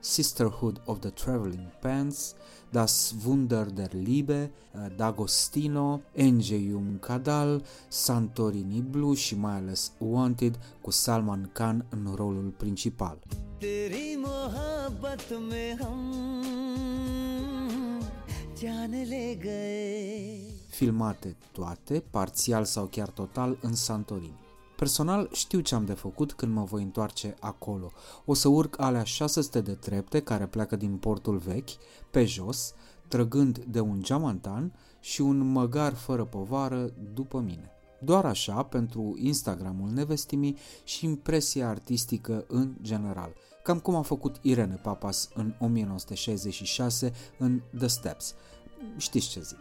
Sisterhood 0.05 0.82
of 0.86 0.99
the 0.99 1.09
Traveling 1.09 1.71
Pants, 1.82 2.36
Das 2.71 3.13
Wunder 3.25 3.65
der 3.65 3.89
Liebe, 3.93 4.51
D'Agostino, 4.97 6.01
Engeum 6.15 6.99
Cadal, 6.99 7.63
Santorini 7.88 8.82
Blue 8.82 9.15
și 9.15 9.36
mai 9.36 9.55
ales 9.55 9.91
Wanted 9.97 10.59
cu 10.82 10.91
Salman 10.91 11.49
Khan 11.53 11.86
în 11.89 12.13
rolul 12.15 12.53
principal. 12.57 13.19
तेरी 13.61 14.15
मोहब्बत 14.25 15.27
में 15.49 15.77
हम 15.82 15.99
Filmate 20.69 21.36
toate, 21.51 22.03
parțial 22.09 22.65
sau 22.65 22.86
chiar 22.86 23.09
total, 23.09 23.57
în 23.61 23.75
Santorini. 23.75 24.39
Personal 24.76 25.28
știu 25.32 25.60
ce 25.60 25.74
am 25.74 25.84
de 25.84 25.92
făcut 25.92 26.32
când 26.32 26.52
mă 26.52 26.64
voi 26.64 26.82
întoarce 26.82 27.34
acolo. 27.40 27.92
O 28.24 28.34
să 28.34 28.48
urc 28.48 28.80
alea 28.80 29.02
600 29.02 29.60
de 29.60 29.72
trepte 29.72 30.20
care 30.20 30.46
pleacă 30.46 30.76
din 30.76 30.96
portul 30.96 31.36
vechi, 31.36 31.70
pe 32.10 32.24
jos, 32.24 32.74
trăgând 33.08 33.58
de 33.58 33.80
un 33.80 34.02
geamantan 34.02 34.72
și 35.00 35.20
un 35.20 35.38
măgar 35.38 35.94
fără 35.94 36.24
povară 36.24 36.92
după 37.14 37.40
mine. 37.40 37.70
Doar 38.00 38.24
așa, 38.24 38.62
pentru 38.62 39.14
Instagramul 39.18 39.90
nevestimii 39.90 40.56
și 40.84 41.04
impresia 41.04 41.68
artistică 41.68 42.44
în 42.48 42.74
general, 42.82 43.32
cam 43.62 43.78
cum 43.78 43.94
a 43.94 44.02
făcut 44.02 44.36
Irene 44.40 44.80
Papas 44.82 45.28
în 45.34 45.54
1966 45.58 47.12
în 47.38 47.60
The 47.78 47.86
Steps. 47.86 48.34
Știți 48.96 49.28
ce 49.28 49.40
zic. 49.40 49.58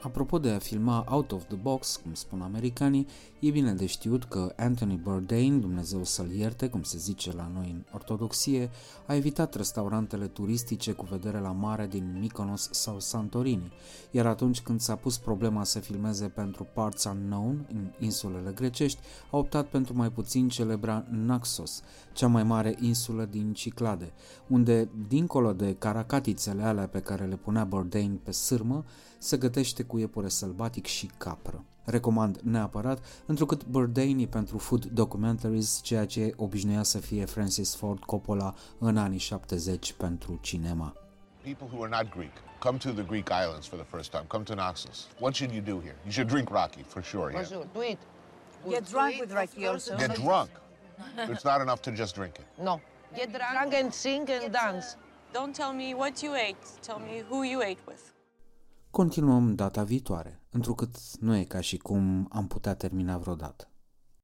Apropo 0.00 0.38
de 0.38 0.50
a 0.50 0.58
filma 0.58 1.04
out 1.08 1.32
of 1.32 1.44
the 1.46 1.56
box, 1.56 2.00
cum 2.02 2.14
spun 2.14 2.40
americanii, 2.40 3.06
e 3.38 3.50
bine 3.50 3.72
de 3.72 3.86
știut 3.86 4.24
că 4.24 4.52
Anthony 4.56 4.96
Bourdain, 4.96 5.60
Dumnezeu 5.60 6.04
să-l 6.04 6.30
ierte, 6.30 6.68
cum 6.68 6.82
se 6.82 6.98
zice 6.98 7.32
la 7.32 7.50
noi 7.54 7.70
în 7.70 7.84
ortodoxie, 7.92 8.70
a 9.06 9.14
evitat 9.14 9.54
restaurantele 9.54 10.26
turistice 10.26 10.92
cu 10.92 11.06
vedere 11.10 11.38
la 11.38 11.52
mare 11.52 11.86
din 11.86 12.16
Mykonos 12.20 12.68
sau 12.72 13.00
Santorini, 13.00 13.72
iar 14.10 14.26
atunci 14.26 14.60
când 14.60 14.80
s-a 14.80 14.94
pus 14.94 15.18
problema 15.18 15.64
să 15.64 15.78
filmeze 15.78 16.26
pentru 16.26 16.66
Parts 16.74 17.04
Unknown, 17.04 17.66
în 17.72 17.90
insulele 17.98 18.52
grecești, 18.54 19.00
a 19.30 19.36
optat 19.36 19.66
pentru 19.66 19.96
mai 19.96 20.10
puțin 20.10 20.48
celebra 20.48 21.04
Naxos, 21.10 21.82
cea 22.12 22.26
mai 22.26 22.42
mare 22.42 22.76
insulă 22.80 23.24
din 23.24 23.52
Ciclade, 23.52 24.12
unde, 24.46 24.88
dincolo 25.08 25.52
de 25.52 25.74
caracatițele 25.78 26.62
alea 26.62 26.86
pe 26.86 27.00
care 27.00 27.24
le 27.24 27.36
punea 27.36 27.64
Bourdain 27.64 28.20
pe 28.22 28.30
sârmă, 28.30 28.84
se 29.18 29.36
gătește 29.36 29.82
cu 29.82 29.98
iepure 29.98 30.28
sălbatic 30.28 30.86
și 30.86 31.10
capră. 31.18 31.64
Recomand 31.84 32.38
neapărat, 32.42 33.04
întrucât 33.26 33.64
Bourdain 33.66 34.18
e 34.18 34.26
pentru 34.26 34.58
food 34.58 34.84
documentaries, 34.84 35.80
ceea 35.82 36.06
ce 36.06 36.32
obișnuia 36.36 36.82
să 36.82 36.98
fie 36.98 37.24
Francis 37.24 37.74
Ford 37.76 38.04
Coppola 38.04 38.54
în 38.78 38.96
anii 38.96 39.18
70 39.18 39.92
pentru 39.92 40.38
cinema. 40.42 40.92
People 41.42 41.66
who 41.72 41.82
are 41.84 41.96
not 42.02 42.10
Greek, 42.14 42.32
come 42.58 42.78
to 42.78 42.90
the 42.90 43.02
Greek 43.02 43.28
islands 43.44 43.66
for 43.66 43.78
the 43.78 43.86
first 43.96 44.10
time. 44.10 44.24
Come 44.26 44.44
to 44.44 44.54
Naxos. 44.54 45.06
What 45.20 45.34
should 45.34 45.54
you 45.54 45.62
do 45.74 45.80
here? 45.82 45.96
You 46.02 46.10
should 46.12 46.28
drink 46.28 46.48
raki, 46.50 46.82
for 46.86 47.02
sure. 47.02 47.30
For 47.30 47.40
Yeah. 47.40 47.46
sure. 47.46 47.66
Do 47.72 47.80
it. 47.82 47.98
Get 48.68 48.88
drunk 48.90 49.20
with 49.20 49.32
Raki 49.32 49.66
also. 49.66 49.96
Get 49.96 50.14
drunk. 50.14 50.48
It's 51.30 51.44
not 51.44 51.60
enough 51.60 51.80
to 51.80 51.90
just 51.90 52.14
drink 52.14 52.34
it. 52.38 52.46
No. 52.62 52.80
Get 53.14 53.28
drunk 53.32 53.74
and 53.74 53.92
sing 53.94 54.30
and 54.30 54.52
dance. 54.52 54.96
Don't 55.32 55.54
tell 55.54 55.72
me 55.72 55.94
what 55.94 56.22
you 56.22 56.34
ate. 56.34 56.66
Tell 56.82 56.98
me 56.98 57.22
who 57.28 57.42
you 57.44 57.62
ate 57.62 57.80
with. 57.86 58.02
Continuăm 58.90 59.54
data 59.54 59.82
viitoare, 59.82 60.42
întrucât 60.50 60.96
nu 61.20 61.36
e 61.36 61.44
ca 61.44 61.60
și 61.60 61.76
cum 61.76 62.28
am 62.32 62.46
putea 62.46 62.74
termina 62.74 63.18
vreodată. 63.18 63.70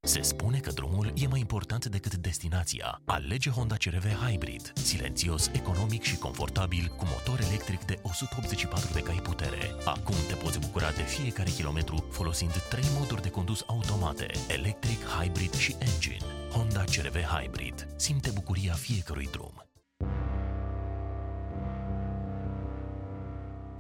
Se 0.01 0.21
spune 0.21 0.59
că 0.59 0.71
drumul 0.71 1.12
e 1.15 1.27
mai 1.27 1.41
important 1.41 1.87
decât 1.87 2.17
destinația. 2.17 3.01
Alege 3.05 3.51
Honda 3.51 3.75
CRV 3.75 4.05
Hybrid, 4.05 4.73
silențios, 4.75 5.51
economic 5.53 6.03
și 6.03 6.19
confortabil, 6.19 6.95
cu 6.97 7.05
motor 7.05 7.47
electric 7.49 7.85
de 7.85 7.99
184 8.03 8.93
de 8.93 9.01
cai 9.01 9.21
putere. 9.23 9.71
Acum 9.85 10.15
te 10.29 10.35
poți 10.35 10.59
bucura 10.59 10.91
de 10.91 11.03
fiecare 11.03 11.51
kilometru 11.51 12.05
folosind 12.11 12.53
trei 12.71 12.85
moduri 12.99 13.23
de 13.23 13.31
condus 13.31 13.65
automate, 13.67 14.27
electric, 14.49 14.99
hybrid 15.05 15.55
și 15.55 15.77
engine. 15.79 16.19
Honda 16.53 16.85
CRV 16.85 17.17
Hybrid. 17.17 17.87
Simte 17.97 18.31
bucuria 18.35 18.73
fiecărui 18.73 19.29
drum. 19.33 19.65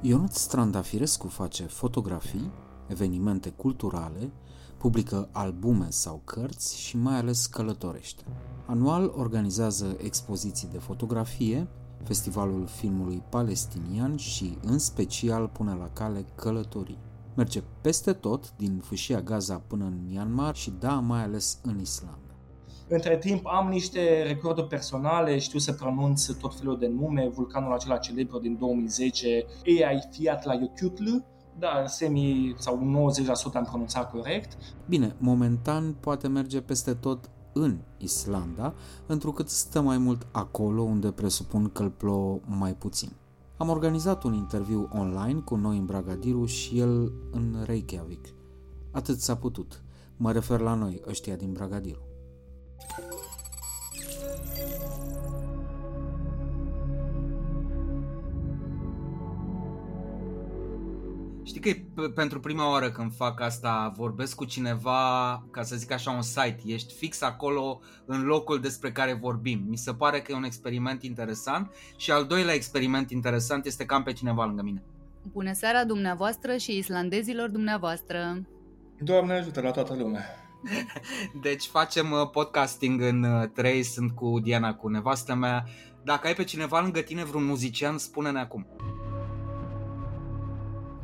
Ionut 0.06 0.32
Strandafirescu 0.32 1.28
face 1.28 1.62
fotografii, 1.62 2.50
evenimente 2.86 3.50
culturale, 3.50 4.32
publică 4.78 5.28
albume 5.32 5.86
sau 5.90 6.20
cărți 6.24 6.78
și 6.78 6.96
mai 6.96 7.16
ales 7.16 7.46
călătorește. 7.46 8.22
Anual 8.66 9.12
organizează 9.16 9.96
expoziții 9.98 10.68
de 10.72 10.78
fotografie, 10.78 11.68
Festivalul 12.02 12.66
Filmului 12.66 13.22
Palestinian 13.28 14.16
și, 14.16 14.58
în 14.62 14.78
special, 14.78 15.48
pune 15.48 15.74
la 15.74 15.90
cale 15.92 16.24
călătorii. 16.34 16.98
Merge 17.36 17.62
peste 17.80 18.12
tot, 18.12 18.56
din 18.56 18.78
fâșia 18.78 19.20
Gaza 19.20 19.56
până 19.66 19.84
în 19.84 20.00
Myanmar 20.06 20.54
și, 20.54 20.72
da, 20.78 20.94
mai 20.94 21.22
ales 21.22 21.58
în 21.62 21.80
Islanda. 21.80 22.23
Între 22.88 23.18
timp 23.18 23.46
am 23.46 23.68
niște 23.68 24.22
recorduri 24.26 24.66
personale, 24.66 25.38
știu 25.38 25.58
să 25.58 25.72
pronunț 25.72 26.26
tot 26.26 26.54
felul 26.54 26.78
de 26.78 26.86
nume, 26.86 27.28
vulcanul 27.28 27.72
acela 27.72 27.96
celebru 27.96 28.38
din 28.38 28.56
2010, 28.58 29.44
AI 29.64 30.08
Fiat 30.10 30.44
la 30.44 30.54
Yokutl, 30.54 31.04
da, 31.58 31.84
semi 31.86 32.54
sau 32.58 33.10
90% 33.50 33.54
am 33.54 33.64
pronunțat 33.64 34.10
corect. 34.10 34.56
Bine, 34.88 35.16
momentan 35.18 35.96
poate 36.00 36.28
merge 36.28 36.60
peste 36.60 36.94
tot 36.94 37.30
în 37.52 37.78
Islanda, 37.98 38.74
întrucât 39.06 39.48
stă 39.48 39.80
mai 39.80 39.98
mult 39.98 40.26
acolo 40.32 40.82
unde 40.82 41.10
presupun 41.10 41.68
că 41.68 41.82
îl 41.82 41.90
plouă 41.90 42.40
mai 42.44 42.74
puțin. 42.74 43.12
Am 43.56 43.68
organizat 43.68 44.22
un 44.22 44.34
interviu 44.34 44.88
online 44.92 45.40
cu 45.40 45.54
noi 45.54 45.78
în 45.78 45.84
Bragadiru 45.84 46.44
și 46.44 46.78
el 46.78 47.12
în 47.30 47.56
Reykjavik. 47.64 48.34
Atât 48.90 49.20
s-a 49.20 49.36
putut. 49.36 49.82
Mă 50.16 50.32
refer 50.32 50.60
la 50.60 50.74
noi, 50.74 51.02
ăștia 51.08 51.36
din 51.36 51.52
Bragadiru. 51.52 52.13
Știi 61.42 61.60
că 61.60 61.68
e 61.68 61.74
p- 61.74 62.14
pentru 62.14 62.40
prima 62.40 62.70
oară 62.70 62.90
când 62.90 63.14
fac 63.14 63.40
asta, 63.40 63.92
vorbesc 63.96 64.36
cu 64.36 64.44
cineva, 64.44 65.42
ca 65.50 65.62
să 65.62 65.76
zic 65.76 65.92
așa, 65.92 66.10
un 66.10 66.22
site. 66.22 66.60
Ești 66.66 66.94
fix 66.94 67.22
acolo 67.22 67.80
în 68.04 68.22
locul 68.24 68.60
despre 68.60 68.92
care 68.92 69.12
vorbim. 69.12 69.64
Mi 69.68 69.76
se 69.76 69.92
pare 69.94 70.20
că 70.20 70.32
e 70.32 70.36
un 70.36 70.44
experiment 70.44 71.02
interesant 71.02 71.70
și 71.96 72.10
al 72.10 72.24
doilea 72.26 72.54
experiment 72.54 73.10
interesant 73.10 73.64
este 73.66 73.84
că 73.84 73.94
am 73.94 74.02
pe 74.02 74.12
cineva 74.12 74.44
lângă 74.44 74.62
mine. 74.62 74.82
Bună 75.32 75.52
seara 75.52 75.84
dumneavoastră 75.84 76.56
și 76.56 76.76
islandezilor 76.76 77.48
dumneavoastră! 77.48 78.42
Doamne 79.00 79.32
ajută 79.32 79.60
la 79.60 79.70
toată 79.70 79.94
lumea! 79.94 80.43
Deci 81.42 81.64
facem 81.64 82.10
uh, 82.10 82.30
podcasting 82.30 83.00
în 83.00 83.22
uh, 83.22 83.48
trei, 83.54 83.82
sunt 83.82 84.10
cu 84.10 84.40
Diana, 84.42 84.74
cu 84.74 84.88
nevastă 84.88 85.34
mea. 85.34 85.64
Dacă 86.04 86.26
ai 86.26 86.34
pe 86.34 86.44
cineva 86.44 86.80
lângă 86.80 87.00
tine, 87.00 87.24
vreun 87.24 87.44
muzician, 87.44 87.98
spune-ne 87.98 88.38
acum. 88.38 88.66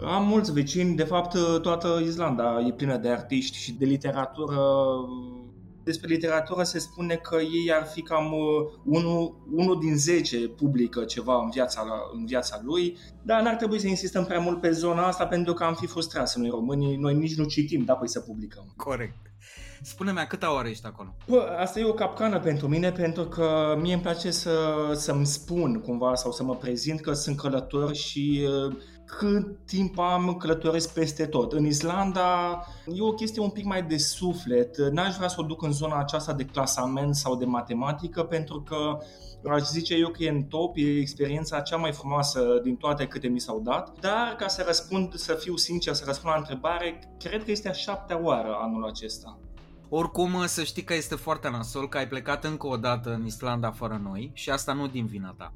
Am 0.04 0.26
mulți 0.26 0.52
vecini, 0.52 0.96
de 0.96 1.04
fapt 1.04 1.36
toată 1.62 2.00
Islanda 2.02 2.60
e 2.66 2.72
plină 2.72 2.96
de 2.96 3.08
artiști 3.08 3.58
și 3.58 3.72
de 3.72 3.84
literatură. 3.84 4.56
Despre 5.84 6.08
literatură 6.08 6.62
se 6.62 6.78
spune 6.78 7.14
că 7.14 7.36
ei 7.36 7.72
ar 7.72 7.86
fi 7.86 8.02
cam 8.02 8.32
unul, 8.84 9.46
unul 9.52 9.78
din 9.78 9.96
10 9.96 10.36
publică 10.36 11.04
ceva 11.04 11.42
în 11.42 11.50
viața, 11.50 11.84
în 12.12 12.26
viața 12.26 12.60
lui, 12.64 12.96
dar 13.22 13.42
n-ar 13.42 13.54
trebui 13.54 13.80
să 13.80 13.86
insistăm 13.86 14.24
prea 14.24 14.38
mult 14.38 14.60
pe 14.60 14.70
zona 14.70 15.06
asta 15.06 15.26
pentru 15.26 15.52
că 15.52 15.64
am 15.64 15.74
fi 15.74 15.86
frustrați 15.86 16.38
noi 16.38 16.48
românii, 16.48 16.96
noi 16.96 17.14
nici 17.14 17.36
nu 17.36 17.44
citim, 17.44 17.84
dar 17.84 17.96
păi 17.96 18.08
să 18.08 18.20
publicăm. 18.20 18.72
Corect. 18.76 19.30
Spune-mi, 19.82 20.26
câta 20.28 20.54
ore 20.54 20.68
ești 20.68 20.86
acolo? 20.86 21.14
Bă, 21.28 21.56
asta 21.58 21.80
e 21.80 21.84
o 21.84 21.92
capcană 21.92 22.40
pentru 22.40 22.68
mine, 22.68 22.92
pentru 22.92 23.24
că 23.24 23.76
mie 23.80 23.92
îmi 23.92 24.02
place 24.02 24.30
să, 24.30 24.52
să-mi 24.94 25.26
spun 25.26 25.80
cumva 25.80 26.14
sau 26.14 26.32
să 26.32 26.42
mă 26.42 26.56
prezint 26.56 27.00
că 27.00 27.12
sunt 27.12 27.36
călător 27.36 27.94
și 27.94 28.48
uh, 28.66 28.76
cât 29.18 29.66
timp 29.66 29.98
am 29.98 30.34
călătoresc 30.34 30.92
peste 30.92 31.26
tot. 31.26 31.52
În 31.52 31.66
Islanda 31.66 32.60
e 32.86 33.02
o 33.02 33.12
chestie 33.12 33.42
un 33.42 33.50
pic 33.50 33.64
mai 33.64 33.82
de 33.82 33.96
suflet. 33.96 34.76
N-aș 34.76 35.16
vrea 35.16 35.28
să 35.28 35.36
o 35.38 35.42
duc 35.42 35.62
în 35.62 35.72
zona 35.72 35.98
aceasta 35.98 36.32
de 36.32 36.44
clasament 36.44 37.14
sau 37.14 37.36
de 37.36 37.44
matematică, 37.44 38.22
pentru 38.22 38.62
că 38.62 38.98
aș 39.50 39.62
zice 39.62 39.94
eu 39.94 40.08
că 40.08 40.22
e 40.22 40.28
în 40.28 40.42
top, 40.42 40.76
e 40.76 40.98
experiența 40.98 41.60
cea 41.60 41.76
mai 41.76 41.92
frumoasă 41.92 42.60
din 42.62 42.76
toate 42.76 43.06
câte 43.06 43.28
mi 43.28 43.40
s-au 43.40 43.60
dat. 43.60 43.98
Dar 44.00 44.34
ca 44.38 44.48
să 44.48 44.62
răspund, 44.66 45.14
să 45.14 45.34
fiu 45.34 45.56
sincer, 45.56 45.94
să 45.94 46.04
răspund 46.06 46.32
la 46.32 46.38
întrebare, 46.38 46.98
cred 47.18 47.44
că 47.44 47.50
este 47.50 47.68
a 47.68 47.72
șaptea 47.72 48.20
oară 48.22 48.56
anul 48.60 48.84
acesta. 48.84 49.38
Oricum, 49.88 50.46
să 50.46 50.62
știi 50.62 50.84
că 50.84 50.94
este 50.94 51.14
foarte 51.14 51.50
nasol 51.50 51.88
că 51.88 51.98
ai 51.98 52.08
plecat 52.08 52.44
încă 52.44 52.66
o 52.66 52.76
dată 52.76 53.12
în 53.12 53.26
Islanda 53.26 53.70
fără 53.70 54.00
noi 54.02 54.30
și 54.34 54.50
asta 54.50 54.72
nu 54.72 54.86
din 54.86 55.06
vina 55.06 55.34
ta. 55.38 55.52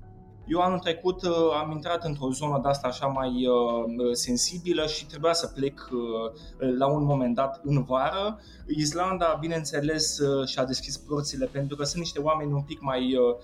Eu 0.47 0.61
anul 0.61 0.78
trecut 0.78 1.22
uh, 1.22 1.30
am 1.62 1.70
intrat 1.70 2.05
într-o 2.05 2.30
zonă 2.30 2.59
de 2.62 2.68
asta 2.68 2.88
așa 2.88 3.07
mai 3.07 3.47
uh, 3.47 4.12
sensibilă 4.12 4.86
și 4.86 5.07
trebuia 5.07 5.32
să 5.32 5.47
plec 5.47 5.88
uh, 5.92 6.68
la 6.78 6.86
un 6.86 7.05
moment 7.05 7.34
dat 7.34 7.61
în 7.62 7.82
vară. 7.82 8.40
Islanda, 8.66 9.36
bineînțeles, 9.40 10.18
uh, 10.18 10.47
și-a 10.47 10.64
deschis 10.64 10.97
porțile 10.97 11.47
pentru 11.47 11.76
că 11.76 11.84
sunt 11.84 12.03
niște 12.03 12.20
oameni 12.20 12.53
un 12.53 12.62
pic 12.62 12.80
mai 12.80 13.16
uh, 13.16 13.36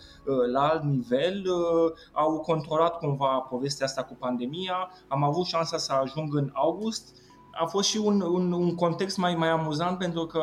la 0.53 0.69
alt 0.69 0.83
nivel. 0.83 1.45
Uh, 1.47 1.93
au 2.13 2.41
controlat 2.41 2.99
cumva 2.99 3.39
povestea 3.51 3.87
asta 3.87 4.03
cu 4.03 4.17
pandemia. 4.19 4.91
Am 5.09 5.23
avut 5.23 5.47
șansa 5.47 5.77
să 5.77 5.93
ajung 5.93 6.35
în 6.35 6.51
august 6.53 7.17
a 7.61 7.67
fost 7.67 7.89
și 7.89 7.97
un, 7.97 8.21
un, 8.21 8.53
un 8.53 8.75
context 8.75 9.17
mai, 9.17 9.35
mai 9.35 9.49
amuzant 9.49 9.99
pentru 9.99 10.27
că, 10.27 10.41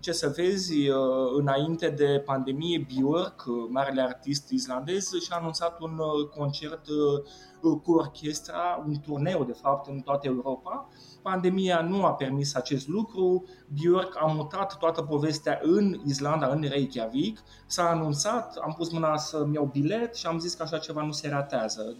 ce 0.00 0.12
să 0.12 0.32
vezi, 0.36 0.88
uh, 0.88 0.96
înainte 1.38 1.88
de 1.88 2.22
pandemie, 2.24 2.86
Björk, 2.86 3.44
marele 3.68 4.02
artist 4.02 4.50
islandez, 4.50 5.10
și-a 5.22 5.36
anunțat 5.36 5.80
un 5.80 5.98
uh, 5.98 6.28
concert 6.36 6.88
uh, 6.88 7.80
cu 7.82 7.92
orchestra, 7.92 8.84
un 8.86 8.94
turneu, 9.06 9.44
de 9.44 9.52
fapt, 9.52 9.88
în 9.88 10.00
toată 10.00 10.26
Europa. 10.26 10.88
Pandemia 11.22 11.80
nu 11.80 12.04
a 12.04 12.12
permis 12.12 12.54
acest 12.54 12.88
lucru. 12.88 13.44
Björk 13.66 14.12
a 14.20 14.26
mutat 14.26 14.76
toată 14.76 15.02
povestea 15.02 15.60
în 15.62 16.00
Islanda, 16.06 16.46
în 16.46 16.64
Reykjavik. 16.68 17.42
S-a 17.66 17.88
anunțat, 17.88 18.56
am 18.56 18.74
pus 18.76 18.92
mâna 18.92 19.16
să-mi 19.16 19.54
iau 19.54 19.64
bilet 19.72 20.16
și 20.16 20.26
am 20.26 20.38
zis 20.38 20.54
că 20.54 20.62
așa 20.62 20.78
ceva 20.78 21.02
nu 21.02 21.12
se 21.12 21.28
ratează. 21.28 21.96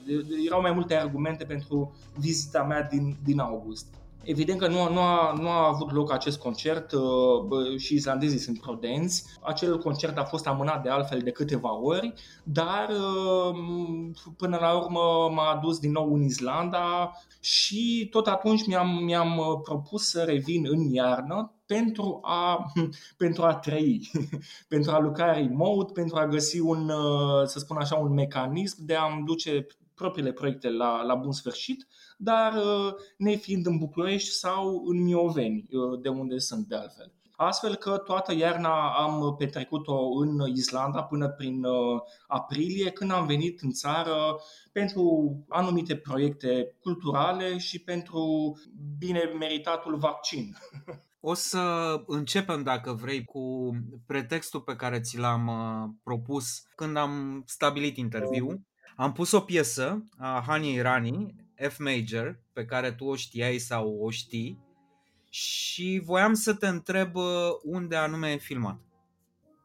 Erau 0.46 0.60
mai 0.60 0.72
multe 0.72 0.94
argumente 0.94 1.44
pentru 1.44 1.94
vizita 2.18 2.62
mea 2.62 2.82
din, 2.82 3.16
din 3.24 3.38
august. 3.38 3.86
Evident 4.24 4.58
că 4.58 4.68
nu, 4.68 4.92
nu, 4.92 5.00
a, 5.00 5.34
nu 5.40 5.48
a 5.48 5.66
avut 5.66 5.92
loc 5.92 6.12
acest 6.12 6.38
concert 6.38 6.92
uh, 6.92 7.78
și 7.78 7.94
islandezii 7.94 8.38
sunt 8.38 8.60
prudenți. 8.60 9.24
Acel 9.40 9.78
concert 9.78 10.18
a 10.18 10.24
fost 10.24 10.46
amânat 10.46 10.82
de 10.82 10.88
altfel 10.88 11.18
de 11.18 11.30
câteva 11.30 11.80
ori, 11.80 12.12
dar 12.44 12.88
uh, 12.88 13.56
până 14.36 14.58
la 14.60 14.76
urmă 14.76 15.30
m-a 15.34 15.50
adus 15.50 15.78
din 15.78 15.90
nou 15.90 16.14
în 16.14 16.22
Islanda 16.22 17.12
și 17.40 18.08
tot 18.10 18.26
atunci 18.26 18.66
mi-am, 18.66 19.04
mi-am 19.04 19.38
uh, 19.38 19.60
propus 19.62 20.08
să 20.08 20.22
revin 20.22 20.66
în 20.68 20.92
iarnă 20.92 21.52
pentru 21.66 22.20
a, 22.22 22.72
pentru 23.16 23.42
a 23.42 23.54
trăi, 23.54 24.10
pentru 24.68 24.90
a 24.90 24.98
lucra 24.98 25.32
remote, 25.32 25.92
pentru 25.92 26.16
a 26.16 26.26
găsi 26.26 26.58
un, 26.58 26.90
să 27.44 27.58
spun 27.58 27.76
așa, 27.76 27.96
un 27.96 28.12
mecanism 28.12 28.84
de 28.84 28.94
a-mi 28.94 29.24
duce 29.24 29.66
propriile 29.94 30.32
proiecte 30.32 30.70
la, 30.70 31.02
la 31.02 31.14
bun 31.14 31.32
sfârșit 31.32 31.86
dar 32.24 32.54
uh, 32.54 32.94
nefiind 33.16 33.66
în 33.66 33.78
București 33.78 34.30
sau 34.30 34.82
în 34.86 35.02
Mioveni, 35.02 35.64
uh, 35.70 36.00
de 36.00 36.08
unde 36.08 36.38
sunt 36.38 36.66
de 36.66 36.76
altfel. 36.76 37.12
Astfel 37.36 37.74
că 37.74 37.96
toată 37.96 38.34
iarna 38.34 38.90
am 38.90 39.34
petrecut-o 39.38 40.18
în 40.18 40.38
Islanda 40.54 41.02
până 41.02 41.28
prin 41.28 41.64
uh, 41.64 42.00
aprilie, 42.26 42.90
când 42.90 43.10
am 43.10 43.26
venit 43.26 43.62
în 43.62 43.70
țară 43.70 44.40
pentru 44.72 45.34
anumite 45.48 45.96
proiecte 45.96 46.76
culturale 46.80 47.58
și 47.58 47.78
pentru 47.82 48.54
bine 48.98 49.20
meritatul 49.38 49.96
vaccin. 49.96 50.56
O 51.26 51.34
să 51.34 51.94
începem, 52.06 52.62
dacă 52.62 52.92
vrei, 52.92 53.24
cu 53.24 53.70
pretextul 54.06 54.60
pe 54.60 54.76
care 54.76 55.00
ți 55.00 55.18
l-am 55.18 55.50
propus 56.02 56.62
când 56.76 56.96
am 56.96 57.42
stabilit 57.46 57.96
interviu. 57.96 58.66
Am 58.96 59.12
pus 59.12 59.32
o 59.32 59.40
piesă 59.40 60.06
a 60.18 60.44
Hani 60.46 60.72
Irani, 60.72 61.34
F 61.57 61.78
major, 61.78 62.40
pe 62.52 62.64
care 62.64 62.92
tu 62.92 63.05
o 63.05 63.14
știai 63.14 63.59
sau 63.59 63.98
o 64.00 64.11
știi 64.11 64.62
și 65.34 66.00
voiam 66.05 66.34
să 66.34 66.55
te 66.55 66.66
întreb 66.66 67.14
uh, 67.14 67.24
unde 67.62 67.96
anume 67.96 68.30
e 68.30 68.36
filmat. 68.36 68.78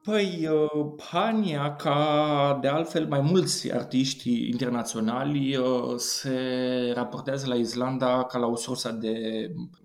Păi, 0.04 0.48
uh, 0.48 1.04
Hania, 1.04 1.76
ca 1.76 2.58
de 2.62 2.68
altfel 2.68 3.08
mai 3.08 3.22
mulți 3.22 3.72
artiști 3.72 4.48
internaționali, 4.48 5.56
uh, 5.56 5.96
se 5.96 6.38
raportează 6.96 7.48
la 7.48 7.56
Islanda 7.56 8.26
ca 8.26 8.38
la 8.38 8.46
o 8.46 8.56
sursă 8.56 8.92
de 8.92 9.16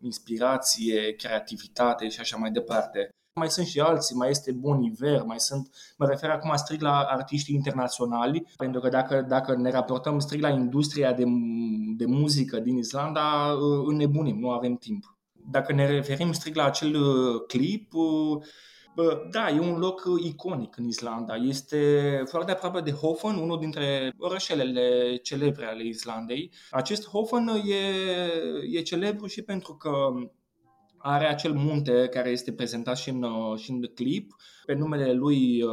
inspirație, 0.01 1.15
creativitate 1.15 2.09
și 2.09 2.21
așa 2.21 2.37
mai 2.37 2.51
departe. 2.51 3.09
Mai 3.37 3.51
sunt 3.51 3.67
și 3.67 3.81
alții, 3.81 4.17
mai 4.17 4.31
este 4.31 4.53
Bon 4.53 4.83
Iver, 4.83 5.23
mai 5.23 5.41
sunt, 5.41 5.71
mă 5.97 6.07
refer 6.07 6.31
acum 6.31 6.57
strict 6.57 6.83
la 6.83 6.99
artiștii 6.99 7.55
internaționali, 7.55 8.47
pentru 8.57 8.81
că 8.81 8.89
dacă, 8.89 9.25
dacă 9.29 9.57
ne 9.57 9.71
raportăm 9.71 10.19
strict 10.19 10.43
la 10.43 10.49
industria 10.49 11.13
de, 11.13 11.25
de 11.97 12.07
muzică 12.07 12.59
din 12.59 12.77
Islanda, 12.77 13.53
uh, 13.53 13.85
înnebunim, 13.87 14.39
nu 14.39 14.51
avem 14.51 14.77
timp. 14.77 15.17
Dacă 15.51 15.73
ne 15.73 15.87
referim 15.87 16.33
strict 16.33 16.57
la 16.57 16.65
acel 16.65 16.95
uh, 16.95 17.43
clip, 17.47 17.93
uh, 17.95 18.43
da, 19.31 19.49
e 19.49 19.61
un 19.61 19.79
loc 19.79 20.03
iconic 20.23 20.77
în 20.77 20.87
Islanda. 20.87 21.35
Este 21.35 22.23
foarte 22.27 22.51
aproape 22.51 22.81
de 22.81 22.91
Hofen, 22.91 23.37
unul 23.37 23.59
dintre 23.59 24.13
orășelele 24.19 25.17
celebre 25.17 25.67
ale 25.67 25.85
Islandei. 25.85 26.51
Acest 26.71 27.09
Hofen 27.09 27.49
e, 27.49 28.79
e 28.79 28.83
celebru 28.83 29.27
și 29.27 29.43
pentru 29.43 29.75
că 29.75 29.91
are 31.07 31.27
acel 31.27 31.53
munte 31.53 32.09
care 32.09 32.31
este 32.31 32.53
prezentat 32.53 32.97
și 32.97 33.11
în, 33.11 33.23
uh, 33.23 33.59
și 33.59 33.71
în 33.71 33.81
clip, 33.95 34.37
pe 34.67 34.75
numele 34.75 35.13
lui 35.13 35.63
uh, 35.63 35.71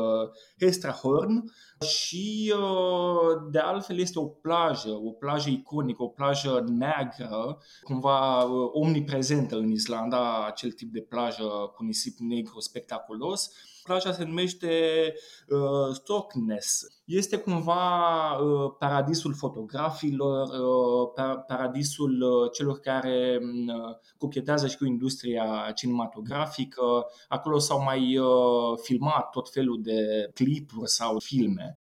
Hestrahorn 0.60 1.52
și 1.88 2.54
uh, 2.56 3.52
de 3.52 3.60
altfel 3.60 4.00
este 4.00 4.20
o 4.20 4.26
plajă, 4.26 4.90
o 4.90 5.12
plajă 5.12 5.50
iconică, 5.50 6.04
o 6.04 6.08
plajă 6.08 6.64
neagră, 6.68 7.58
cumva 7.84 8.46
omniprezentă 8.72 9.56
în 9.56 9.70
Islanda, 9.70 10.46
acel 10.46 10.72
tip 10.72 10.92
de 10.92 11.02
plajă 11.02 11.44
cu 11.76 11.84
nisip 11.84 12.18
negru 12.20 12.60
spectaculos 12.60 13.52
plaja 13.84 14.12
se 14.12 14.24
numește 14.24 15.14
uh, 15.48 15.94
Stockness. 15.94 16.82
Este 17.06 17.38
cumva 17.38 18.34
uh, 18.34 18.72
paradisul 18.80 19.34
fotografilor, 19.34 20.48
uh, 20.48 21.44
paradisul 21.48 22.22
uh, 22.22 22.52
celor 22.52 22.80
care 22.80 23.40
uh, 23.42 23.96
cochetează 24.18 24.68
și 24.68 24.78
cu 24.78 24.86
industria 24.86 25.72
cinematografică. 25.76 27.06
Acolo 27.28 27.58
s-au 27.60 27.84
mai 27.84 28.18
uh, 28.18 28.78
filmat 28.84 29.30
tot 29.30 29.50
felul 29.50 29.82
de 29.82 30.30
clipuri 30.34 30.90
sau 30.90 31.20
filme. 31.20 31.76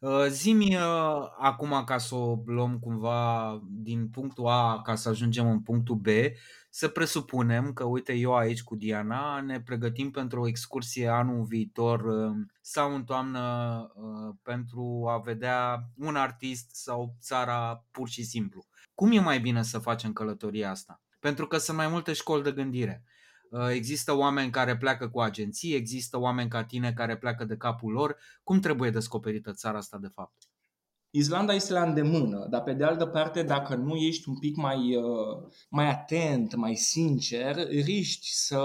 Uh, 0.00 0.26
zimi 0.28 0.76
uh, 0.76 1.28
acum 1.38 1.82
ca 1.84 1.98
să 1.98 2.14
o 2.14 2.36
luăm 2.46 2.78
cumva 2.78 3.60
din 3.70 4.08
punctul 4.08 4.46
A 4.46 4.80
ca 4.82 4.94
să 4.94 5.08
ajungem 5.08 5.50
în 5.50 5.60
punctul 5.60 5.94
B, 5.94 6.06
să 6.76 6.88
presupunem 6.88 7.72
că, 7.72 7.84
uite, 7.84 8.12
eu 8.12 8.34
aici 8.34 8.62
cu 8.62 8.74
Diana 8.74 9.40
ne 9.40 9.60
pregătim 9.60 10.10
pentru 10.10 10.40
o 10.40 10.48
excursie 10.48 11.08
anul 11.08 11.44
viitor 11.44 12.00
uh, 12.00 12.36
sau 12.60 12.94
în 12.94 13.04
toamnă 13.04 13.40
pentru 14.42 15.04
a 15.08 15.18
vedea 15.18 15.88
un 15.96 16.16
artist 16.16 16.74
sau 16.74 17.16
țara 17.20 17.84
pur 17.90 18.08
și 18.08 18.24
simplu. 18.24 18.66
Cum 18.94 19.12
e 19.12 19.20
mai 19.20 19.40
bine 19.40 19.62
să 19.62 19.78
facem 19.78 20.12
călătoria 20.12 20.70
asta? 20.70 21.02
Pentru 21.20 21.46
că 21.46 21.58
sunt 21.58 21.76
mai 21.76 21.88
multe 21.88 22.12
școli 22.12 22.42
de 22.42 22.52
gândire. 22.52 23.04
Uh, 23.50 23.68
există 23.68 24.12
oameni 24.12 24.50
care 24.50 24.76
pleacă 24.76 25.08
cu 25.08 25.20
agenții, 25.20 25.74
există 25.74 26.18
oameni 26.18 26.50
ca 26.50 26.64
tine 26.64 26.92
care 26.92 27.16
pleacă 27.16 27.44
de 27.44 27.56
capul 27.56 27.92
lor. 27.92 28.16
Cum 28.42 28.60
trebuie 28.60 28.90
descoperită 28.90 29.52
țara 29.52 29.78
asta 29.78 29.98
de 29.98 30.08
fapt? 30.08 30.53
Islanda 31.16 31.54
este 31.54 31.72
la 31.72 31.82
îndemână, 31.82 32.46
dar 32.50 32.62
pe 32.62 32.72
de 32.72 32.84
altă 32.84 33.06
parte, 33.06 33.42
dacă 33.42 33.74
nu 33.74 33.94
ești 33.94 34.28
un 34.28 34.38
pic 34.38 34.56
mai, 34.56 34.96
uh, 34.96 35.46
mai 35.68 35.90
atent, 35.90 36.54
mai 36.54 36.74
sincer, 36.74 37.56
riști 37.68 38.28
să 38.32 38.62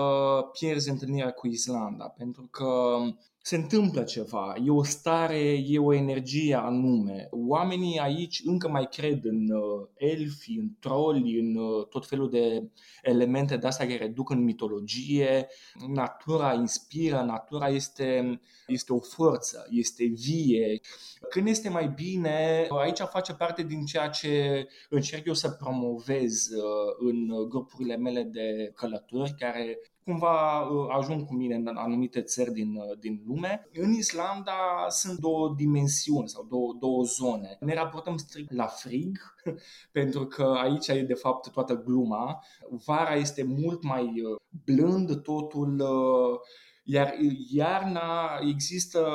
pierzi 0.59 0.89
întâlnirea 0.89 1.31
cu 1.31 1.47
Islanda, 1.47 2.05
pentru 2.05 2.47
că 2.51 2.97
se 3.41 3.55
întâmplă 3.55 4.03
ceva, 4.03 4.55
e 4.65 4.69
o 4.69 4.83
stare, 4.83 5.63
e 5.67 5.79
o 5.79 5.93
energie 5.93 6.55
anume. 6.55 7.27
Oamenii 7.31 7.99
aici 7.99 8.41
încă 8.45 8.69
mai 8.69 8.87
cred 8.91 9.23
în 9.23 9.51
uh, 9.51 9.87
elfi, 9.97 10.57
în 10.57 10.69
troli, 10.79 11.39
în 11.39 11.55
uh, 11.55 11.87
tot 11.87 12.07
felul 12.07 12.29
de 12.29 12.69
elemente 13.01 13.57
de 13.57 13.67
astea 13.67 13.87
care 13.87 14.07
duc 14.07 14.29
în 14.29 14.43
mitologie. 14.43 15.47
Natura 15.87 16.53
inspiră, 16.53 17.21
natura 17.21 17.67
este, 17.67 18.39
este 18.67 18.93
o 18.93 18.99
forță, 18.99 19.67
este 19.69 20.05
vie. 20.05 20.79
Când 21.29 21.47
este 21.47 21.69
mai 21.69 21.87
bine, 21.87 22.67
aici 22.69 22.99
face 22.99 23.33
parte 23.33 23.63
din 23.63 23.85
ceea 23.85 24.07
ce 24.09 24.65
încerc 24.89 25.25
eu 25.25 25.33
să 25.33 25.49
promovez 25.49 26.47
uh, 26.47 26.95
în 26.99 27.49
grupurile 27.49 27.97
mele 27.97 28.23
de 28.23 28.71
călători 28.75 29.35
care 29.37 29.79
cumva 30.09 30.61
uh, 30.61 30.87
ajung 30.97 31.25
cu 31.25 31.33
mine 31.33 31.55
în 31.55 31.67
anumite 31.75 32.21
țări 32.21 32.51
din, 32.51 32.75
uh, 32.75 32.97
din 32.99 33.23
lume. 33.27 33.67
În 33.73 33.93
Islanda 33.93 34.85
sunt 34.87 35.19
două 35.19 35.53
dimensiuni 35.57 36.29
sau 36.29 36.45
două, 36.49 36.75
două 36.79 37.03
zone. 37.03 37.57
Ne 37.59 37.73
raportăm 37.73 38.17
strict 38.17 38.53
la 38.53 38.65
frig, 38.65 39.17
pentru 39.99 40.25
că 40.25 40.43
aici 40.43 40.87
e 40.87 41.01
de 41.01 41.13
fapt 41.13 41.51
toată 41.51 41.83
gluma. 41.85 42.43
Vara 42.85 43.15
este 43.15 43.43
mult 43.43 43.83
mai 43.83 44.03
uh, 44.03 44.35
blând, 44.65 45.21
totul 45.21 45.83
iar 46.91 47.13
iarna 47.51 48.39
există 48.49 49.07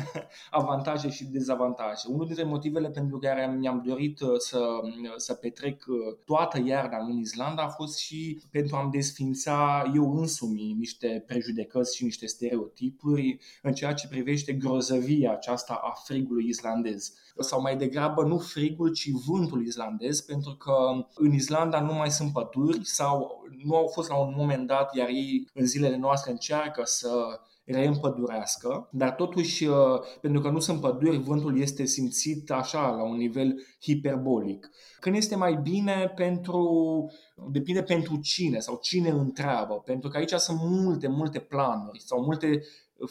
avantaje 0.50 1.10
și 1.10 1.24
dezavantaje. 1.24 2.08
Unul 2.08 2.26
dintre 2.26 2.44
motivele 2.44 2.90
pentru 2.90 3.18
care 3.18 3.56
mi-am 3.58 3.82
dorit 3.86 4.20
uh, 4.20 4.28
să, 4.38 4.58
uh, 4.58 5.12
să 5.16 5.34
petrec 5.34 5.84
uh, 5.88 5.96
toată 6.24 6.62
iarna 6.64 6.98
în 6.98 7.18
Islanda 7.18 7.62
a 7.62 7.68
fost 7.68 7.98
și 7.98 8.42
pentru 8.50 8.76
a-mi 8.76 8.90
desfința 8.90 9.82
eu 9.94 10.16
însumi 10.16 10.74
niște 10.78 11.24
prejudecăți 11.26 11.96
și 11.96 12.04
niște 12.04 12.26
stereotipuri 12.26 13.38
în 13.62 13.72
ceea 13.72 13.92
ce 13.92 14.08
privește 14.08 14.52
grozăvia 14.52 15.32
aceasta 15.32 15.80
a 15.82 15.92
frigului 16.04 16.48
islandez 16.48 17.12
sau 17.38 17.60
mai 17.60 17.76
degrabă 17.76 18.22
nu 18.22 18.38
frigul, 18.38 18.92
ci 18.92 19.10
vântul 19.26 19.66
islandez, 19.66 20.20
pentru 20.20 20.54
că 20.54 20.74
în 21.14 21.32
Islanda 21.32 21.80
nu 21.80 21.92
mai 21.92 22.10
sunt 22.10 22.32
păduri 22.32 22.80
sau 22.82 23.41
nu 23.64 23.76
au 23.76 23.86
fost 23.86 24.08
la 24.08 24.16
un 24.16 24.34
moment 24.36 24.66
dat, 24.66 24.94
iar 24.94 25.08
ei 25.08 25.48
în 25.54 25.66
zilele 25.66 25.96
noastre 25.96 26.30
încearcă 26.30 26.82
să 26.84 27.10
reîmpădurească, 27.64 28.88
dar 28.92 29.14
totuși, 29.14 29.64
uh, 29.64 29.76
pentru 30.20 30.40
că 30.40 30.48
nu 30.48 30.58
sunt 30.58 30.80
păduri, 30.80 31.16
vântul 31.16 31.60
este 31.60 31.84
simțit 31.84 32.50
așa, 32.50 32.90
la 32.90 33.02
un 33.02 33.16
nivel 33.16 33.62
hiperbolic. 33.80 34.70
Când 35.00 35.16
este 35.16 35.36
mai 35.36 35.54
bine 35.62 36.12
pentru, 36.16 37.10
depinde 37.50 37.82
pentru 37.82 38.16
cine 38.16 38.58
sau 38.58 38.78
cine 38.82 39.08
întreabă, 39.08 39.74
pentru 39.74 40.08
că 40.08 40.16
aici 40.16 40.32
sunt 40.32 40.58
multe, 40.62 41.08
multe 41.08 41.38
planuri 41.38 42.00
sau 42.00 42.22
multe 42.22 42.62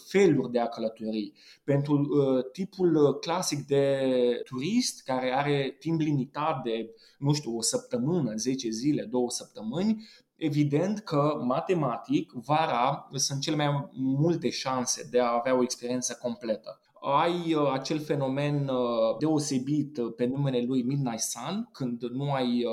feluri 0.10 0.52
de 0.52 0.60
a 0.60 0.68
călători. 0.68 1.34
Pentru 1.64 1.94
uh, 1.94 2.52
tipul 2.52 3.18
clasic 3.20 3.66
de 3.66 4.00
turist 4.44 5.04
care 5.04 5.34
are 5.36 5.76
timp 5.80 6.00
limitat 6.00 6.64
de, 6.64 6.90
nu 7.18 7.34
știu, 7.34 7.58
o 7.58 7.62
săptămână, 7.62 8.36
10 8.36 8.70
zile, 8.70 9.04
două 9.04 9.30
săptămâni, 9.30 10.08
evident 10.42 11.00
că 11.00 11.42
matematic 11.44 12.32
vara 12.32 13.08
sunt 13.14 13.42
cele 13.42 13.56
mai 13.56 13.90
multe 13.94 14.50
șanse 14.50 15.08
de 15.12 15.20
a 15.20 15.34
avea 15.40 15.58
o 15.58 15.62
experiență 15.62 16.18
completă 16.22 16.80
ai 17.04 17.54
uh, 17.54 17.72
acel 17.74 18.00
fenomen 18.00 18.68
uh, 18.68 19.18
deosebit 19.20 19.98
uh, 19.98 20.14
pe 20.16 20.26
numele 20.26 20.64
lui 20.68 20.82
Midnight 20.82 21.20
Sun, 21.20 21.70
când 21.72 22.02
nu 22.02 22.32
ai 22.32 22.66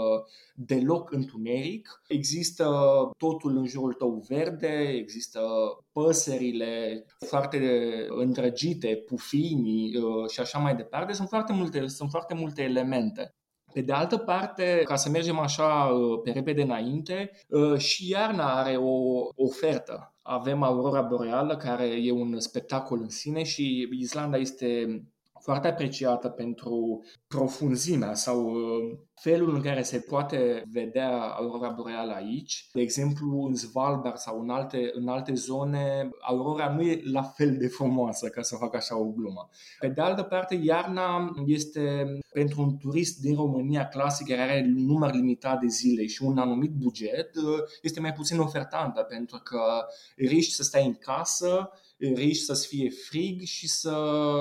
deloc 0.54 1.12
întuneric, 1.12 2.02
există 2.08 2.64
totul 3.16 3.56
în 3.56 3.66
jurul 3.66 3.92
tău 3.92 4.24
verde, 4.28 4.92
există 4.94 5.40
păsările 5.92 7.04
foarte 7.26 7.58
îndrăgite, 8.08 9.02
pufinii 9.06 9.92
și 10.28 10.40
așa 10.40 10.58
mai 10.58 10.76
departe. 10.76 11.12
Sunt 11.12 11.28
foarte 11.28 11.52
multe, 11.52 11.86
sunt 11.86 12.10
foarte 12.10 12.34
multe 12.34 12.62
elemente. 12.62 13.34
Pe 13.72 13.80
de 13.80 13.92
altă 13.92 14.16
parte, 14.16 14.82
ca 14.84 14.96
să 14.96 15.10
mergem 15.10 15.38
așa 15.38 15.90
pe 16.24 16.30
repede 16.30 16.62
înainte, 16.62 17.30
și 17.76 18.10
iarna 18.10 18.58
are 18.60 18.76
o 18.76 19.26
ofertă. 19.34 20.14
Avem 20.22 20.62
aurora 20.62 21.02
boreală, 21.02 21.56
care 21.56 21.84
e 21.84 22.12
un 22.12 22.40
spectacol 22.40 23.00
în 23.00 23.08
sine 23.08 23.42
și 23.42 23.88
Islanda 23.90 24.36
este 24.36 25.02
foarte 25.48 25.68
apreciată 25.68 26.28
pentru 26.28 27.04
profunzimea 27.28 28.14
sau 28.14 28.50
uh, 28.50 28.98
felul 29.20 29.54
în 29.54 29.62
care 29.62 29.82
se 29.82 29.98
poate 29.98 30.62
vedea 30.72 31.18
aurora 31.20 31.68
boreală 31.68 32.12
aici. 32.12 32.68
De 32.72 32.80
exemplu, 32.80 33.44
în 33.48 33.54
Svalbard 33.54 34.16
sau 34.16 34.40
în 34.40 34.50
alte, 34.50 34.90
în 34.92 35.08
alte 35.08 35.34
zone, 35.34 36.10
aurora 36.20 36.74
nu 36.74 36.82
e 36.82 37.00
la 37.04 37.22
fel 37.22 37.56
de 37.56 37.66
frumoasă, 37.66 38.28
ca 38.28 38.42
să 38.42 38.56
fac 38.56 38.74
așa 38.74 38.98
o 38.98 39.04
glumă. 39.04 39.48
Pe 39.78 39.88
de 39.88 40.00
altă 40.00 40.22
parte, 40.22 40.60
iarna 40.62 41.34
este 41.46 42.18
pentru 42.32 42.62
un 42.62 42.76
turist 42.76 43.20
din 43.20 43.34
România 43.34 43.88
clasic 43.88 44.26
care 44.26 44.40
are 44.40 44.64
un 44.66 44.84
număr 44.84 45.12
limitat 45.12 45.60
de 45.60 45.66
zile 45.66 46.06
și 46.06 46.22
un 46.22 46.38
anumit 46.38 46.72
buget, 46.72 47.36
uh, 47.36 47.58
este 47.82 48.00
mai 48.00 48.12
puțin 48.12 48.38
ofertantă 48.38 49.02
pentru 49.02 49.40
că 49.44 49.60
riști 50.16 50.52
să 50.52 50.62
stai 50.62 50.86
în 50.86 50.94
casă, 50.94 51.70
riști 51.98 52.44
să-ți 52.44 52.66
fie 52.66 52.90
frig 52.90 53.42
și 53.42 53.68
să 53.68 53.96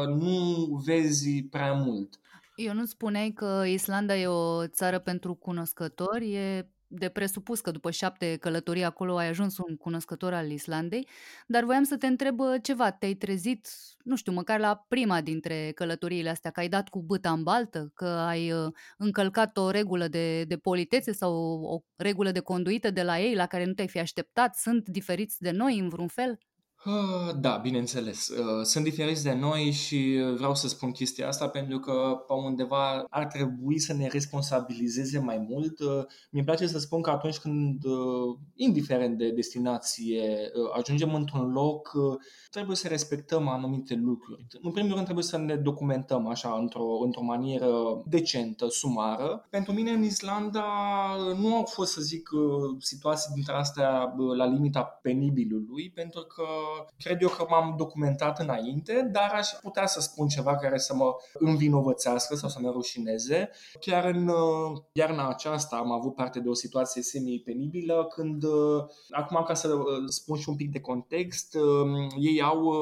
nu 0.08 0.66
vezi 0.86 1.44
prea 1.44 1.74
mult. 1.74 2.20
Eu 2.56 2.74
nu 2.74 2.86
spuneai 2.86 3.32
că 3.32 3.64
Islanda 3.68 4.18
e 4.18 4.28
o 4.28 4.68
țară 4.68 5.00
pentru 5.00 5.34
cunoscători, 5.34 6.34
e 6.34 6.70
de 6.88 7.10
presupus 7.10 7.60
că 7.62 7.72
după 7.72 7.92
șapte 7.92 8.36
călătorii 8.36 8.84
acolo 8.84 9.18
ai 9.18 9.28
ajuns 9.28 9.58
un 9.58 9.76
cunoscător 9.76 10.34
al 10.34 10.52
Islandei, 10.52 11.08
dar 11.48 11.64
voiam 11.64 11.84
să 11.84 11.98
te 11.98 12.08
întreb 12.08 12.40
ceva, 12.62 12.92
te-ai 12.92 13.14
trezit, 13.14 13.68
nu 14.04 14.16
știu, 14.16 14.32
măcar 14.32 14.60
la 14.60 14.86
prima 14.88 15.22
dintre 15.22 15.72
călătoriile 15.76 16.30
astea, 16.30 16.52
că 16.52 16.60
ai 16.60 16.70
dat 16.70 16.90
cu 16.90 17.02
băta 17.02 17.32
în 17.32 17.44
baltă, 17.44 17.92
că 17.94 18.06
ai 18.06 18.52
uh, 18.52 18.72
încălcat 18.98 19.58
o 19.58 19.70
regulă 19.70 20.08
de, 20.08 20.44
de 20.44 20.58
politețe 20.58 21.12
sau 21.12 21.34
o 21.64 21.80
regulă 21.96 22.32
de 22.32 22.40
conduită 22.40 22.92
de 22.92 23.04
la 23.04 23.20
ei 23.20 23.36
la 23.36 23.46
care 23.46 23.66
nu 23.66 23.74
te-ai 23.74 23.88
fi 23.88 24.00
așteptat, 24.00 24.56
sunt 24.56 24.88
diferiți 24.88 25.42
de 25.42 25.52
noi 25.52 25.80
în 25.80 25.90
vreun 25.90 26.08
fel? 26.08 26.38
Ah, 26.90 27.34
da, 27.40 27.58
bineînțeles. 27.58 28.28
Uh, 28.28 28.64
sunt 28.64 28.84
diferiți 28.84 29.24
de 29.24 29.34
noi 29.34 29.72
și 29.72 30.22
vreau 30.36 30.56
să 30.56 30.68
spun 30.68 30.92
chestia 30.92 31.28
asta 31.28 31.48
pentru 31.50 31.80
că 31.80 32.24
pe 32.28 32.34
undeva 32.34 33.06
ar 33.10 33.26
trebui 33.26 33.80
să 33.80 33.94
ne 33.94 34.08
responsabilizeze 34.08 35.20
mai 35.20 35.46
mult. 35.50 35.80
Uh, 35.80 36.04
mi-e 36.32 36.44
place 36.44 36.68
să 36.68 36.80
spun 36.80 37.02
că 37.02 37.10
atunci 37.10 37.38
când, 37.38 37.84
uh, 37.84 38.38
indiferent 38.56 39.18
de 39.18 39.32
destinație, 39.32 40.52
ajungem 40.78 41.14
într-un 41.14 41.52
loc, 41.52 41.92
trebuie 42.50 42.76
să 42.76 42.88
respectăm 42.88 43.48
anumite 43.48 43.96
lucruri. 43.96 44.46
În 44.62 44.72
primul 44.72 44.94
rând 44.94 45.04
trebuie 45.04 45.26
să 45.26 45.38
ne 45.38 45.56
documentăm 45.56 46.28
așa 46.28 46.58
într-o, 46.60 46.86
într-o 47.04 47.24
manieră 47.24 48.04
decentă, 48.06 48.68
sumară. 48.70 49.46
Pentru 49.50 49.74
mine 49.74 49.92
în 49.92 50.04
Islanda 50.04 50.66
nu 51.40 51.56
au 51.56 51.64
fost, 51.64 51.92
să 51.92 52.02
zic, 52.02 52.30
situații 52.80 53.32
dintre 53.34 53.54
astea 53.54 54.14
la 54.36 54.46
limita 54.46 54.84
penibilului, 54.84 55.92
pentru 55.96 56.22
că 56.22 56.44
cred 56.98 57.22
eu 57.22 57.30
că 57.30 57.46
m-am 57.50 57.76
documentat 57.78 58.40
înainte, 58.40 59.10
dar 59.12 59.32
aș 59.34 59.48
putea 59.62 59.86
să 59.86 60.00
spun 60.00 60.28
ceva 60.28 60.56
care 60.56 60.78
să 60.78 60.96
mă 60.96 61.16
învinovățească 61.34 62.36
sau 62.36 62.50
să 62.50 62.60
mă 62.62 62.70
rușineze. 62.70 63.50
Chiar 63.80 64.06
în 64.06 64.28
uh, 64.28 64.78
iarna 64.92 65.30
aceasta 65.30 65.76
am 65.76 65.92
avut 65.92 66.16
parte 66.16 66.40
de 66.40 66.50
o 66.50 66.54
situație 66.54 67.02
semi-penibilă 67.02 68.08
când, 68.16 68.44
uh, 68.44 68.84
acum 69.10 69.44
ca 69.44 69.54
să 69.54 69.74
uh, 69.74 69.84
spun 70.08 70.38
și 70.38 70.50
un 70.50 70.56
pic 70.56 70.72
de 70.72 70.80
context, 70.80 71.56
um, 71.56 72.08
ei 72.20 72.42
au 72.42 72.74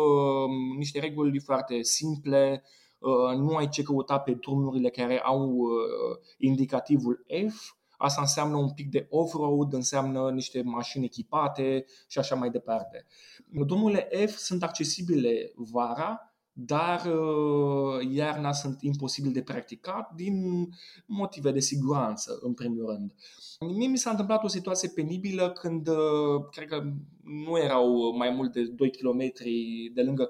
niște 0.77 0.99
reguli 0.99 1.39
foarte 1.39 1.81
simple, 1.81 2.63
nu 3.37 3.55
ai 3.55 3.69
ce 3.69 3.83
căuta 3.83 4.19
pe 4.19 4.31
drumurile 4.31 4.89
care 4.89 5.19
au 5.19 5.67
indicativul 6.37 7.25
F, 7.49 7.74
Asta 7.97 8.21
înseamnă 8.21 8.57
un 8.57 8.71
pic 8.73 8.89
de 8.89 9.07
off-road, 9.09 9.73
înseamnă 9.73 10.31
niște 10.31 10.61
mașini 10.61 11.05
echipate 11.05 11.85
și 12.07 12.19
așa 12.19 12.35
mai 12.35 12.49
departe. 12.49 13.05
Drumurile 13.65 14.09
F 14.27 14.35
sunt 14.35 14.63
accesibile 14.63 15.51
vara, 15.55 16.35
dar 16.57 17.05
uh, 17.05 18.07
iarna 18.11 18.51
sunt 18.51 18.81
imposibil 18.81 19.31
de 19.31 19.41
practicat 19.41 20.11
din 20.13 20.67
motive 21.05 21.51
de 21.51 21.59
siguranță, 21.59 22.37
în 22.41 22.53
primul 22.53 22.85
rând. 22.85 23.13
Mie 23.59 23.87
mi 23.87 23.97
s-a 23.97 24.09
întâmplat 24.09 24.43
o 24.43 24.47
situație 24.47 24.89
penibilă 24.89 25.51
când 25.51 25.87
uh, 25.87 26.45
cred 26.51 26.67
că 26.67 26.83
nu 27.23 27.57
erau 27.57 28.15
mai 28.17 28.29
mult 28.29 28.51
de 28.51 28.63
2 28.63 28.91
km 28.91 29.31
de 29.93 30.01
lângă 30.01 30.29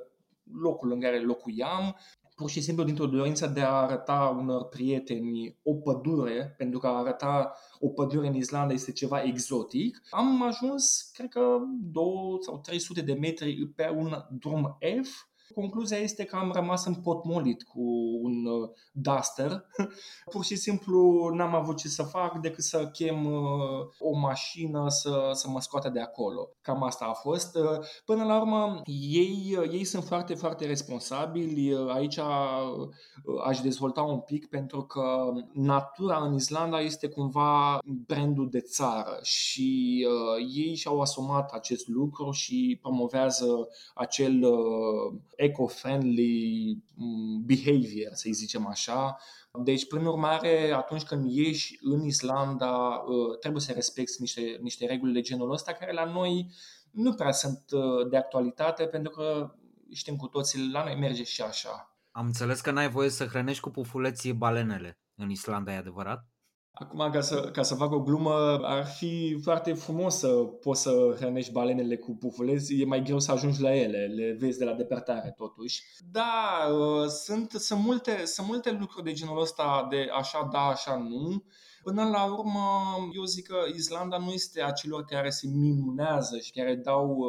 locul 0.61 0.91
în 0.91 0.99
care 0.99 1.22
locuiam 1.22 1.95
pur 2.36 2.50
și 2.50 2.62
simplu 2.62 2.84
dintr-o 2.84 3.06
dorință 3.06 3.48
de 3.48 3.62
a 3.62 3.72
arăta 3.72 4.36
unor 4.40 4.68
prieteni 4.68 5.58
o 5.64 5.74
pădure, 5.74 6.54
pentru 6.58 6.80
că 6.80 6.88
a 6.88 6.98
arăta 6.98 7.54
o 7.80 7.90
pădure 7.90 8.28
în 8.28 8.36
Islanda 8.36 8.74
este 8.74 8.92
ceva 8.92 9.22
exotic, 9.22 10.02
am 10.10 10.44
ajuns, 10.44 11.12
cred 11.14 11.30
că, 11.30 11.58
2 11.82 12.04
sau 12.40 12.60
300 12.60 13.02
de 13.02 13.14
metri 13.14 13.68
pe 13.76 13.90
un 13.96 14.26
drum 14.30 14.78
F 15.04 15.34
Concluzia 15.54 15.98
este 15.98 16.24
că 16.24 16.36
am 16.36 16.52
rămas 16.54 16.86
împotmolit 16.86 17.64
cu 17.64 17.82
un 18.22 18.46
uh, 18.46 18.70
duster. 18.91 19.66
Pur 20.32 20.43
și 20.43 20.56
simplu 20.56 21.30
n-am 21.34 21.56
avut 21.56 21.78
ce 21.78 21.88
să 21.88 22.04
fac 22.04 22.38
decât 22.38 22.64
să 22.64 22.88
chem 22.88 23.26
uh, 23.26 23.41
o 24.00 24.18
mașină 24.18 24.86
să, 24.89 25.30
să 25.34 25.50
mă 25.50 25.62
scoată 25.62 25.89
de 25.89 26.00
acolo. 26.00 26.50
Cam 26.62 26.84
asta 26.84 27.06
a 27.06 27.14
fost. 27.14 27.56
Uh, 27.56 27.86
până 28.06 28.24
la 28.24 28.39
urmă, 28.39 28.82
ei, 28.86 29.58
ei 29.72 29.84
sunt 29.84 30.04
foarte, 30.04 30.34
foarte 30.34 30.66
responsabili. 30.66 31.76
Aici 31.93 32.20
aș 33.46 33.60
dezvolta 33.60 34.02
un 34.02 34.20
pic 34.20 34.48
pentru 34.48 34.82
că 34.82 35.34
natura 35.54 36.18
în 36.18 36.34
Islanda 36.34 36.82
este 36.82 37.08
cumva 37.08 37.80
brandul 38.08 38.50
de 38.50 38.60
țară 38.60 39.20
și 39.22 40.08
uh, 40.10 40.46
ei 40.56 40.76
și-au 40.76 41.02
asumat 41.02 41.52
acest 41.52 41.88
lucru 41.88 42.32
și 42.32 42.78
promovează 42.82 43.68
acel 43.93 44.43
uh, 44.43 45.20
eco-friendly 45.36 46.78
mm, 46.96 47.44
behavior, 47.46 48.12
să 48.14 48.30
zicem 48.32 48.68
așa. 48.68 49.18
Deci, 49.64 49.88
prin 49.88 50.06
urmare, 50.06 50.72
atunci 50.72 51.04
când 51.04 51.32
ieși 51.32 51.78
în 51.82 52.06
Islanda, 52.06 53.04
uh, 53.08 53.38
trebuie 53.40 53.62
să 53.62 53.72
respecti 53.72 54.22
niște, 54.22 54.58
niște 54.62 54.86
reguli 54.86 55.14
de 55.14 55.22
genul 55.22 55.52
ăsta, 55.52 55.72
care 55.72 55.94
la 55.94 56.06
noi 56.06 56.52
nu 56.92 57.14
prea 57.14 57.32
sunt 57.32 57.64
uh, 57.72 58.10
de 58.10 58.18
actualitate, 58.18 58.86
pentru 58.86 59.12
că 59.12 59.56
știm 59.92 60.16
cu 60.16 60.28
toții, 60.28 60.70
la 60.72 60.84
noi 60.84 60.96
merge 60.96 61.24
și 61.24 61.42
așa. 61.42 61.98
Am 62.12 62.26
înțeles 62.26 62.62
că 62.62 62.72
n-ai 62.72 62.90
voie 62.90 63.10
să 63.10 63.26
hrănești 63.26 63.62
cu 63.62 63.70
pufuleții 63.70 64.34
balenele 64.34 65.00
în 65.16 65.30
Islanda, 65.30 65.74
e 65.74 65.78
adevărat? 65.78 66.35
Acum, 66.78 67.09
ca 67.11 67.21
să, 67.21 67.49
ca 67.53 67.63
să 67.63 67.76
fac 67.76 67.91
o 67.91 68.01
glumă, 68.01 68.59
ar 68.61 68.86
fi 68.86 69.39
foarte 69.43 69.73
frumos 69.73 70.15
să 70.17 70.28
poți 70.28 70.82
să 70.82 71.15
hrănești 71.17 71.51
balenele 71.51 71.97
cu 71.97 72.15
pufuleți, 72.15 72.80
e 72.80 72.86
mai 72.86 73.03
greu 73.03 73.19
să 73.19 73.32
ajungi 73.32 73.61
la 73.61 73.76
ele, 73.76 74.05
le 74.05 74.36
vezi 74.39 74.57
de 74.57 74.65
la 74.65 74.73
depărtare 74.73 75.34
totuși. 75.38 75.84
Da, 76.11 76.67
uh, 76.71 77.07
sunt, 77.07 77.51
sunt, 77.51 77.80
multe, 77.84 78.26
sunt 78.26 78.47
multe 78.47 78.71
lucruri 78.71 79.05
de 79.05 79.11
genul 79.11 79.41
ăsta 79.41 79.88
de 79.89 80.07
așa 80.17 80.49
da, 80.51 80.59
așa 80.59 80.97
nu. 80.97 81.43
Până 81.84 82.03
la 82.03 82.23
urmă, 82.23 82.59
eu 83.15 83.23
zic 83.23 83.47
că 83.47 83.57
Islanda 83.76 84.17
nu 84.17 84.32
este 84.32 84.61
a 84.61 84.71
celor 84.71 85.03
care 85.03 85.30
se 85.30 85.47
minunează 85.47 86.38
și 86.38 86.51
care 86.51 86.76
dau 86.76 87.17
uh, 87.17 87.28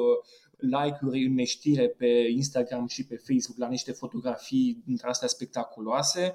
like-uri 0.59 1.27
în 1.27 1.35
neștire 1.35 1.89
pe 1.89 2.27
Instagram 2.35 2.87
și 2.87 3.07
pe 3.07 3.17
Facebook 3.17 3.59
la 3.59 3.69
niște 3.69 3.93
fotografii 3.93 4.83
dintre 4.85 5.09
astea 5.09 5.29
spectaculoase 5.29 6.35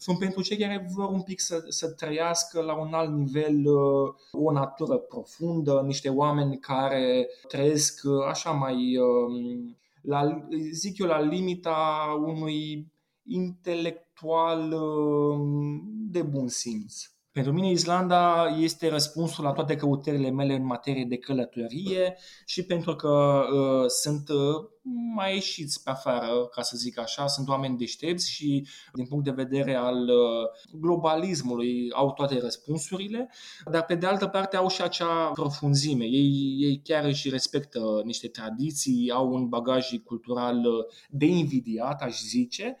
sunt 0.00 0.18
pentru 0.18 0.42
cei 0.42 0.56
care 0.56 0.86
vor 0.94 1.08
un 1.08 1.22
pic 1.22 1.40
să, 1.40 1.64
să 1.68 1.90
trăiască 1.90 2.60
la 2.60 2.74
un 2.80 2.92
alt 2.92 3.10
nivel 3.10 3.66
uh, 3.66 4.14
o 4.32 4.52
natură 4.52 4.96
profundă, 4.96 5.82
niște 5.86 6.08
oameni 6.08 6.58
care 6.58 7.26
trăiesc 7.48 8.00
uh, 8.04 8.24
așa 8.28 8.50
mai 8.50 8.96
um, 8.96 9.76
la, 10.02 10.46
zic 10.72 10.98
eu, 10.98 11.06
la 11.06 11.20
limita 11.20 12.06
unui 12.26 12.92
intelectual 13.24 14.72
um, 14.72 15.82
de 16.10 16.22
bun 16.22 16.48
simț. 16.48 17.02
Pentru 17.32 17.52
mine 17.52 17.70
Islanda 17.70 18.46
este 18.58 18.88
răspunsul 18.88 19.44
la 19.44 19.52
toate 19.52 19.76
căutările 19.76 20.30
mele 20.30 20.54
în 20.54 20.64
materie 20.64 21.04
de 21.04 21.16
călătorie 21.16 22.16
și 22.46 22.64
pentru 22.64 22.96
că 22.96 23.44
uh, 23.52 23.88
sunt 23.88 24.28
uh, 24.28 24.68
mai 25.14 25.34
ieșiți 25.34 25.82
pe 25.82 25.90
afară, 25.90 26.46
ca 26.46 26.62
să 26.62 26.76
zic 26.76 26.98
așa, 26.98 27.26
sunt 27.26 27.48
oameni 27.48 27.76
deștepți 27.76 28.30
și 28.30 28.66
din 28.92 29.06
punct 29.06 29.24
de 29.24 29.30
vedere 29.30 29.74
al 29.74 30.08
uh, 30.08 30.78
globalismului 30.80 31.90
au 31.92 32.12
toate 32.12 32.38
răspunsurile, 32.40 33.30
dar 33.70 33.84
pe 33.84 33.94
de 33.94 34.06
altă 34.06 34.26
parte 34.26 34.56
au 34.56 34.68
și 34.68 34.82
acea 34.82 35.30
profunzime. 35.30 36.04
Ei, 36.04 36.56
ei 36.58 36.80
chiar 36.84 37.04
își 37.04 37.28
respectă 37.28 38.00
niște 38.04 38.28
tradiții, 38.28 39.10
au 39.10 39.32
un 39.32 39.48
bagaj 39.48 39.88
cultural 40.04 40.56
uh, 40.56 40.84
de 41.10 41.26
invidiat, 41.26 42.02
aș 42.02 42.20
zice, 42.20 42.76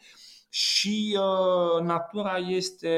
și 0.52 1.18
uh, 1.18 1.82
natura 1.82 2.36
este 2.36 2.88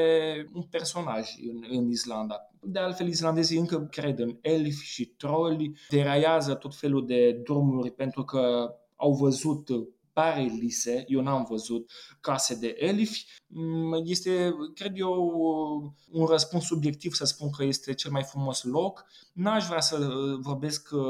un 0.53 0.61
personaj 0.61 1.29
în, 1.49 1.77
în 1.77 1.89
Islanda. 1.89 2.49
De 2.61 2.79
altfel, 2.79 3.07
islandezii 3.07 3.57
încă 3.57 3.87
cred 3.91 4.19
în 4.19 4.37
elfi 4.41 4.85
și 4.85 5.05
troli, 5.05 5.77
deraiază 5.89 6.53
tot 6.53 6.75
felul 6.75 7.05
de 7.05 7.31
drumuri 7.43 7.91
pentru 7.91 8.23
că 8.23 8.73
au 8.95 9.13
văzut 9.13 9.69
pare 10.13 10.41
lise, 10.41 11.03
eu 11.07 11.21
n-am 11.21 11.45
văzut 11.49 11.91
case 12.21 12.55
de 12.55 12.75
elfi. 12.79 13.25
Mm, 13.47 14.01
este, 14.03 14.53
cred 14.73 14.91
eu, 14.95 15.95
un 16.11 16.25
răspuns 16.25 16.65
subiectiv 16.65 17.13
să 17.13 17.25
spun 17.25 17.49
că 17.49 17.63
este 17.63 17.93
cel 17.93 18.11
mai 18.11 18.23
frumos 18.23 18.63
loc. 18.63 19.05
N-aș 19.33 19.65
vrea 19.65 19.81
să 19.81 20.07
vorbesc 20.39 20.89
uh, 20.91 21.01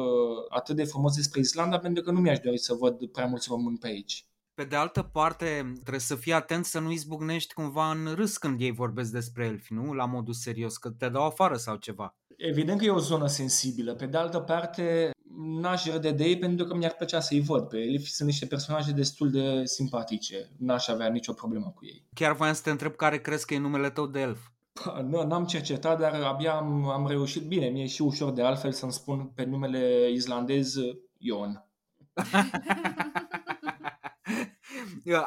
atât 0.50 0.76
de 0.76 0.84
frumos 0.84 1.16
despre 1.16 1.40
Islanda 1.40 1.80
pentru 1.80 2.04
că 2.04 2.12
nu 2.12 2.20
mi-aș 2.20 2.40
dori 2.40 2.58
să 2.58 2.74
văd 2.74 3.06
prea 3.06 3.26
mulți 3.26 3.48
români 3.50 3.78
pe 3.78 3.88
aici. 3.88 4.28
Pe 4.56 4.64
de 4.64 4.76
altă 4.76 5.02
parte, 5.02 5.74
trebuie 5.74 6.00
să 6.00 6.16
fii 6.16 6.34
atent 6.34 6.66
să 6.66 6.80
nu 6.80 6.92
izbucnești 6.92 7.54
cumva 7.54 7.92
în 7.92 8.14
râs 8.16 8.38
când 8.38 8.62
ei 8.62 8.72
vorbesc 8.72 9.12
despre 9.12 9.46
elfi, 9.46 9.74
nu? 9.74 9.94
La 9.94 10.06
modul 10.06 10.34
serios, 10.34 10.78
că 10.78 10.90
te 10.90 11.10
dau 11.10 11.26
afară 11.26 11.56
sau 11.56 11.76
ceva. 11.76 12.16
Evident 12.38 12.80
că 12.80 12.86
e 12.86 12.90
o 12.90 13.00
zonă 13.00 13.28
sensibilă. 13.28 13.94
Pe 13.94 14.06
de 14.06 14.18
altă 14.18 14.40
parte, 14.40 15.12
n-aș 15.38 15.86
râde 15.86 16.12
de 16.12 16.24
ei 16.24 16.38
pentru 16.38 16.66
că 16.66 16.76
mi-ar 16.76 16.94
plăcea 16.94 17.20
să-i 17.20 17.40
văd 17.40 17.68
pe 17.68 17.78
elfi. 17.78 18.14
Sunt 18.14 18.30
niște 18.30 18.46
personaje 18.46 18.92
destul 18.92 19.32
de 19.32 19.66
simpatice. 19.66 20.52
N-aș 20.58 20.88
avea 20.88 21.08
nicio 21.08 21.34
problemă 21.34 21.72
cu 21.76 21.86
ei. 21.86 22.08
Chiar 22.14 22.36
voiam 22.36 22.54
să 22.54 22.62
te 22.62 22.70
întreb 22.70 22.96
care 22.96 23.22
crezi 23.22 23.46
că 23.46 23.54
e 23.54 23.60
numele 23.60 23.90
tău 23.90 24.08
de 24.08 24.20
elf. 24.20 24.40
Nu, 25.04 25.24
n-am 25.24 25.46
cercetat, 25.46 26.00
dar 26.00 26.14
abia 26.14 26.54
am, 26.54 26.90
am 26.90 27.08
reușit. 27.08 27.42
Bine, 27.42 27.68
mi-e 27.68 27.86
și 27.86 28.02
ușor 28.02 28.32
de 28.32 28.42
altfel 28.42 28.72
să-mi 28.72 28.92
spun 28.92 29.32
pe 29.36 29.44
numele 29.44 30.12
islandez 30.12 30.76
Ion. 31.18 31.66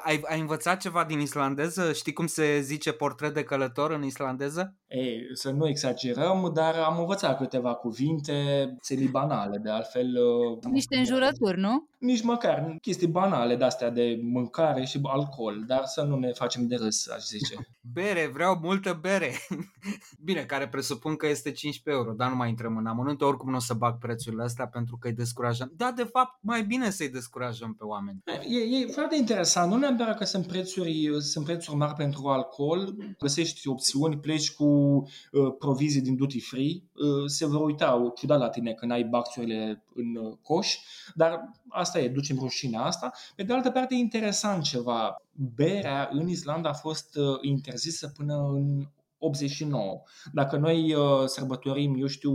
Ai, 0.02 0.20
ai 0.24 0.40
învățat 0.40 0.80
ceva 0.80 1.04
din 1.04 1.20
islandeză? 1.20 1.92
Știi 1.92 2.12
cum 2.12 2.26
se 2.26 2.60
zice 2.60 2.92
portret 2.92 3.34
de 3.34 3.42
călător 3.42 3.90
în 3.90 4.04
islandeză? 4.04 4.74
Ei, 4.88 5.20
să 5.32 5.50
nu 5.50 5.68
exagerăm, 5.68 6.50
dar 6.54 6.74
am 6.74 6.98
învățat 6.98 7.38
câteva 7.38 7.74
cuvinte, 7.74 8.32
țelii 8.80 9.08
banale, 9.08 9.58
de 9.58 9.70
altfel... 9.70 10.06
Uh, 10.06 10.70
Niște 10.70 10.96
înjurături, 10.96 11.60
nu? 11.60 11.88
Nici 11.98 12.22
măcar, 12.22 12.76
chestii 12.80 13.06
banale 13.06 13.56
de-astea 13.56 13.90
de 13.90 14.20
mâncare 14.22 14.84
și 14.84 15.00
alcool, 15.02 15.64
dar 15.66 15.84
să 15.84 16.02
nu 16.02 16.18
ne 16.18 16.32
facem 16.32 16.66
de 16.66 16.76
râs, 16.76 17.08
aș 17.08 17.24
zice. 17.24 17.54
Bere, 17.94 18.30
vreau 18.32 18.58
multă 18.62 18.98
bere. 19.00 19.32
Bine, 20.24 20.40
care 20.40 20.68
presupun 20.68 21.16
că 21.16 21.26
este 21.26 21.52
15 21.52 22.02
euro, 22.02 22.16
dar 22.16 22.30
nu 22.30 22.36
mai 22.36 22.48
intrăm 22.48 22.76
în 22.76 22.86
amănunte, 22.86 23.24
oricum 23.24 23.50
nu 23.50 23.56
o 23.56 23.60
să 23.60 23.74
bag 23.74 23.98
prețurile 23.98 24.42
astea 24.42 24.66
pentru 24.66 24.96
că 25.00 25.08
îi 25.08 25.14
descurajăm. 25.14 25.72
Da, 25.76 25.92
de 25.96 26.02
fapt, 26.02 26.38
mai 26.40 26.62
bine 26.62 26.90
să-i 26.90 27.08
descurajăm 27.08 27.74
pe 27.74 27.84
oameni. 27.84 28.22
E, 28.26 28.78
e 28.78 28.86
foarte 28.86 29.16
interesant, 29.16 29.65
nu 29.66 29.76
neapărat 29.76 30.16
că 30.16 30.24
sunt 30.24 30.46
prețuri, 30.46 31.08
sunt 31.18 31.44
prețuri 31.44 31.76
mari 31.76 31.94
pentru 31.94 32.26
alcool, 32.28 32.94
găsești 33.18 33.68
opțiuni, 33.68 34.18
pleci 34.18 34.52
cu 34.52 34.64
uh, 34.64 35.54
provizii 35.58 36.00
din 36.00 36.16
duty 36.16 36.40
free, 36.40 36.82
uh, 36.94 37.24
se 37.26 37.46
vor 37.46 37.64
uita 37.64 38.12
ciudat 38.16 38.38
la 38.38 38.48
tine 38.48 38.72
când 38.72 38.92
ai 38.92 39.04
baxurile 39.04 39.84
în 39.94 40.16
uh, 40.16 40.36
coș, 40.42 40.76
dar 41.14 41.52
asta 41.68 41.98
e, 41.98 42.08
ducem 42.08 42.36
rușinea 42.38 42.80
asta. 42.80 43.12
Pe 43.36 43.42
de 43.42 43.52
altă 43.52 43.70
parte, 43.70 43.94
e 43.94 43.98
interesant 43.98 44.62
ceva. 44.62 45.22
Berea 45.54 46.08
în 46.12 46.28
Islanda 46.28 46.68
a 46.68 46.72
fost 46.72 47.16
uh, 47.16 47.38
interzisă 47.40 48.12
până 48.16 48.34
în 48.34 48.86
89. 49.18 50.02
Dacă 50.32 50.56
noi 50.56 50.94
uh, 50.94 51.24
sărbătorim, 51.26 51.96
eu 51.98 52.06
știu, 52.06 52.34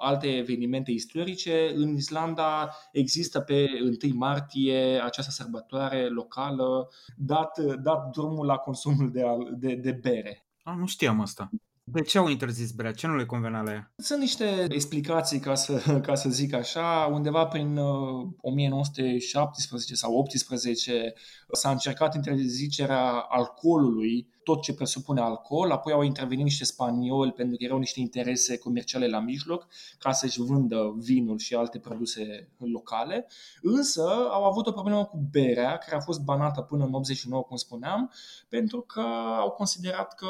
alte 0.00 0.36
evenimente 0.36 0.90
istorice, 0.90 1.72
în 1.74 1.94
Islanda 1.96 2.70
există 2.92 3.40
pe 3.40 3.66
1 4.02 4.14
martie 4.14 5.00
această 5.04 5.30
sărbătoare 5.30 6.08
locală, 6.08 6.88
dat, 7.16 7.58
dat 7.58 8.10
drumul 8.10 8.46
la 8.46 8.56
consumul 8.56 9.10
de, 9.12 9.22
de, 9.58 9.74
de 9.74 9.92
bere. 9.92 10.46
A, 10.62 10.74
nu 10.74 10.86
știam 10.86 11.20
asta. 11.20 11.50
De 11.92 12.00
ce 12.00 12.18
au 12.18 12.28
interzis 12.28 12.70
berea? 12.70 12.92
Ce 12.92 13.06
nu 13.06 13.16
le 13.16 13.26
convenea 13.26 13.60
la 13.60 13.72
ea? 13.72 13.92
Sunt 13.96 14.20
niște 14.20 14.66
explicații, 14.68 15.38
ca 15.38 15.54
să, 15.54 16.00
ca 16.06 16.14
să 16.14 16.28
zic 16.28 16.54
așa. 16.54 17.08
Undeva 17.12 17.46
prin 17.46 17.76
uh, 17.76 18.28
1917 18.40 19.94
sau 19.94 20.14
18 20.14 21.12
s-a 21.52 21.70
încercat 21.70 22.14
interzicerea 22.14 23.10
alcoolului 23.28 24.28
tot 24.42 24.62
ce 24.62 24.74
presupune 24.74 25.20
alcool, 25.20 25.70
apoi 25.70 25.92
au 25.92 26.02
intervenit 26.02 26.44
niște 26.44 26.64
spanioli 26.64 27.32
pentru 27.32 27.56
că 27.56 27.64
erau 27.64 27.78
niște 27.78 28.00
interese 28.00 28.58
comerciale 28.58 29.08
la 29.08 29.20
mijloc 29.20 29.66
ca 29.98 30.12
să-și 30.12 30.40
vândă 30.40 30.94
vinul 30.98 31.38
și 31.38 31.54
alte 31.54 31.78
produse 31.78 32.52
locale, 32.58 33.26
însă 33.62 34.02
au 34.30 34.44
avut 34.44 34.66
o 34.66 34.72
problemă 34.72 35.04
cu 35.04 35.28
berea, 35.30 35.76
care 35.76 35.96
a 35.96 36.00
fost 36.00 36.20
banată 36.20 36.60
până 36.60 36.84
în 36.84 36.94
89, 36.94 37.42
cum 37.42 37.56
spuneam, 37.56 38.12
pentru 38.48 38.80
că 38.80 39.04
au 39.38 39.50
considerat 39.50 40.14
că 40.14 40.28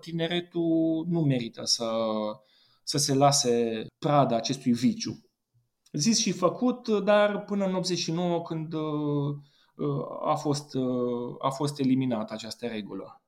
tineretul 0.00 1.06
nu 1.08 1.20
merită 1.20 1.64
să, 1.64 1.90
să 2.82 2.98
se 2.98 3.14
lase 3.14 3.86
prada 3.98 4.36
acestui 4.36 4.72
viciu. 4.72 5.24
Zis 5.92 6.18
și 6.18 6.32
făcut, 6.32 6.88
dar 6.88 7.44
până 7.44 7.64
în 7.64 7.74
89 7.74 8.42
când 8.42 8.72
uh, 8.72 9.36
a 10.24 10.34
fost, 10.34 10.74
uh, 10.74 11.36
a 11.38 11.50
fost 11.50 11.78
eliminată 11.78 12.32
această 12.32 12.66
regulă. 12.66 13.23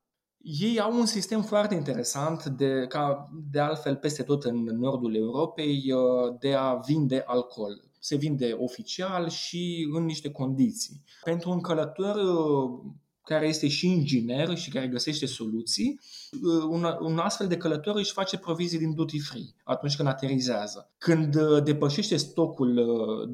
Ei 0.48 0.80
au 0.80 0.98
un 0.98 1.06
sistem 1.06 1.42
foarte 1.42 1.74
interesant, 1.74 2.44
de, 2.44 2.86
ca 2.88 3.28
de 3.50 3.60
altfel 3.60 3.96
peste 3.96 4.22
tot 4.22 4.44
în 4.44 4.64
nordul 4.64 5.14
Europei, 5.14 5.92
uh, 5.92 6.36
de 6.38 6.54
a 6.54 6.74
vinde 6.74 7.22
alcool. 7.26 7.80
Se 7.98 8.16
vinde 8.16 8.56
oficial 8.58 9.28
și 9.28 9.88
în 9.92 10.04
niște 10.04 10.30
condiții. 10.30 11.02
Pentru 11.24 11.50
un 11.50 11.60
călător 11.60 12.16
uh, 12.16 12.92
care 13.22 13.48
este 13.48 13.68
și 13.68 13.86
inginer 13.86 14.56
și 14.56 14.70
care 14.70 14.86
găsește 14.86 15.26
soluții, 15.26 16.00
uh, 16.32 16.64
un, 16.68 16.86
un 17.00 17.18
astfel 17.18 17.46
de 17.46 17.56
călător 17.56 17.96
își 17.96 18.12
face 18.12 18.38
provizii 18.38 18.78
din 18.78 18.94
duty 18.94 19.18
free 19.18 19.54
atunci 19.64 19.96
când 19.96 20.08
aterizează. 20.08 20.90
Când 20.98 21.36
depășește 21.64 22.16
stocul 22.16 22.74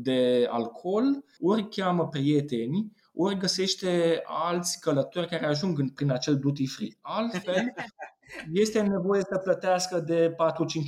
de 0.02 0.46
alcool, 0.50 1.24
ori 1.40 1.68
cheamă 1.68 2.08
prieteni, 2.08 2.92
ori 3.14 3.38
găsește 3.38 4.22
alți 4.24 4.80
călători 4.80 5.28
care 5.28 5.46
ajung 5.46 5.92
prin 5.92 6.10
acel 6.10 6.38
duty 6.38 6.66
free. 6.66 6.98
Altfel, 7.00 7.74
este 8.52 8.80
nevoie 8.80 9.22
să 9.28 9.38
plătească 9.38 10.00
de 10.00 10.30
4-5 10.30 10.34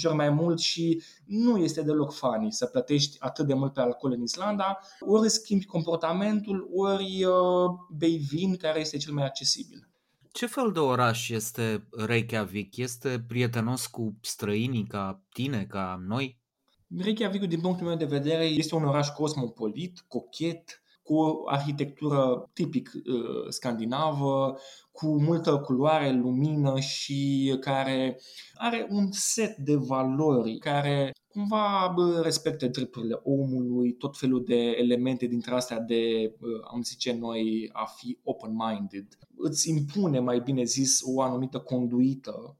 ori 0.05 0.14
mai 0.14 0.31
mult 0.31 0.59
și 0.59 1.03
nu 1.25 1.57
este 1.57 1.83
deloc 1.83 2.12
funny 2.12 2.53
să 2.53 2.66
plătești 2.66 3.16
atât 3.20 3.47
de 3.47 3.55
mult 3.55 3.72
pe 3.72 3.81
alcool 3.81 4.12
în 4.12 4.22
Islanda, 4.22 4.79
ori 5.01 5.31
schimbi 5.31 5.64
comportamentul, 5.64 6.68
ori 6.75 7.25
uh, 7.25 7.70
bei 7.91 8.16
vin 8.16 8.57
care 8.57 8.81
este 8.81 8.97
cel 8.97 9.12
mai 9.12 9.25
accesibil. 9.25 9.89
Ce 10.33 10.47
fel 10.47 10.72
de 10.72 10.79
oraș 10.79 11.29
este 11.29 11.87
Reykjavik? 11.91 12.77
Este 12.77 13.25
prietenos 13.29 13.87
cu 13.87 14.14
străinii 14.20 14.87
ca 14.87 15.22
tine, 15.33 15.64
ca 15.68 16.03
noi? 16.07 16.39
Reykjavik, 16.99 17.49
din 17.49 17.61
punctul 17.61 17.87
meu 17.87 17.97
de 17.97 18.05
vedere, 18.05 18.45
este 18.45 18.75
un 18.75 18.85
oraș 18.85 19.09
cosmopolit, 19.09 20.05
cochet, 20.09 20.83
cu 21.05 21.14
o 21.14 21.42
arhitectură 21.46 22.50
tipic 22.52 22.92
uh, 22.94 23.48
scandinavă, 23.48 24.59
cu 24.92 25.22
multă 25.22 25.59
culoare, 25.59 26.12
lumină 26.12 26.80
și 26.80 27.57
care 27.61 28.20
are 28.55 28.86
un 28.90 29.09
set 29.11 29.57
de 29.57 29.74
valori 29.74 30.59
care 30.59 31.12
cumva 31.28 31.94
respectă 32.22 32.66
drepturile 32.66 33.20
omului, 33.22 33.92
tot 33.92 34.18
felul 34.18 34.44
de 34.44 34.74
elemente 34.78 35.26
dintre 35.26 35.55
astea 35.55 35.80
de, 35.80 36.34
uh, 36.40 36.48
am 36.72 36.82
zice 36.82 37.12
noi, 37.12 37.70
a 37.72 37.84
fi 37.84 38.18
open-minded. 38.22 39.07
Îți 39.36 39.70
impune, 39.70 40.18
mai 40.18 40.40
bine 40.40 40.64
zis, 40.64 41.00
o 41.02 41.20
anumită 41.20 41.59
conduită 41.59 42.59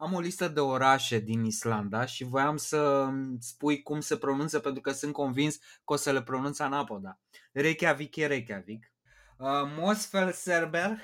am 0.00 0.14
o 0.14 0.20
listă 0.20 0.48
de 0.48 0.60
orașe 0.60 1.18
din 1.18 1.44
Islanda 1.44 2.04
și 2.04 2.24
voiam 2.24 2.56
să 2.56 3.08
spui 3.38 3.82
cum 3.82 4.00
se 4.00 4.16
pronunță 4.16 4.58
pentru 4.58 4.80
că 4.80 4.90
sunt 4.90 5.12
convins 5.12 5.56
că 5.56 5.92
o 5.92 5.96
să 5.96 6.12
le 6.12 6.22
pronunț 6.22 6.58
anapoda. 6.58 7.18
Reykjavik 7.52 8.16
e 8.16 8.26
Reykjavik. 8.26 8.92
Uh, 9.38 9.46
Mosfel 9.78 10.32
Serber. 10.32 10.98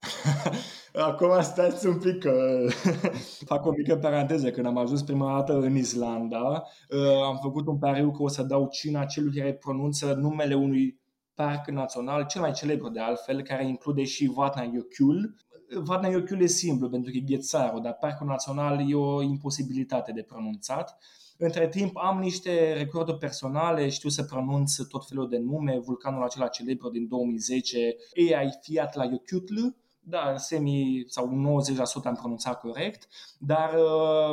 Acum 1.08 1.42
stați 1.42 1.86
un 1.86 1.98
pic, 1.98 2.18
că 2.18 2.66
fac 3.50 3.66
o 3.66 3.70
mică 3.70 3.96
paranteză. 3.96 4.50
Când 4.50 4.66
am 4.66 4.76
ajuns 4.76 5.02
prima 5.02 5.36
dată 5.36 5.52
în 5.52 5.76
Islanda, 5.76 6.62
uh, 6.88 7.22
am 7.24 7.38
făcut 7.42 7.66
un 7.66 7.78
pariu 7.78 8.10
că 8.10 8.22
o 8.22 8.28
să 8.28 8.42
dau 8.42 8.68
cina 8.70 9.04
celui 9.04 9.38
care 9.38 9.54
pronunță 9.54 10.12
numele 10.12 10.54
unui 10.54 11.00
parc 11.34 11.68
național, 11.68 12.26
cel 12.26 12.40
mai 12.40 12.52
celebru 12.52 12.88
de 12.88 13.00
altfel, 13.00 13.42
care 13.42 13.66
include 13.66 14.04
și 14.04 14.32
Vatnajökull. 14.36 15.34
Vatnajökull 15.74 16.42
e 16.42 16.46
simplu 16.46 16.88
pentru 16.88 17.10
că 17.10 17.16
e 17.16 17.20
ghețarul, 17.20 17.82
dar 17.82 17.92
parcul 17.92 18.26
național 18.26 18.90
e 18.90 18.94
o 18.94 19.22
imposibilitate 19.22 20.12
de 20.12 20.22
pronunțat. 20.22 20.98
Între 21.38 21.68
timp 21.68 21.96
am 21.96 22.18
niște 22.18 22.72
recorduri 22.72 23.18
personale, 23.18 23.88
știu 23.88 24.08
să 24.08 24.22
pronunț 24.22 24.76
tot 24.76 25.08
felul 25.08 25.28
de 25.28 25.38
nume, 25.38 25.78
vulcanul 25.78 26.22
acela 26.22 26.48
celebru 26.48 26.90
din 26.90 27.08
2010, 27.08 27.96
AI 28.16 28.58
Fiat 28.60 28.94
la 28.94 29.04
Jökull, 29.04 29.76
da, 30.00 30.36
semi 30.36 31.04
sau 31.06 31.60
90% 32.02 32.04
am 32.04 32.14
pronunțat 32.14 32.60
corect, 32.60 33.08
dar... 33.38 33.70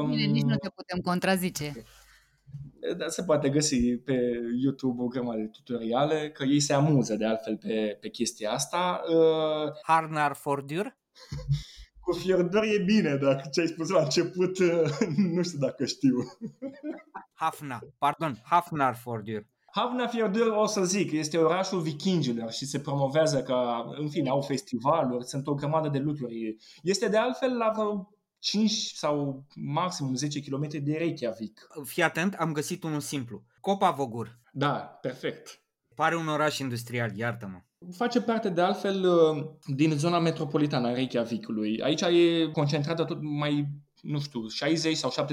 Bine, 0.10 0.26
nici 0.26 0.44
nu 0.44 0.56
te 0.56 0.70
putem 0.70 1.00
contrazice. 1.00 1.74
Da, 2.98 3.08
se 3.08 3.24
poate 3.24 3.50
găsi 3.50 3.98
pe 3.98 4.40
YouTube 4.64 5.04
o 5.04 5.08
grămadă 5.08 5.38
de 5.38 5.48
tutoriale, 5.48 6.32
că 6.32 6.44
ei 6.44 6.60
se 6.60 6.74
amuză 6.74 7.16
de 7.16 7.26
altfel 7.26 7.58
pe, 7.58 7.98
pe 8.02 8.10
chestia 8.10 8.52
asta. 8.52 9.02
Uh, 9.10 9.72
Harnar 9.84 10.34
Fordur? 10.34 10.98
Cu 12.03 12.13
fiordor 12.13 12.63
e 12.63 12.84
bine, 12.84 13.15
dacă 13.15 13.49
ce 13.51 13.61
ai 13.61 13.68
spus 13.68 13.89
la 13.89 14.01
început, 14.01 14.59
uh, 14.59 14.97
nu 15.36 15.43
știu 15.43 15.59
dacă 15.59 15.86
știu. 15.86 16.18
Hafna, 17.34 17.80
pardon, 17.97 18.41
Hafnar 18.43 18.95
Fordur. 18.95 19.47
Hafnarfjordur 19.72 20.47
o 20.47 20.65
să 20.65 20.84
zic, 20.84 21.11
este 21.11 21.38
orașul 21.38 21.82
vikingilor 21.82 22.51
și 22.51 22.65
se 22.65 22.80
promovează 22.80 23.43
ca, 23.43 23.86
în 23.97 24.09
fine, 24.09 24.30
au 24.30 24.41
festivaluri, 24.41 25.26
sunt 25.26 25.47
o 25.47 25.53
grămadă 25.53 25.89
de 25.89 25.97
lucruri. 25.97 26.55
Este 26.84 27.07
de 27.07 27.18
altfel 27.18 27.57
la 27.57 27.72
vreo 27.76 28.11
5 28.39 28.72
sau 28.72 29.45
maxim 29.55 30.15
10 30.15 30.41
km 30.41 30.68
de 30.68 30.97
Reykjavik. 30.97 31.68
Fii 31.84 32.03
atent, 32.03 32.34
am 32.34 32.51
găsit 32.51 32.84
unul 32.84 32.99
simplu. 32.99 33.43
Copa 33.59 33.91
Vogur. 33.91 34.39
Da, 34.51 34.72
perfect. 35.01 35.61
Pare 35.95 36.15
un 36.15 36.28
oraș 36.28 36.59
industrial, 36.59 37.15
iartă-mă. 37.15 37.61
Face 37.91 38.21
parte 38.21 38.49
de 38.49 38.61
altfel 38.61 39.05
uh, 39.05 39.45
din 39.65 39.91
zona 39.91 40.19
metropolitană 40.19 40.88
a 40.88 40.93
Reykjavikului. 40.93 41.82
Aici 41.82 42.01
e 42.01 42.49
concentrată 42.51 43.03
tot 43.03 43.17
mai, 43.21 43.67
nu 44.01 44.19
știu, 44.19 44.47
60 44.47 44.97
sau 44.97 45.25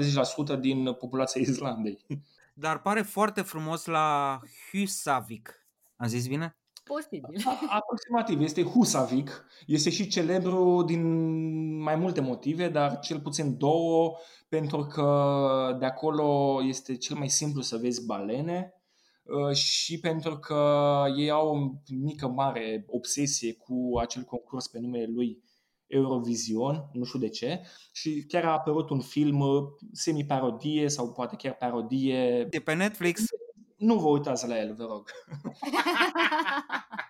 70% 0.57 0.59
din 0.59 0.93
populația 0.93 1.41
Islandei. 1.47 2.05
Dar 2.53 2.81
pare 2.81 3.01
foarte 3.01 3.41
frumos 3.41 3.85
la 3.85 4.39
Husavik. 4.71 5.67
Am 5.95 6.07
zis 6.07 6.27
bine? 6.27 6.55
Posibil. 6.83 7.43
Aproximativ. 7.69 8.41
Este 8.41 8.63
Husavik. 8.63 9.45
Este 9.67 9.89
și 9.89 10.07
celebru 10.07 10.83
din 10.83 11.01
mai 11.81 11.95
multe 11.95 12.21
motive, 12.21 12.69
dar 12.69 12.99
cel 12.99 13.19
puțin 13.19 13.57
două, 13.57 14.17
pentru 14.49 14.85
că 14.85 15.77
de 15.79 15.85
acolo 15.85 16.59
este 16.63 16.95
cel 16.95 17.15
mai 17.15 17.29
simplu 17.29 17.61
să 17.61 17.77
vezi 17.77 18.05
balene 18.05 18.73
uh, 18.73 18.84
și 19.53 19.99
pentru 19.99 20.37
că 20.37 21.03
ei 21.17 21.29
au 21.29 21.47
o 21.47 21.71
mică 21.89 22.27
mare 22.27 22.85
obsesie 22.87 23.53
cu 23.53 23.97
acel 23.99 24.23
concurs 24.23 24.67
pe 24.67 24.79
numele 24.79 25.05
lui 25.05 25.43
Eurovision, 25.87 26.89
nu 26.93 27.03
știu 27.03 27.19
de 27.19 27.29
ce, 27.29 27.61
și 27.91 28.25
chiar 28.27 28.45
a 28.45 28.51
apărut 28.51 28.89
un 28.89 28.99
film 28.99 29.39
uh, 29.39 29.63
semi-parodie 29.91 30.89
sau 30.89 31.11
poate 31.11 31.35
chiar 31.35 31.55
parodie. 31.55 32.47
De 32.49 32.59
pe 32.59 32.73
Netflix? 32.73 33.23
Nu 33.77 33.95
vă 33.95 34.07
uitați 34.07 34.47
la 34.47 34.59
el, 34.59 34.73
vă 34.73 34.83
rog. 34.83 35.09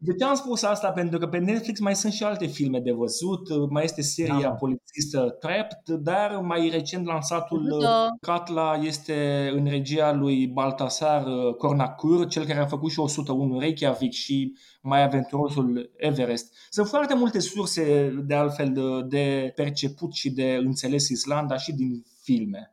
De 0.00 0.14
ce 0.14 0.24
am 0.24 0.34
spus 0.34 0.62
asta? 0.62 0.90
Pentru 0.90 1.18
că 1.18 1.26
pe 1.26 1.38
Netflix 1.38 1.80
mai 1.80 1.96
sunt 1.96 2.12
și 2.12 2.24
alte 2.24 2.46
filme 2.46 2.80
de 2.80 2.92
văzut, 2.92 3.70
mai 3.70 3.84
este 3.84 4.02
seria 4.02 4.40
da. 4.40 4.50
polițistă 4.50 5.36
Trapped, 5.40 5.96
dar 6.00 6.40
mai 6.42 6.68
recent 6.68 7.06
lansatul 7.06 7.78
da. 7.80 8.08
Catla 8.20 8.80
este 8.82 9.48
în 9.54 9.66
regia 9.66 10.12
lui 10.12 10.46
Baltasar 10.46 11.24
Cornacur, 11.58 12.26
cel 12.26 12.44
care 12.44 12.58
a 12.58 12.66
făcut 12.66 12.90
și 12.90 12.98
101 12.98 13.58
Reykjavik 13.58 14.12
și 14.12 14.52
mai 14.82 15.04
aventurosul 15.04 15.90
Everest. 15.96 16.54
Sunt 16.70 16.86
foarte 16.86 17.14
multe 17.14 17.38
surse 17.38 18.14
de 18.26 18.34
altfel 18.34 18.72
de, 18.72 18.82
de 19.08 19.52
perceput 19.54 20.12
și 20.12 20.30
de 20.30 20.58
înțeles 20.64 21.08
Islanda 21.08 21.56
și 21.56 21.72
din 21.72 22.04
filme. 22.22 22.70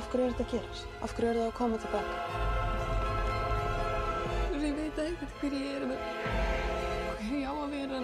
Af 0.00 0.06
hverju 0.08 0.26
er 0.26 0.32
þetta 0.32 0.44
að 0.46 0.52
gerast? 0.54 0.86
Af 1.04 1.12
hverju 1.16 1.30
er 1.32 1.36
það 1.40 1.50
að 1.50 1.58
koma 1.58 1.82
tilbaka? 1.82 2.49
Ég 5.00 5.06
veit 5.06 5.22
ekkert 5.22 5.38
hver 5.40 5.52
ég 5.52 5.74
er 5.74 5.84
hver 5.88 7.32
ég 7.32 7.44
á 7.48 7.52
að 7.56 7.70
vera 7.72 8.00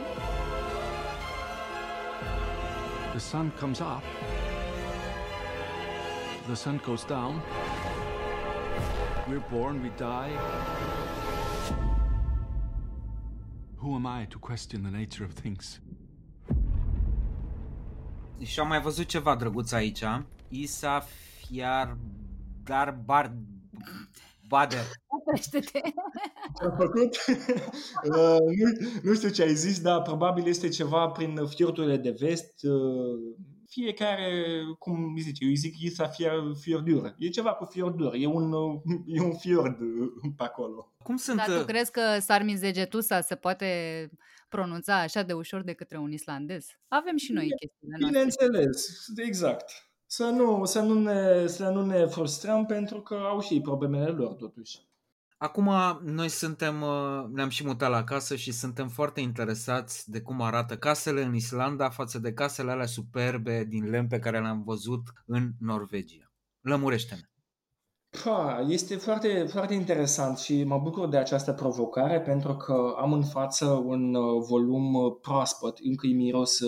The 3.13 3.21
sun 3.21 3.51
comes 3.59 3.81
up. 3.81 4.03
The 6.47 6.57
sun 6.57 6.81
goes 6.87 7.05
down. 7.05 7.43
We're 9.29 9.45
born, 9.51 9.83
we 9.83 9.91
die. 9.99 10.33
Who 13.77 13.95
am 13.95 14.07
I 14.07 14.27
to 14.27 14.39
question 14.39 14.83
the 14.83 14.91
nature 14.91 15.25
of 15.25 15.33
things? 15.35 15.81
Și 18.45 18.61
am 18.61 18.69
mai 18.69 18.81
văzut 18.81 19.07
ceva 19.07 19.35
drăguț 19.35 19.73
aici. 19.73 20.05
Isa 20.49 21.01
Fiar 21.01 21.97
Dar 22.65 22.91
Bar 22.91 23.33
Bader. 24.49 24.87
Oprește-te. 25.07 25.81
Ce 26.59 26.65
a 26.65 26.71
făcut? 26.77 27.17
uh, 28.17 28.39
nu, 28.59 28.89
nu 29.03 29.15
știu 29.15 29.29
ce 29.29 29.43
ai 29.43 29.55
zis, 29.55 29.81
dar 29.81 30.03
probabil 30.03 30.47
este 30.47 30.69
ceva 30.69 31.09
prin 31.09 31.47
fiordurile 31.47 31.97
de 31.97 32.17
vest. 32.19 32.63
Uh, 32.63 33.37
fiecare, 33.69 34.63
cum 34.79 35.17
zice, 35.19 35.45
eu 35.45 35.51
îi 35.51 35.57
zic 35.57 35.79
Isa 35.79 36.11
fiordură. 36.61 37.15
E 37.19 37.29
ceva 37.29 37.55
cu 37.55 37.65
fiordură, 37.65 38.17
e 38.17 38.27
un, 38.27 38.53
e 39.07 39.21
un 39.21 39.37
fiord 39.37 39.77
pe 40.37 40.43
acolo. 40.43 40.95
Cum 41.03 41.17
sunt... 41.17 41.37
Dar 41.37 41.59
tu 41.59 41.65
crezi 41.65 41.91
că 41.91 42.01
Sarmizegetusa 42.21 43.21
se 43.21 43.35
poate 43.35 43.67
pronunța 44.49 45.01
așa 45.01 45.23
de 45.23 45.33
ușor 45.33 45.63
de 45.63 45.73
către 45.73 45.99
un 45.99 46.13
islandez? 46.13 46.67
Avem 46.89 47.17
și 47.17 47.33
noi 47.33 47.49
chestiile 47.49 47.97
noastre. 47.99 48.07
Bineînțeles, 48.07 49.05
exact. 49.17 49.73
Să 50.07 50.25
nu, 50.25 50.65
să, 50.65 50.81
nu 50.81 51.01
ne, 51.01 51.47
să 51.47 51.69
nu 51.69 51.85
ne 51.87 52.07
frustrăm 52.07 52.67
pentru 52.67 53.01
că 53.01 53.15
au 53.15 53.41
și 53.41 53.61
problemele 53.61 54.07
lor 54.11 54.33
totuși. 54.33 54.85
Acum 55.39 55.71
noi 56.03 56.29
suntem, 56.29 56.85
ne-am 57.33 57.49
și 57.49 57.67
mutat 57.67 57.91
la 57.91 58.05
casă 58.05 58.37
și 58.37 58.53
suntem 58.53 58.89
foarte 58.89 59.21
interesați 59.21 60.11
de 60.11 60.21
cum 60.21 60.41
arată 60.41 60.77
casele 60.77 61.23
în 61.23 61.35
Islanda 61.35 61.91
față 61.91 62.19
de 62.19 62.33
casele 62.33 62.71
alea 62.71 62.87
superbe 62.87 63.65
din 63.65 63.91
lemn 63.91 64.09
pe 64.09 64.19
care 64.19 64.41
le-am 64.41 64.63
văzut 64.63 65.03
în 65.27 65.51
Norvegia. 65.61 66.31
Lămurește-ne. 66.61 67.21
Ha, 68.25 68.65
este 68.69 68.97
foarte, 68.97 69.47
foarte 69.49 69.75
interesant 69.75 70.39
și 70.39 70.65
mă 70.65 70.79
bucur 70.79 71.09
de 71.09 71.17
această 71.17 71.53
provocare 71.53 72.21
pentru 72.21 72.57
că 72.57 72.95
am 72.99 73.13
în 73.13 73.25
față 73.25 73.67
un 73.67 74.13
volum 74.41 75.19
proaspăt, 75.21 75.79
încă 75.79 76.07
îi 76.07 76.15
miros 76.15 76.59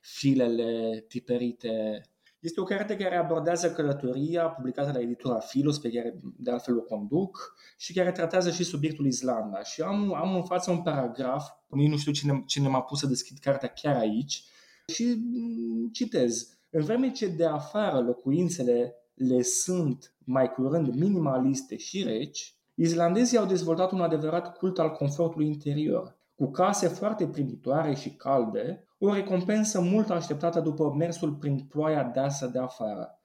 filele 0.00 1.04
tipărite 1.08 2.02
este 2.40 2.60
o 2.60 2.64
carte 2.64 2.96
care 2.96 3.16
abordează 3.16 3.72
călătoria, 3.72 4.48
publicată 4.48 4.90
la 4.92 5.00
editura 5.00 5.38
Filos, 5.38 5.78
pe 5.78 5.90
care 5.90 6.20
de 6.36 6.50
altfel 6.50 6.76
o 6.76 6.80
conduc, 6.80 7.54
și 7.78 7.92
care 7.92 8.12
tratează 8.12 8.50
și 8.50 8.64
subiectul 8.64 9.06
Islanda. 9.06 9.62
Și 9.62 9.82
am, 9.82 10.14
am 10.14 10.34
în 10.34 10.44
față 10.44 10.70
un 10.70 10.82
paragraf, 10.82 11.48
nici 11.68 11.90
nu 11.90 11.96
știu 11.96 12.12
cine, 12.12 12.42
cine 12.46 12.68
m-a 12.68 12.82
pus 12.82 12.98
să 12.98 13.06
deschid 13.06 13.38
cartea 13.38 13.68
chiar 13.68 13.96
aici, 13.96 14.44
și 14.86 15.04
mm, 15.04 15.88
citez. 15.92 16.58
În 16.70 16.82
vreme 16.84 17.10
ce 17.10 17.26
de 17.26 17.44
afară 17.44 18.00
locuințele 18.00 18.94
le 19.14 19.42
sunt 19.42 20.14
mai 20.24 20.50
curând 20.50 20.94
minimaliste 20.94 21.76
și 21.76 22.02
reci, 22.02 22.54
islandezii 22.74 23.38
au 23.38 23.46
dezvoltat 23.46 23.92
un 23.92 24.00
adevărat 24.00 24.56
cult 24.56 24.78
al 24.78 24.90
confortului 24.90 25.46
interior. 25.46 26.18
Cu 26.40 26.50
case 26.50 26.88
foarte 26.88 27.26
primitoare 27.26 27.94
și 27.94 28.10
calde, 28.10 28.84
o 28.98 29.12
recompensă 29.12 29.80
mult 29.80 30.10
așteptată 30.10 30.60
după 30.60 30.94
mersul 30.98 31.32
prin 31.32 31.58
ploaia 31.68 32.02
deasă 32.04 32.46
de 32.46 32.58
afară. 32.58 33.18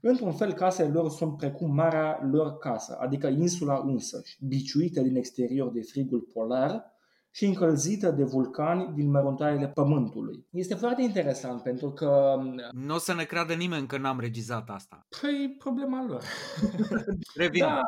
Într-un 0.00 0.32
fel, 0.32 0.52
casele 0.52 0.88
lor 0.88 1.10
sunt 1.10 1.36
precum 1.36 1.74
marea 1.74 2.28
lor 2.30 2.56
casă, 2.58 2.96
adică 3.00 3.26
insula 3.26 3.82
însăși, 3.84 4.38
biciuită 4.46 5.00
din 5.00 5.16
exterior 5.16 5.70
de 5.72 5.80
frigul 5.82 6.28
polar 6.32 6.84
și 7.30 7.44
încălzită 7.44 8.10
de 8.10 8.24
vulcani 8.24 8.94
din 8.94 9.10
măruntaile 9.10 9.68
pământului. 9.68 10.46
Este 10.50 10.74
foarte 10.74 11.02
interesant 11.02 11.62
pentru 11.62 11.90
că... 11.90 12.38
Nu 12.70 12.94
o 12.94 12.98
să 12.98 13.14
ne 13.14 13.24
creadă 13.24 13.52
nimeni 13.52 13.86
că 13.86 13.98
n-am 13.98 14.20
regizat 14.20 14.68
asta. 14.70 15.06
Păi, 15.20 15.56
problema 15.58 16.04
lor. 16.08 16.22
Revin. 17.34 17.62
Da, 17.62 17.80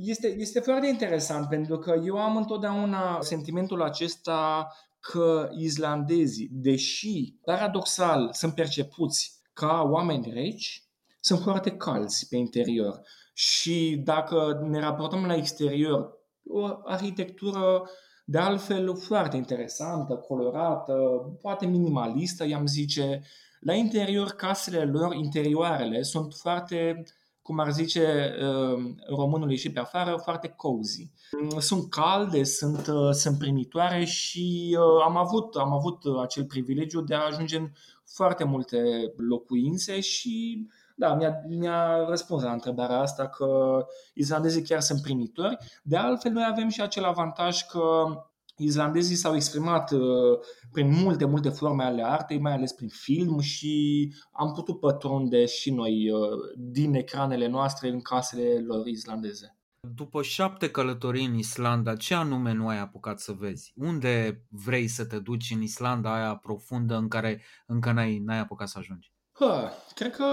este, 0.00 0.34
este 0.38 0.60
foarte 0.60 0.86
interesant 0.86 1.48
pentru 1.48 1.78
că 1.78 2.00
eu 2.04 2.18
am 2.18 2.36
întotdeauna 2.36 3.18
sentimentul 3.20 3.82
acesta 3.82 4.68
că 5.00 5.48
islandezii, 5.56 6.48
deși 6.52 7.34
paradoxal 7.44 8.28
sunt 8.32 8.54
percepuți 8.54 9.40
ca 9.52 9.88
oameni 9.90 10.32
reci, 10.32 10.84
sunt 11.20 11.40
foarte 11.40 11.70
calzi 11.70 12.28
pe 12.28 12.36
interior. 12.36 13.00
Și 13.34 14.00
dacă 14.04 14.60
ne 14.68 14.80
raportăm 14.80 15.26
la 15.26 15.34
exterior, 15.34 16.20
o 16.46 16.68
arhitectură 16.84 17.88
de 18.24 18.38
altfel 18.38 18.96
foarte 18.96 19.36
interesantă, 19.36 20.14
colorată, 20.14 20.92
poate 21.40 21.66
minimalistă, 21.66 22.46
i-am 22.46 22.66
zice. 22.66 23.22
La 23.60 23.72
interior, 23.72 24.30
casele 24.30 24.84
lor, 24.84 25.14
interioarele, 25.14 26.02
sunt 26.02 26.34
foarte 26.34 27.04
cum 27.42 27.58
ar 27.58 27.72
zice 27.72 28.34
uh, 28.40 28.94
românul 29.08 29.54
și 29.54 29.72
pe 29.72 29.80
afară, 29.80 30.16
foarte 30.22 30.48
cozy. 30.48 31.10
Sunt 31.58 31.90
calde, 31.90 32.44
sunt, 32.44 32.86
uh, 32.86 33.10
sunt 33.10 33.38
primitoare 33.38 34.04
și 34.04 34.76
uh, 34.78 35.04
am 35.04 35.16
avut, 35.16 35.54
am 35.54 35.72
avut 35.72 36.02
acel 36.22 36.44
privilegiu 36.44 37.00
de 37.00 37.14
a 37.14 37.26
ajunge 37.26 37.56
în 37.56 37.70
foarte 38.04 38.44
multe 38.44 38.78
locuințe 39.16 40.00
și 40.00 40.66
da, 40.96 41.14
mi-a, 41.14 41.40
mi-a 41.48 42.04
răspuns 42.08 42.42
la 42.42 42.52
întrebarea 42.52 42.98
asta 42.98 43.28
că 43.28 43.80
islandezii 44.14 44.62
chiar 44.62 44.80
sunt 44.80 45.02
primitori. 45.02 45.56
De 45.82 45.96
altfel, 45.96 46.32
noi 46.32 46.46
avem 46.50 46.68
și 46.68 46.82
acel 46.82 47.04
avantaj 47.04 47.62
că 47.62 48.04
islandezii 48.62 49.16
s-au 49.16 49.34
exprimat 49.34 49.90
uh, 49.90 50.00
prin 50.72 50.90
multe, 51.02 51.24
multe 51.24 51.48
forme 51.48 51.84
ale 51.84 52.04
artei, 52.04 52.38
mai 52.38 52.52
ales 52.52 52.72
prin 52.72 52.88
film 52.88 53.40
și 53.40 54.14
am 54.32 54.52
putut 54.52 54.80
pătrunde 54.80 55.46
și 55.46 55.70
noi 55.70 56.10
uh, 56.10 56.20
din 56.56 56.94
ecranele 56.94 57.46
noastre 57.46 57.88
în 57.88 58.00
casele 58.00 58.64
lor 58.66 58.86
islandeze. 58.86 59.56
După 59.94 60.22
șapte 60.22 60.70
călătorii 60.70 61.24
în 61.24 61.34
Islanda, 61.34 61.96
ce 61.96 62.14
anume 62.14 62.52
nu 62.52 62.68
ai 62.68 62.78
apucat 62.78 63.20
să 63.20 63.32
vezi? 63.32 63.72
Unde 63.76 64.44
vrei 64.48 64.88
să 64.88 65.04
te 65.04 65.18
duci 65.18 65.50
în 65.54 65.62
Islanda 65.62 66.14
aia 66.14 66.34
profundă 66.34 66.96
în 66.96 67.08
care 67.08 67.42
încă 67.66 67.92
n-ai, 67.92 68.18
n-ai 68.18 68.38
apucat 68.38 68.68
să 68.68 68.78
ajungi? 68.78 69.12
Hă, 69.32 69.70
cred 69.94 70.14
că, 70.14 70.24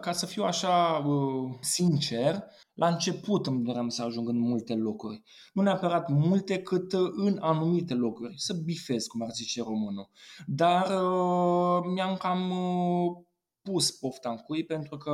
ca 0.00 0.12
să 0.12 0.26
fiu 0.26 0.42
așa 0.42 1.02
uh, 1.06 1.54
sincer, 1.60 2.44
la 2.74 2.88
început 2.88 3.46
îmi 3.46 3.64
doream 3.64 3.88
să 3.88 4.02
ajung 4.02 4.28
în 4.28 4.38
multe 4.38 4.74
locuri. 4.74 5.22
Nu 5.52 5.62
neapărat 5.62 6.08
multe, 6.08 6.58
cât 6.58 6.92
în 7.12 7.38
anumite 7.40 7.94
locuri. 7.94 8.34
Să 8.36 8.54
bifez, 8.64 9.06
cum 9.06 9.22
ar 9.22 9.30
zice 9.30 9.62
românul. 9.62 10.10
Dar 10.46 10.82
uh, 10.82 11.92
mi-am 11.94 12.16
cam 12.16 12.50
uh, 12.50 13.24
pus 13.64 13.90
pofta 13.90 14.30
în 14.30 14.36
cui 14.36 14.64
pentru 14.64 14.96
că 14.96 15.12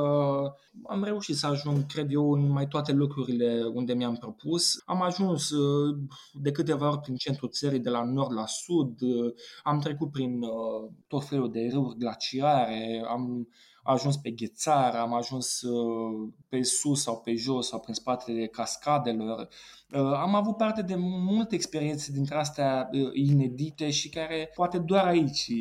am 0.83 1.03
reușit 1.03 1.35
să 1.35 1.47
ajung, 1.47 1.85
cred 1.85 2.11
eu, 2.11 2.31
în 2.31 2.49
mai 2.49 2.67
toate 2.67 2.91
locurile 2.91 3.63
unde 3.73 3.93
mi-am 3.93 4.15
propus. 4.15 4.81
Am 4.85 5.01
ajuns 5.01 5.49
uh, 5.49 5.97
de 6.33 6.51
câteva 6.51 6.89
ori 6.89 6.99
prin 6.99 7.15
centrul 7.15 7.49
țării, 7.49 7.79
de 7.79 7.89
la 7.89 8.03
nord 8.03 8.33
la 8.33 8.45
sud, 8.45 9.01
uh, 9.01 9.33
am 9.63 9.79
trecut 9.79 10.11
prin 10.11 10.41
uh, 10.41 10.91
tot 11.07 11.23
felul 11.23 11.51
de 11.51 11.69
râuri 11.71 11.97
glaciare, 11.97 13.03
am 13.07 13.47
ajuns 13.83 14.17
pe 14.17 14.29
ghețar, 14.29 14.95
am 14.95 15.13
ajuns 15.13 15.61
uh, 15.61 16.29
pe 16.49 16.63
sus 16.63 17.01
sau 17.01 17.19
pe 17.19 17.35
jos 17.35 17.67
sau 17.67 17.79
prin 17.79 17.93
spatele 17.93 18.47
cascadelor. 18.47 19.47
Uh, 19.93 19.99
am 19.99 20.35
avut 20.35 20.57
parte 20.57 20.81
de 20.81 20.95
multe 20.97 21.55
experiențe 21.55 22.11
dintre 22.11 22.35
astea 22.35 22.89
uh, 22.91 23.09
inedite 23.13 23.89
și 23.89 24.09
care 24.09 24.51
poate 24.55 24.77
doar 24.77 25.05
aici 25.05 25.51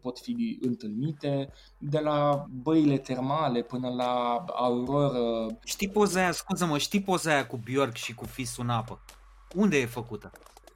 pot 0.00 0.18
fi 0.18 0.58
întâlnite, 0.60 1.52
de 1.78 1.98
la 1.98 2.44
băile 2.50 2.98
termale 2.98 3.62
până 3.62 3.88
la 3.88 4.44
auroră. 4.54 5.46
Știi 5.64 5.88
poza 5.88 6.20
aia, 6.20 6.32
scuză-mă, 6.32 6.78
știi 6.78 7.02
poza 7.02 7.30
aia 7.30 7.46
cu 7.46 7.56
Bjork 7.56 7.94
și 7.94 8.14
cu 8.14 8.24
fisul 8.24 8.64
în 8.64 8.70
apă? 8.70 9.00
Unde 9.54 9.78
e 9.78 9.86
făcută? 9.86 10.30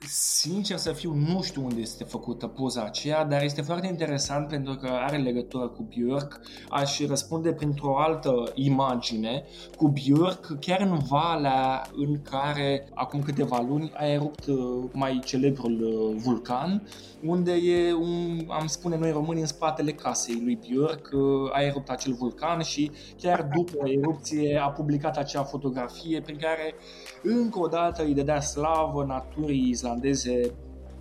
Sincer 0.09 0.77
să 0.77 0.93
fiu, 0.93 1.15
nu 1.15 1.43
știu 1.43 1.65
unde 1.65 1.81
este 1.81 2.05
făcută 2.05 2.47
poza 2.47 2.83
aceea, 2.83 3.25
dar 3.25 3.43
este 3.43 3.63
foarte 3.63 3.87
interesant 3.87 4.49
pentru 4.49 4.75
că 4.75 4.89
are 4.89 5.17
legătură 5.17 5.69
cu 5.69 5.89
Björk. 5.89 6.41
Aș 6.69 7.01
răspunde 7.01 7.53
printr-o 7.53 7.99
altă 7.99 8.53
imagine 8.55 9.45
cu 9.77 9.93
Björk 9.93 10.61
chiar 10.61 10.81
în 10.81 10.99
valea 10.99 11.83
în 11.97 12.23
care 12.23 12.89
acum 12.95 13.23
câteva 13.23 13.65
luni 13.69 13.93
a 13.95 14.07
erupt 14.07 14.47
uh, 14.47 14.85
mai 14.93 15.21
celebrul 15.25 15.83
uh, 15.83 16.23
vulcan, 16.23 16.83
unde 17.25 17.53
e, 17.53 17.93
un, 17.93 18.47
am 18.49 18.67
spune 18.67 18.97
noi 18.97 19.11
români, 19.11 19.41
în 19.41 19.47
spatele 19.47 19.93
casei 19.93 20.41
lui 20.45 20.59
Björk 20.59 21.13
uh, 21.13 21.51
a 21.53 21.63
erupt 21.63 21.91
acel 21.91 22.13
vulcan 22.13 22.63
și 22.63 22.91
chiar 23.21 23.49
după 23.57 23.89
erupție 23.89 24.61
a 24.65 24.71
publicat 24.71 25.17
acea 25.17 25.43
fotografie 25.43 26.21
prin 26.21 26.37
care 26.37 26.75
încă 27.23 27.59
o 27.59 27.67
dată 27.67 28.05
îi 28.05 28.15
dădea 28.15 28.41
slavă 28.41 29.05
naturii 29.05 29.75
islandeze 29.93 30.51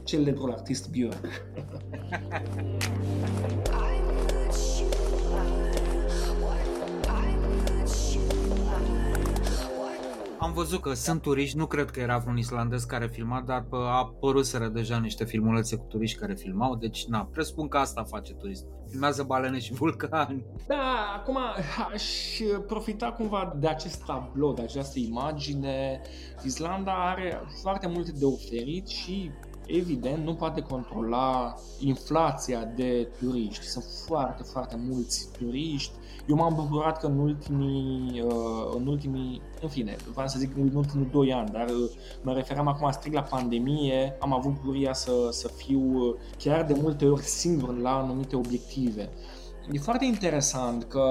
celebrul 0.03 0.51
artist 0.51 0.89
Björk. 0.91 1.43
Am 10.41 10.53
văzut 10.53 10.81
că 10.81 10.93
sunt 10.93 11.21
turiști, 11.21 11.57
nu 11.57 11.65
cred 11.65 11.89
că 11.89 11.99
era 11.99 12.17
vreun 12.17 12.37
islandez 12.37 12.83
care 12.83 13.07
filma, 13.07 13.43
dar 13.45 13.65
a 13.71 13.97
apăruseră 13.97 14.67
deja 14.67 14.97
niște 14.97 15.25
filmulețe 15.25 15.75
cu 15.75 15.85
turiști 15.85 16.19
care 16.19 16.33
filmau, 16.33 16.75
deci 16.75 17.05
na, 17.05 17.29
presupun 17.31 17.67
că 17.67 17.77
asta 17.77 18.03
face 18.03 18.33
turistul. 18.33 18.69
Filmează 18.89 19.23
balene 19.23 19.59
și 19.59 19.73
vulcani. 19.73 20.45
Da, 20.67 21.13
acum 21.15 21.37
aș 21.93 22.03
profita 22.67 23.11
cumva 23.11 23.55
de 23.59 23.67
acest 23.67 24.05
tablou, 24.05 24.53
de 24.53 24.61
această 24.61 24.99
imagine. 24.99 26.01
Islanda 26.43 27.09
are 27.09 27.41
foarte 27.61 27.87
multe 27.87 28.11
de 28.11 28.25
oferit 28.25 28.87
și 28.87 29.31
evident, 29.65 30.23
nu 30.23 30.35
poate 30.35 30.61
controla 30.61 31.55
inflația 31.79 32.65
de 32.65 33.11
turiști. 33.19 33.65
Sunt 33.65 33.85
foarte, 34.07 34.43
foarte 34.43 34.75
mulți 34.89 35.29
turiști. 35.37 35.93
Eu 36.28 36.36
m-am 36.36 36.53
bucurat 36.55 36.99
că 36.99 37.07
în 37.07 37.19
ultimii, 37.19 38.22
uh, 38.22 38.74
în 38.76 38.88
ultimii, 38.88 39.41
în 39.61 39.69
fine, 39.69 39.95
vreau 40.13 40.28
să 40.28 40.39
zic 40.39 40.55
în 40.55 40.76
ultimii 40.76 41.09
2 41.11 41.34
ani, 41.34 41.49
dar 41.49 41.67
uh, 41.69 41.89
mă 42.22 42.34
referam 42.34 42.67
acum 42.67 42.91
strict 42.91 43.15
la 43.15 43.22
pandemie, 43.22 44.17
am 44.19 44.34
avut 44.34 44.53
bucuria 44.53 44.93
să, 44.93 45.11
să 45.32 45.47
fiu 45.47 45.80
uh, 45.80 46.15
chiar 46.38 46.65
de 46.65 46.76
multe 46.82 47.05
ori 47.05 47.24
singur 47.24 47.78
la 47.78 47.97
anumite 47.97 48.36
obiective. 48.36 49.09
E 49.72 49.80
foarte 49.80 50.05
interesant 50.05 50.84
că 50.84 51.01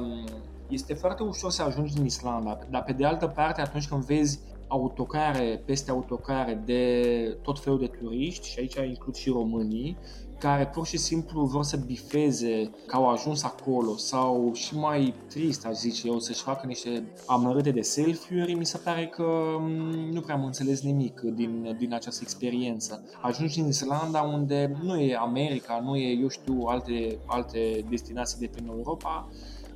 um, 0.00 0.28
este 0.68 0.94
foarte 0.94 1.22
ușor 1.22 1.50
să 1.50 1.62
ajungi 1.62 1.98
în 1.98 2.04
Islanda, 2.04 2.58
dar 2.70 2.82
pe 2.82 2.92
de 2.92 3.04
altă 3.04 3.26
parte 3.26 3.60
atunci 3.60 3.88
când 3.88 4.04
vezi 4.04 4.40
autocare 4.68 5.62
peste 5.64 5.90
autocare 5.90 6.62
de 6.64 7.38
tot 7.42 7.58
felul 7.58 7.78
de 7.78 7.86
turiști 7.86 8.48
și 8.48 8.58
aici 8.58 8.74
includ 8.74 9.14
și 9.14 9.30
românii 9.30 9.96
care 10.38 10.66
pur 10.66 10.86
și 10.86 10.96
simplu 10.96 11.44
vor 11.44 11.64
să 11.64 11.76
bifeze 11.76 12.70
că 12.86 12.96
au 12.96 13.08
ajuns 13.08 13.42
acolo 13.42 13.96
sau 13.96 14.50
și 14.54 14.76
mai 14.76 15.14
trist, 15.28 15.66
aș 15.66 15.74
zice 15.74 16.08
eu, 16.08 16.18
să-și 16.18 16.42
facă 16.42 16.66
niște 16.66 17.04
amărâte 17.26 17.70
de 17.70 17.80
selfie-uri, 17.80 18.54
mi 18.54 18.66
se 18.66 18.78
pare 18.78 19.06
că 19.06 19.56
mm, 19.58 20.10
nu 20.12 20.20
prea 20.20 20.34
am 20.34 20.44
înțeles 20.44 20.82
nimic 20.82 21.20
din, 21.20 21.76
din 21.78 21.94
această 21.94 22.20
experiență. 22.22 23.04
Ajungi 23.20 23.60
în 23.60 23.66
Islanda 23.66 24.22
unde 24.22 24.76
nu 24.82 25.00
e 25.00 25.16
America, 25.16 25.80
nu 25.84 25.96
e, 25.96 26.18
eu 26.20 26.28
știu, 26.28 26.62
alte, 26.66 27.18
alte 27.26 27.84
destinații 27.88 28.38
de 28.38 28.46
prin 28.46 28.66
Europa, 28.66 29.28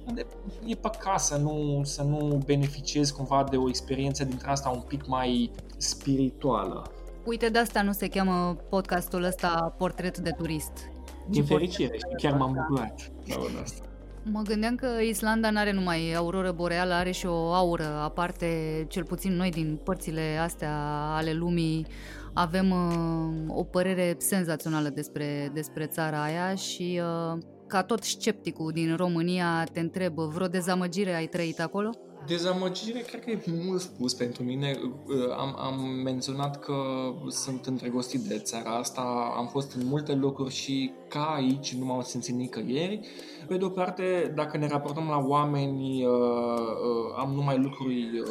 unde 0.09 0.27
e 0.67 0.75
păcat 0.75 1.21
să 1.21 1.37
nu, 1.37 1.81
să 1.85 2.03
nu 2.03 2.43
beneficiezi 2.47 3.15
cumva 3.15 3.47
de 3.51 3.57
o 3.57 3.69
experiență 3.69 4.25
dintre 4.25 4.51
asta 4.51 4.69
un 4.69 4.83
pic 4.87 5.07
mai 5.07 5.51
spirituală. 5.77 6.91
Uite, 7.25 7.49
de 7.49 7.59
asta 7.59 7.83
nu 7.83 7.93
se 7.93 8.09
cheamă 8.09 8.57
podcastul 8.69 9.23
ăsta 9.23 9.75
Portret 9.79 10.19
de 10.19 10.31
turist. 10.31 10.73
Din 11.29 11.45
fericire, 11.45 11.99
chiar 12.17 12.37
m-am 12.37 12.53
bucurat 12.53 13.13
asta. 13.63 13.85
Mă 14.25 14.43
gândeam 14.43 14.75
că 14.75 14.87
Islanda 15.09 15.51
nu 15.51 15.59
are 15.59 15.73
numai 15.73 16.13
auroră 16.13 16.53
boreală, 16.53 16.95
are 16.95 17.11
și 17.11 17.27
o 17.27 17.53
aură 17.53 17.85
aparte, 17.85 18.47
cel 18.89 19.05
puțin 19.05 19.33
noi 19.33 19.51
din 19.51 19.81
părțile 19.85 20.39
astea 20.43 20.77
ale 21.15 21.33
lumii 21.33 21.87
avem 22.33 22.71
uh, 22.71 23.57
o 23.57 23.63
părere 23.63 24.15
senzațională 24.19 24.89
despre, 24.89 25.51
despre 25.55 25.87
țara 25.87 26.23
aia 26.23 26.55
și 26.55 27.01
uh, 27.03 27.39
ca 27.67 27.83
tot 27.83 28.03
scepticul 28.03 28.73
din 28.73 28.97
România 28.97 29.65
te 29.73 29.81
întreb, 29.81 30.15
vreo 30.19 30.47
dezamăgire 30.47 31.15
ai 31.15 31.27
trăit 31.27 31.61
acolo? 31.61 31.91
Dezamăgire 32.27 32.99
cred 32.99 33.25
că 33.25 33.31
e 33.31 33.43
mult 33.65 33.81
spus 33.81 34.15
pentru 34.15 34.43
mine. 34.43 34.81
Uh, 34.83 35.37
am, 35.37 35.57
am 35.59 35.81
menționat 36.05 36.61
că 36.61 36.75
sunt 37.29 37.67
îndrăgostit 37.67 38.21
de 38.21 38.39
țara 38.39 38.71
asta, 38.71 39.33
am 39.37 39.47
fost 39.47 39.75
în 39.75 39.87
multe 39.87 40.15
locuri 40.15 40.55
și 40.55 40.93
ca 41.09 41.25
aici 41.35 41.75
nu 41.75 41.85
m-am 41.85 42.03
simțit 42.03 42.35
nicăieri. 42.35 43.01
Pe 43.49 43.57
de 43.57 43.65
o 43.65 43.69
parte, 43.69 44.33
dacă 44.35 44.57
ne 44.57 44.67
raportăm 44.67 45.09
la 45.09 45.19
oameni, 45.27 46.05
uh, 46.05 46.13
uh, 46.13 47.17
am 47.19 47.33
numai 47.33 47.59
lucruri 47.59 48.23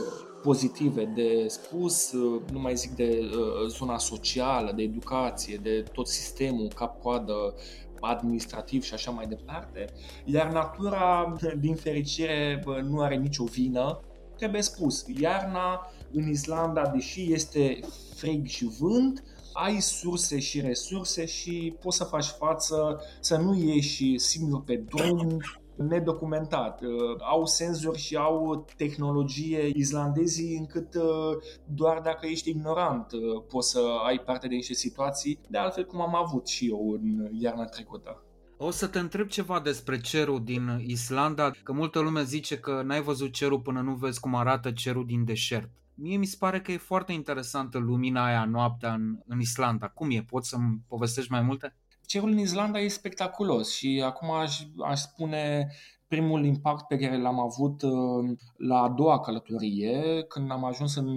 pozitive 0.41 1.05
de 1.05 1.45
spus, 1.47 2.11
nu 2.51 2.59
mai 2.59 2.75
zic 2.75 2.91
de 2.91 3.29
zona 3.67 3.97
socială, 3.97 4.71
de 4.75 4.81
educație, 4.81 5.59
de 5.63 5.83
tot 5.93 6.07
sistemul, 6.07 6.67
cap-coadă, 6.75 7.53
administrativ 8.01 8.83
și 8.83 8.93
așa 8.93 9.11
mai 9.11 9.27
departe, 9.27 9.85
iar 10.25 10.51
natura, 10.51 11.35
din 11.59 11.75
fericire, 11.75 12.63
nu 12.83 13.01
are 13.01 13.15
nicio 13.15 13.43
vină. 13.43 13.99
Trebuie 14.37 14.61
spus, 14.61 15.05
iarna 15.19 15.91
în 16.11 16.29
Islanda, 16.29 16.87
deși 16.87 17.33
este 17.33 17.79
frig 18.15 18.45
și 18.45 18.69
vânt, 18.79 19.23
ai 19.53 19.79
surse 19.79 20.39
și 20.39 20.61
resurse 20.61 21.25
și 21.25 21.75
poți 21.81 21.97
să 21.97 22.03
faci 22.03 22.25
față, 22.25 23.01
să 23.19 23.37
nu 23.37 23.55
ieși 23.55 24.17
singur 24.17 24.63
pe 24.63 24.75
drum, 24.75 25.41
nedocumentat. 25.87 26.81
Uh, 26.81 26.89
au 27.19 27.45
senzori 27.45 27.97
și 27.97 28.15
au 28.15 28.65
tehnologie 28.77 29.71
islandezii 29.75 30.57
încât 30.57 30.95
uh, 30.95 31.37
doar 31.65 31.99
dacă 32.01 32.25
ești 32.27 32.49
ignorant 32.49 33.11
uh, 33.11 33.43
poți 33.47 33.69
să 33.69 33.79
ai 34.05 34.19
parte 34.19 34.47
de 34.47 34.55
niște 34.55 34.73
situații, 34.73 35.39
de 35.49 35.57
altfel 35.57 35.85
cum 35.85 36.01
am 36.01 36.15
avut 36.15 36.47
și 36.47 36.67
eu 36.69 36.99
în 37.01 37.29
iarna 37.39 37.65
trecută. 37.65 38.23
O 38.57 38.71
să 38.71 38.87
te 38.87 38.99
întreb 38.99 39.27
ceva 39.27 39.59
despre 39.59 39.99
cerul 39.99 40.43
din 40.43 40.83
Islanda, 40.87 41.51
că 41.63 41.73
multă 41.73 41.99
lume 41.99 42.23
zice 42.23 42.59
că 42.59 42.81
n-ai 42.85 43.01
văzut 43.01 43.31
cerul 43.31 43.59
până 43.59 43.81
nu 43.81 43.93
vezi 43.93 44.19
cum 44.19 44.35
arată 44.35 44.71
cerul 44.71 45.05
din 45.05 45.25
deșert. 45.25 45.69
Mie 45.93 46.17
mi 46.17 46.25
se 46.25 46.35
pare 46.39 46.61
că 46.61 46.71
e 46.71 46.77
foarte 46.77 47.11
interesantă 47.11 47.77
lumina 47.77 48.25
aia 48.25 48.45
noaptea 48.45 48.93
în, 48.93 49.19
în 49.25 49.39
Islanda. 49.39 49.87
Cum 49.87 50.11
e? 50.11 50.23
Poți 50.29 50.49
să-mi 50.49 50.79
povestești 50.87 51.31
mai 51.31 51.41
multe? 51.41 51.75
Cerul 52.09 52.29
în 52.29 52.37
Islanda 52.37 52.79
e 52.79 52.87
spectaculos 52.87 53.71
și 53.71 54.01
acum 54.05 54.31
aș, 54.31 54.61
aș 54.85 54.99
spune 54.99 55.71
primul 56.07 56.45
impact 56.45 56.87
pe 56.87 56.97
care 56.97 57.17
l-am 57.17 57.39
avut 57.39 57.81
uh, 57.81 58.37
la 58.57 58.81
a 58.81 58.89
doua 58.89 59.19
călătorie, 59.19 60.23
când 60.27 60.51
am 60.51 60.63
ajuns 60.63 60.95
în, 60.95 61.07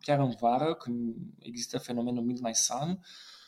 chiar 0.00 0.18
în 0.18 0.34
vară, 0.40 0.74
când 0.74 1.14
există 1.38 1.78
fenomenul 1.78 2.22
Midnight 2.22 2.56
Sun, 2.56 3.00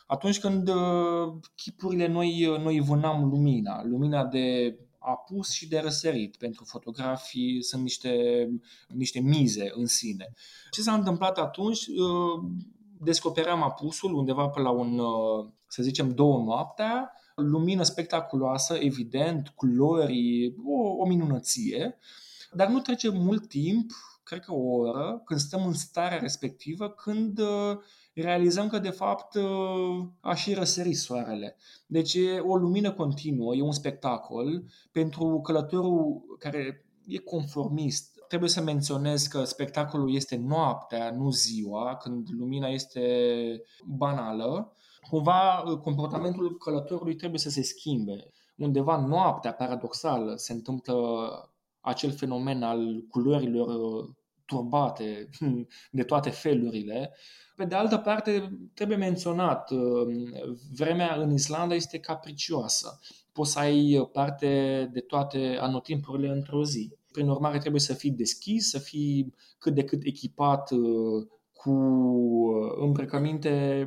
atunci 0.07 0.41
când 0.41 0.69
uh, 0.69 1.33
chipurile 1.55 2.07
noi, 2.07 2.57
noi 2.63 2.81
vânam 2.81 3.29
lumina, 3.29 3.85
lumina 3.85 4.25
de 4.25 4.79
apus 4.99 5.51
și 5.51 5.69
de 5.69 5.79
răsărit. 5.79 6.37
Pentru 6.37 6.65
fotografii 6.65 7.63
sunt 7.63 7.83
niște, 7.83 8.15
niște 8.89 9.21
mize 9.21 9.71
în 9.75 9.87
sine. 9.87 10.33
Ce 10.71 10.83
s-a 10.83 10.93
întâmplat 10.93 11.39
atunci? 11.39 11.87
Uh, 13.01 13.07
descopeream 13.07 13.63
apusul 13.63 14.15
undeva 14.15 14.49
pe 14.49 14.61
la 14.61 14.71
un, 14.71 14.99
uh, 14.99 15.49
să 15.67 15.83
zicem, 15.83 16.11
două 16.11 16.43
noaptea, 16.43 17.13
lumină 17.35 17.83
spectaculoasă, 17.83 18.75
evident, 18.75 19.49
culori, 19.49 20.55
o, 20.65 21.03
o 21.03 21.07
minunăție, 21.07 21.99
dar 22.53 22.69
nu 22.69 22.81
trece 22.81 23.09
mult 23.09 23.49
timp, 23.49 23.91
cred 24.25 24.41
că 24.41 24.53
o 24.53 24.69
oră, 24.69 25.23
când 25.25 25.41
stăm 25.41 25.67
în 25.67 25.73
starea 25.73 26.19
respectivă, 26.19 26.89
când 26.89 27.39
uh, 27.39 27.79
realizăm 28.15 28.69
că 28.69 28.79
de 28.79 28.91
fapt 28.91 29.37
aș 30.21 30.41
și 30.41 30.55
răsărit 30.55 30.97
soarele. 30.97 31.57
Deci 31.87 32.15
e 32.15 32.39
o 32.39 32.57
lumină 32.57 32.93
continuă, 32.93 33.55
e 33.55 33.63
un 33.63 33.73
spectacol 33.73 34.65
pentru 34.93 35.41
călătorul 35.41 36.23
care 36.39 36.85
e 37.07 37.19
conformist. 37.19 38.10
Trebuie 38.31 38.51
să 38.51 38.63
menționez 38.63 39.27
că 39.27 39.45
spectacolul 39.45 40.15
este 40.15 40.37
noaptea, 40.37 41.11
nu 41.11 41.31
ziua, 41.31 41.97
când 41.97 42.29
lumina 42.39 42.69
este 42.69 43.03
banală. 43.85 44.73
Cumva 45.09 45.63
comportamentul 45.83 46.57
călătorului 46.57 47.15
trebuie 47.15 47.39
să 47.39 47.51
se 47.51 47.63
schimbe. 47.63 48.33
Undeva 48.57 49.07
noaptea, 49.07 49.53
paradoxal, 49.53 50.37
se 50.37 50.53
întâmplă 50.53 50.95
acel 51.81 52.13
fenomen 52.13 52.63
al 52.63 53.05
culorilor 53.09 53.69
turbate 54.45 55.29
de 55.99 56.03
toate 56.03 56.31
felurile. 56.31 57.15
Pe 57.57 57.65
de 57.65 57.75
altă 57.75 57.97
parte, 57.97 58.59
trebuie 58.75 58.97
menționat, 58.97 59.71
vremea 60.77 61.15
în 61.15 61.33
Islanda 61.33 61.75
este 61.75 61.99
capricioasă. 61.99 62.99
Poți 63.33 63.53
să 63.53 63.59
ai 63.59 64.09
parte 64.13 64.89
de 64.93 65.01
toate 65.01 65.59
anotimpurile 65.61 66.29
într-o 66.29 66.65
zi. 66.65 66.99
Prin 67.13 67.29
urmare, 67.29 67.59
trebuie 67.59 67.81
să 67.81 67.95
fii 67.95 68.11
deschis, 68.11 68.69
să 68.69 68.79
fii 68.79 69.35
cât 69.59 69.75
de 69.75 69.85
cât 69.85 70.01
echipat 70.05 70.71
uh, 70.71 71.27
cu 71.53 71.71
uh, 71.71 72.73
îmbrăcăminte 72.81 73.87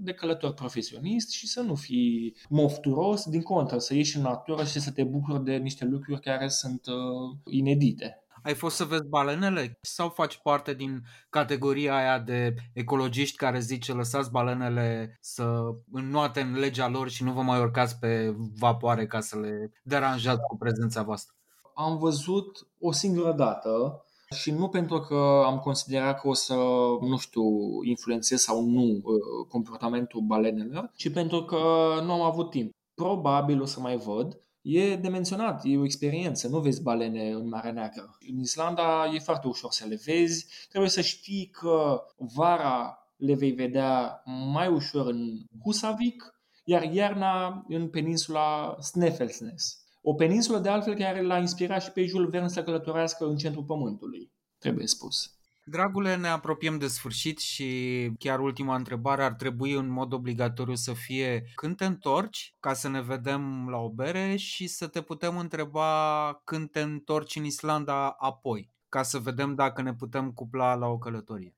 de 0.00 0.12
călător 0.12 0.52
profesionist 0.52 1.30
și 1.30 1.46
să 1.46 1.60
nu 1.60 1.74
fii 1.74 2.36
mofturos, 2.48 3.28
din 3.28 3.42
contră, 3.42 3.78
să 3.78 3.94
ieși 3.94 4.16
în 4.16 4.22
natură 4.22 4.64
și 4.64 4.80
să 4.80 4.90
te 4.90 5.04
bucuri 5.04 5.44
de 5.44 5.56
niște 5.56 5.84
lucruri 5.84 6.20
care 6.20 6.48
sunt 6.48 6.86
uh, 6.86 7.54
inedite. 7.54 8.22
Ai 8.42 8.54
fost 8.54 8.76
să 8.76 8.84
vezi 8.84 9.08
balenele 9.08 9.78
sau 9.80 10.08
faci 10.08 10.38
parte 10.42 10.74
din 10.74 11.02
categoria 11.30 11.96
aia 11.96 12.18
de 12.18 12.54
ecologiști 12.72 13.36
care 13.36 13.60
zice 13.60 13.92
lăsați 13.92 14.30
balenele 14.30 15.18
să 15.20 15.60
înnoate 15.92 16.40
în 16.40 16.58
legea 16.58 16.88
lor 16.88 17.08
și 17.08 17.24
nu 17.24 17.32
vă 17.32 17.42
mai 17.42 17.60
urcați 17.60 17.98
pe 17.98 18.34
vapoare 18.58 19.06
ca 19.06 19.20
să 19.20 19.38
le 19.38 19.72
deranjați 19.82 20.40
cu 20.48 20.56
prezența 20.56 21.02
voastră? 21.02 21.37
Am 21.80 21.98
văzut 21.98 22.68
o 22.80 22.92
singură 22.92 23.32
dată 23.32 24.04
și 24.34 24.50
nu 24.50 24.68
pentru 24.68 25.00
că 25.00 25.42
am 25.44 25.58
considerat 25.58 26.20
că 26.20 26.28
o 26.28 26.34
să, 26.34 26.54
nu 27.00 27.16
știu, 27.16 27.42
influențez 27.82 28.40
sau 28.40 28.64
nu 28.64 28.82
uh, 28.82 29.46
comportamentul 29.48 30.20
balenelor, 30.20 30.90
ci 30.96 31.12
pentru 31.12 31.44
că 31.44 31.56
nu 32.04 32.12
am 32.12 32.20
avut 32.20 32.50
timp. 32.50 32.70
Probabil 32.94 33.60
o 33.60 33.64
să 33.64 33.80
mai 33.80 33.96
văd, 33.96 34.38
E 34.62 34.96
de 34.96 35.08
menționat, 35.08 35.60
e 35.64 35.78
o 35.78 35.84
experiență, 35.84 36.48
nu 36.48 36.60
vezi 36.60 36.82
balene 36.82 37.30
în 37.30 37.48
Marea 37.48 37.72
Neagră. 37.72 38.16
În 38.30 38.38
Islanda 38.38 39.10
e 39.14 39.18
foarte 39.18 39.46
ușor 39.46 39.70
să 39.70 39.86
le 39.86 40.00
vezi, 40.04 40.46
trebuie 40.68 40.90
să 40.90 41.00
știi 41.00 41.46
că 41.46 42.02
vara 42.16 42.98
le 43.16 43.34
vei 43.34 43.50
vedea 43.50 44.22
mai 44.52 44.68
ușor 44.68 45.06
în 45.06 45.44
Husavik, 45.62 46.24
iar 46.64 46.82
iarna 46.82 47.64
în 47.68 47.88
peninsula 47.88 48.76
Sneffelsnes. 48.80 49.87
O 50.02 50.14
peninsulă 50.14 50.58
de 50.58 50.68
altfel 50.68 50.94
care 50.94 51.22
l-a 51.22 51.38
inspirat 51.38 51.82
și 51.82 51.92
pe 51.92 52.04
Jules 52.04 52.30
Verne 52.30 52.48
să 52.48 52.62
călătorească 52.62 53.26
în 53.26 53.36
centrul 53.36 53.64
pământului, 53.64 54.32
trebuie 54.58 54.86
spus. 54.86 55.38
Dragule, 55.70 56.16
ne 56.16 56.28
apropiem 56.28 56.78
de 56.78 56.86
sfârșit 56.86 57.38
și 57.38 58.10
chiar 58.18 58.40
ultima 58.40 58.74
întrebare 58.74 59.22
ar 59.24 59.32
trebui 59.32 59.72
în 59.72 59.88
mod 59.88 60.12
obligatoriu 60.12 60.74
să 60.74 60.92
fie 60.92 61.44
când 61.54 61.76
te 61.76 61.84
întorci 61.84 62.54
ca 62.60 62.72
să 62.72 62.88
ne 62.88 63.02
vedem 63.02 63.68
la 63.68 63.76
o 63.76 63.90
bere 63.90 64.36
și 64.36 64.66
să 64.66 64.86
te 64.86 65.02
putem 65.02 65.38
întreba 65.38 66.40
când 66.44 66.70
te 66.70 66.80
întorci 66.80 67.36
în 67.36 67.44
Islanda 67.44 68.08
apoi, 68.08 68.72
ca 68.88 69.02
să 69.02 69.18
vedem 69.18 69.54
dacă 69.54 69.82
ne 69.82 69.94
putem 69.94 70.32
cupla 70.32 70.74
la 70.74 70.86
o 70.86 70.98
călătorie. 70.98 71.57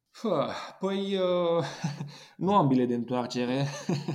Păi, 0.81 1.17
uh, 1.17 1.65
nu 2.37 2.55
am 2.55 2.69
bilet 2.69 2.89
de 2.89 2.95
întoarcere, 2.95 3.67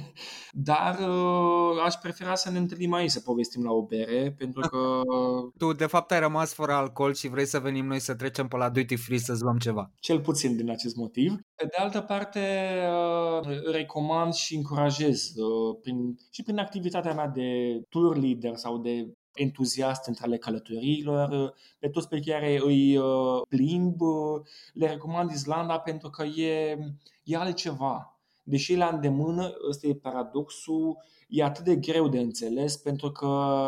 dar 0.52 1.00
uh, 1.00 1.82
aș 1.86 1.94
prefera 1.94 2.36
să 2.36 2.52
ne 2.52 2.58
întâlnim 2.58 2.94
aici, 2.94 3.10
să 3.10 3.20
povestim 3.20 3.64
la 3.64 3.72
o 3.72 3.86
bere, 3.86 4.36
pentru 4.38 4.62
că... 4.70 5.02
Tu, 5.58 5.74
de 5.74 5.86
fapt, 5.86 6.12
ai 6.12 6.20
rămas 6.20 6.54
fără 6.54 6.72
alcool 6.72 7.14
și 7.14 7.28
vrei 7.28 7.46
să 7.46 7.60
venim 7.60 7.86
noi 7.86 8.00
să 8.00 8.16
trecem 8.16 8.48
pe 8.48 8.58
la 8.58 8.70
duty 8.70 8.96
free 8.96 9.18
să-ți 9.18 9.42
luăm 9.42 9.58
ceva. 9.58 9.92
Cel 10.00 10.22
puțin 10.22 10.56
din 10.56 10.70
acest 10.70 10.96
motiv. 10.96 11.32
Pe 11.56 11.66
de 11.66 11.78
altă 11.78 12.02
parte, 12.02 12.40
uh, 13.42 13.72
recomand 13.72 14.34
și 14.34 14.56
încurajez 14.56 15.32
uh, 15.36 15.78
prin, 15.82 16.18
și 16.32 16.44
prin 16.44 16.58
activitatea 16.58 17.14
mea 17.14 17.28
de 17.28 17.82
tour 17.90 18.18
leader 18.18 18.56
sau 18.56 18.78
de 18.78 19.14
entuziast 19.36 20.08
între 20.08 20.26
ale 20.26 20.38
călătoriilor, 20.38 21.54
pe 21.80 21.90
toți 21.90 22.08
pe 22.08 22.20
care 22.20 22.60
îi 22.64 22.98
uh, 22.98 23.42
plimb, 23.50 24.02
uh, 24.02 24.42
le 24.74 24.88
recomand 24.88 25.32
Islanda 25.32 25.80
pentru 25.80 26.10
că 26.10 26.24
e, 26.24 26.78
e 27.24 27.38
altceva. 27.38 28.20
Deși 28.44 28.74
e 28.74 28.78
la 28.78 28.88
îndemână, 28.88 29.54
ăsta 29.70 29.88
e 29.88 29.96
paradoxul, 29.96 30.98
e 31.28 31.44
atât 31.44 31.64
de 31.64 31.76
greu 31.76 32.08
de 32.08 32.20
înțeles 32.20 32.78
pentru 32.78 33.12
că 33.12 33.68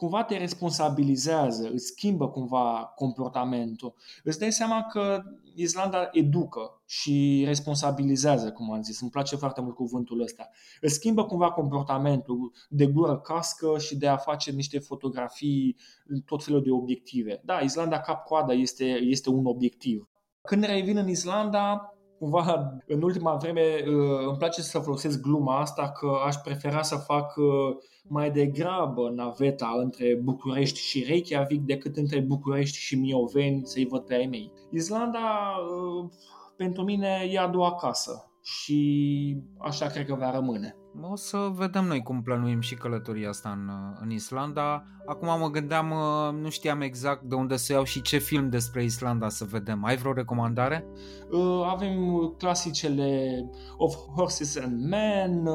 cumva 0.00 0.24
te 0.24 0.36
responsabilizează, 0.36 1.70
îți 1.72 1.86
schimbă 1.86 2.28
cumva 2.28 2.92
comportamentul. 2.94 3.94
Îți 4.24 4.38
dai 4.38 4.52
seama 4.52 4.82
că 4.82 5.22
Islanda 5.54 6.08
educă 6.12 6.82
și 6.86 7.42
responsabilizează, 7.46 8.52
cum 8.52 8.72
am 8.72 8.82
zis. 8.82 9.00
Îmi 9.00 9.10
place 9.10 9.36
foarte 9.36 9.60
mult 9.60 9.74
cuvântul 9.74 10.20
ăsta. 10.20 10.48
Îți 10.80 10.94
schimbă 10.94 11.24
cumva 11.24 11.50
comportamentul 11.50 12.52
de 12.68 12.86
gură 12.86 13.18
cască 13.18 13.78
și 13.78 13.96
de 13.96 14.08
a 14.08 14.16
face 14.16 14.50
niște 14.50 14.78
fotografii 14.78 15.76
în 16.06 16.20
tot 16.20 16.44
felul 16.44 16.62
de 16.62 16.70
obiective. 16.70 17.40
Da, 17.44 17.58
Islanda 17.58 18.00
cap-coada 18.00 18.52
este, 18.52 18.84
este 18.84 19.30
un 19.30 19.46
obiectiv. 19.46 20.08
Când 20.42 20.64
revin 20.64 20.96
în 20.96 21.08
Islanda, 21.08 21.94
cumva 22.20 22.76
în 22.86 23.02
ultima 23.02 23.34
vreme 23.34 23.60
uh, 23.60 24.26
îmi 24.28 24.36
place 24.38 24.62
să 24.62 24.78
folosesc 24.78 25.20
gluma 25.20 25.60
asta 25.60 25.90
că 25.90 26.10
aș 26.26 26.34
prefera 26.34 26.82
să 26.82 26.96
fac 26.96 27.36
uh, 27.36 27.76
mai 28.08 28.30
degrabă 28.30 29.10
naveta 29.14 29.74
între 29.76 30.20
București 30.22 30.80
și 30.80 31.04
Reykjavik 31.04 31.60
decât 31.60 31.96
între 31.96 32.20
București 32.20 32.78
și 32.78 32.98
Mioveni 32.98 33.66
să-i 33.66 33.86
văd 33.86 34.00
pe 34.00 34.14
ai 34.14 34.26
mei. 34.26 34.52
Islanda 34.70 35.18
uh, 35.18 36.10
pentru 36.56 36.82
mine 36.82 37.28
e 37.30 37.38
a 37.38 37.48
doua 37.48 37.74
casă 37.74 38.30
și 38.42 39.36
așa 39.58 39.86
cred 39.86 40.06
că 40.06 40.14
va 40.14 40.30
rămâne. 40.30 40.79
O 40.98 41.16
să 41.16 41.50
vedem 41.54 41.84
noi 41.84 42.02
cum 42.02 42.22
plănuim 42.22 42.60
și 42.60 42.74
călătoria 42.74 43.28
asta 43.28 43.50
în, 43.50 43.70
în 44.00 44.10
Islanda. 44.10 44.84
Acum 45.06 45.38
mă 45.38 45.50
gândeam, 45.50 45.90
uh, 45.90 46.40
nu 46.40 46.48
știam 46.48 46.80
exact 46.80 47.22
de 47.22 47.34
unde 47.34 47.56
să 47.56 47.72
iau 47.72 47.84
și 47.84 48.02
ce 48.02 48.18
film 48.18 48.48
despre 48.48 48.84
Islanda 48.84 49.28
să 49.28 49.44
vedem. 49.44 49.84
Ai 49.84 49.96
vreo 49.96 50.12
recomandare? 50.12 50.86
Uh, 51.30 51.62
avem 51.66 51.94
clasicele 52.38 53.40
Of 53.76 53.94
Horses 54.16 54.56
and 54.56 54.88
Men, 54.88 55.48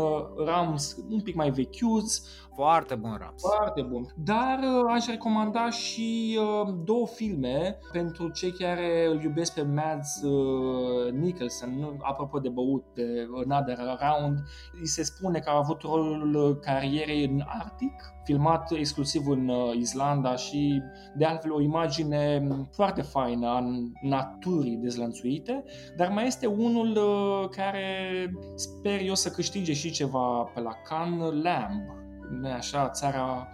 Rams 0.46 0.98
un 1.10 1.22
pic 1.22 1.36
mai 1.36 1.50
vechiuți, 1.50 2.22
foarte 2.56 2.96
bun 2.96 3.18
Rams. 3.20 3.42
Foarte 3.56 3.82
bun. 3.82 4.06
Dar 4.16 4.60
uh, 4.60 4.94
aș 4.94 5.06
recomanda 5.08 5.70
și 5.70 6.40
uh, 6.40 6.74
două 6.84 7.08
filme 7.08 7.78
pentru 7.92 8.30
cei 8.30 8.52
care 8.52 9.08
îl 9.12 9.22
iubesc 9.22 9.54
pe 9.54 9.62
Mads 9.62 10.22
uh, 10.22 11.12
Nicholson, 11.12 11.98
apropo 12.02 12.40
de 12.40 12.50
băut, 12.50 12.84
pe 12.94 13.28
Another 13.46 13.78
Round. 13.78 14.38
Îi 14.80 14.88
se 14.88 15.04
spune 15.04 15.26
spune 15.26 15.40
că 15.40 15.50
a 15.50 15.58
avut 15.58 15.82
rolul 15.82 16.60
carierei 16.62 17.26
în 17.26 17.44
Arctic, 17.48 18.14
filmat 18.24 18.72
exclusiv 18.72 19.28
în 19.28 19.48
uh, 19.48 19.76
Islanda 19.76 20.36
și 20.36 20.82
de 21.16 21.26
altfel 21.26 21.54
o 21.54 21.62
imagine 21.62 22.48
foarte 22.72 23.02
faină 23.02 23.48
a 23.48 23.64
naturii 24.02 24.76
dezlănțuite, 24.76 25.64
dar 25.98 26.10
mai 26.10 26.26
este 26.26 26.46
unul 26.46 26.98
uh, 26.98 27.50
care 27.50 28.32
sper 28.56 29.00
eu 29.02 29.16
să 29.16 29.30
câștige 29.30 29.74
și 29.74 29.92
ceva 29.92 30.52
pe 30.54 30.60
la 30.60 30.72
Cannes 30.84 31.44
Lamb, 31.44 32.05
nu 32.30 32.52
așa, 32.52 32.90
țara 32.90 33.48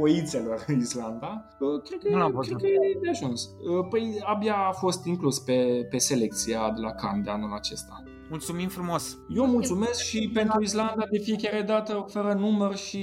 oițelor 0.00 0.64
în 0.66 0.78
Islanda, 0.78 1.44
uh, 1.60 1.82
cred 1.82 1.98
că, 2.02 2.08
Nu 2.08 2.16
l-am 2.16 2.26
cred 2.26 2.34
văzut. 2.40 2.60
că 2.60 2.66
e 2.66 2.98
de 3.02 3.08
ajuns. 3.08 3.50
Păi 3.90 4.20
abia 4.24 4.54
a 4.56 4.72
fost 4.72 5.04
inclus 5.06 5.38
pe, 5.38 5.86
pe 5.90 5.98
selecția 5.98 6.70
de 6.74 6.80
la 6.80 6.90
Cannes 6.92 7.24
de 7.24 7.30
anul 7.30 7.52
acesta. 7.52 8.02
Mulțumim 8.30 8.68
frumos! 8.68 9.18
Eu 9.34 9.46
mulțumesc 9.46 10.00
și 10.02 10.30
pentru 10.34 10.62
Islanda 10.62 11.04
de 11.10 11.18
fiecare 11.18 11.62
dată 11.62 12.04
fără 12.08 12.32
număr 12.32 12.76
și 12.76 13.02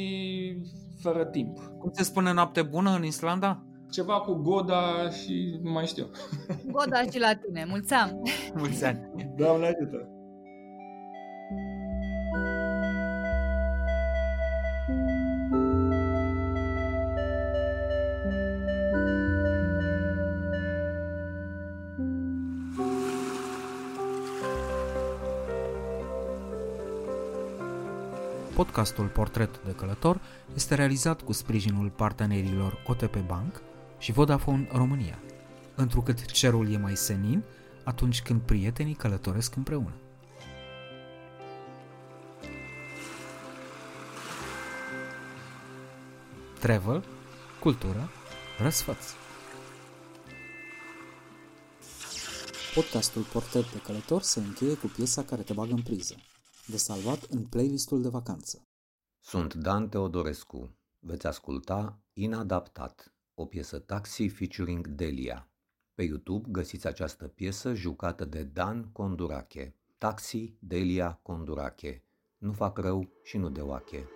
fără 1.01 1.25
timp. 1.25 1.57
Cum 1.79 1.91
se 1.93 2.03
spune 2.03 2.33
noapte 2.33 2.61
bună 2.61 2.95
în 2.95 3.03
Islanda? 3.03 3.63
Ceva 3.91 4.13
cu 4.19 4.33
Goda 4.33 5.09
și 5.09 5.59
nu 5.63 5.71
mai 5.71 5.85
știu. 5.85 6.05
Goda 6.71 7.01
și 7.11 7.19
la 7.19 7.35
tine, 7.35 7.65
mulți 7.69 7.93
ani! 7.93 8.19
Mulți 8.55 8.85
ani! 8.85 8.99
Doamne 9.37 9.65
ajută! 9.65 10.09
Podcastul 28.55 29.07
Portret 29.07 29.59
de 29.65 29.71
Călător 29.71 30.21
este 30.53 30.75
realizat 30.75 31.21
cu 31.21 31.31
sprijinul 31.31 31.89
partenerilor 31.89 32.83
OTP 32.87 33.17
Bank 33.17 33.61
și 33.97 34.11
Vodafone 34.11 34.67
România, 34.71 35.19
întrucât 35.75 36.25
cerul 36.25 36.73
e 36.73 36.77
mai 36.77 36.95
senin 36.95 37.43
atunci 37.83 38.21
când 38.21 38.41
prietenii 38.41 38.93
călătoresc 38.93 39.55
împreună. 39.55 39.93
Travel, 46.59 47.03
cultură, 47.59 48.09
răsfăț. 48.59 49.05
Podcastul 52.75 53.21
Portret 53.21 53.71
de 53.71 53.79
Călător 53.85 54.21
se 54.21 54.39
încheie 54.39 54.73
cu 54.73 54.87
piesa 54.87 55.23
care 55.23 55.41
te 55.41 55.53
bagă 55.53 55.73
în 55.73 55.81
priză, 55.81 56.15
de 56.67 56.77
salvat 56.77 57.23
în 57.23 57.43
playlistul 57.43 58.01
de 58.01 58.09
vacanță. 58.09 58.61
Sunt 59.19 59.53
Dan 59.53 59.89
Teodorescu. 59.89 60.75
Veți 60.99 61.27
asculta 61.27 61.99
Inadaptat, 62.13 63.13
o 63.33 63.45
piesă 63.45 63.79
taxi 63.79 64.27
featuring 64.27 64.87
Delia. 64.87 65.49
Pe 65.93 66.03
YouTube 66.03 66.47
găsiți 66.51 66.87
această 66.87 67.27
piesă 67.27 67.73
jucată 67.73 68.25
de 68.25 68.43
Dan 68.43 68.89
Condurache. 68.91 69.75
Taxi 69.97 70.55
Delia 70.59 71.19
Condurache. 71.21 72.03
Nu 72.37 72.51
fac 72.51 72.77
rău 72.77 73.09
și 73.23 73.37
nu 73.37 73.49
de 73.49 73.61
oache. 73.61 74.07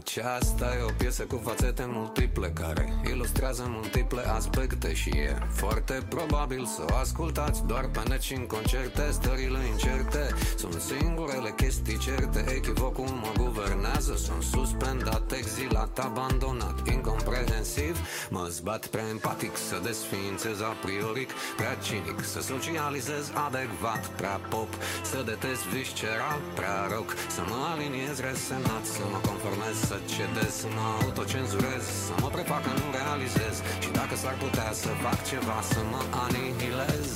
Aceasta 0.00 0.76
e 0.78 0.82
o 0.82 0.92
piesă 0.98 1.22
cu 1.22 1.40
fațete 1.44 1.84
multiple 1.88 2.48
care 2.48 3.00
ilustrează 3.10 3.64
multiple 3.68 4.20
aspecte 4.20 4.94
și 4.94 5.08
e 5.08 5.38
foarte 5.52 6.06
probabil 6.08 6.64
să 6.64 6.82
o 6.90 6.94
ascultați 6.94 7.64
doar 7.66 7.88
pe 7.92 8.00
net 8.08 8.20
și 8.20 8.34
în 8.34 8.46
concerte, 8.46 9.10
stările 9.10 9.58
incerte. 9.70 10.34
Sunt 10.56 10.80
singurele 10.80 11.50
chestii 11.56 11.98
certe, 11.98 12.44
echivocul 12.56 13.04
mă 13.04 13.32
guvernează, 13.36 14.16
sunt 14.16 14.42
suspendat, 14.42 15.32
exilat, 15.32 15.98
abandonat, 15.98 16.88
incomprehensiv, 16.88 17.98
mă 18.30 18.46
zbat 18.50 18.86
prea 18.86 19.08
empatic 19.08 19.56
să 19.56 19.80
desființez 19.82 20.60
a 20.60 20.72
prioric, 20.84 21.30
prea 21.56 21.74
cinic 21.74 22.24
să 22.24 22.40
socializez 22.40 23.24
adecvat, 23.46 24.06
prea 24.06 24.40
pop, 24.48 24.70
să 25.02 25.22
detest 25.26 25.64
visceral, 25.64 26.40
prea 26.54 26.86
rock, 26.92 27.10
să 27.28 27.42
mă 27.48 27.58
aliniez 27.72 28.16
resemnat, 28.20 28.84
să 28.84 29.02
mă 29.12 29.18
conformez, 29.28 29.76
să 29.90 30.00
cedez, 30.16 30.52
să 30.62 30.66
mă 30.76 30.86
autocenzurez, 31.02 31.84
să 32.06 32.12
mă 32.20 32.28
prefac 32.28 32.62
că 32.62 32.72
nu 32.80 32.86
realizez 33.00 33.54
și 33.82 33.90
dacă 33.98 34.14
s-ar 34.22 34.36
putea 34.44 34.70
să 34.72 34.88
fac 35.04 35.18
ceva, 35.30 35.58
să 35.72 35.80
mă 35.90 36.02
anihilez. 36.24 37.06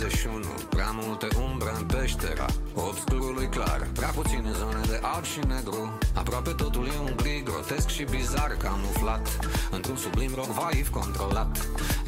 21 0.00 0.46
Prea 0.68 0.90
multe 1.02 1.28
umbre 1.50 1.70
în 1.78 1.84
peștera 1.84 2.46
Obscurului 2.74 3.48
clar 3.48 3.88
Prea 3.92 4.08
puține 4.08 4.52
zone 4.52 4.80
de 4.88 4.98
alb 5.02 5.24
și 5.24 5.40
negru. 5.54 5.98
Aproape 6.14 6.50
totul 6.50 6.86
e 6.86 6.98
un 7.08 7.14
gri 7.16 7.42
grotesc 7.44 7.88
și 7.88 8.04
bizar 8.04 8.50
camuflat 8.66 9.24
Într-un 9.70 9.96
sublim 9.96 10.32
rock 10.34 10.50
vaiv 10.60 10.88
controlat. 10.88 11.52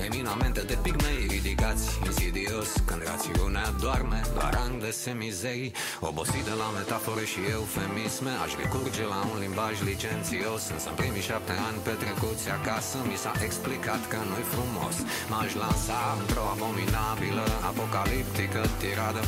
Eminamente 0.06 0.60
de 0.70 0.78
pigmei 0.82 1.26
ridicați 1.28 1.86
Insidios 2.08 2.68
când 2.86 3.02
rațiunea 3.10 3.66
doarme 3.84 4.20
Doar 4.36 4.54
ang 4.64 4.74
de 4.84 4.90
semizei. 4.90 5.72
Obosit 6.00 6.44
de 6.50 6.54
la 6.62 6.68
metafore 6.78 7.24
și 7.32 7.40
eufemisme 7.56 8.32
Aș 8.44 8.52
recurge 8.62 9.04
la 9.12 9.20
un 9.32 9.38
limbaj 9.44 9.74
licențios. 9.90 10.62
Însă 10.74 10.88
în 10.90 10.96
primii 11.00 11.28
șapte 11.30 11.54
ani 11.68 11.78
petrecuți 11.88 12.44
acasă 12.58 12.96
Mi 13.10 13.16
s-a 13.22 13.34
explicat 13.46 14.02
că 14.12 14.18
nu-i 14.28 14.46
frumos. 14.54 14.96
M-aș 15.30 15.50
lansa 15.62 16.00
într-o 16.22 16.44
abominabilă 16.54 17.44
apă 17.68 17.81
Apocaliptică 17.82 18.62
tiradă 18.80 19.22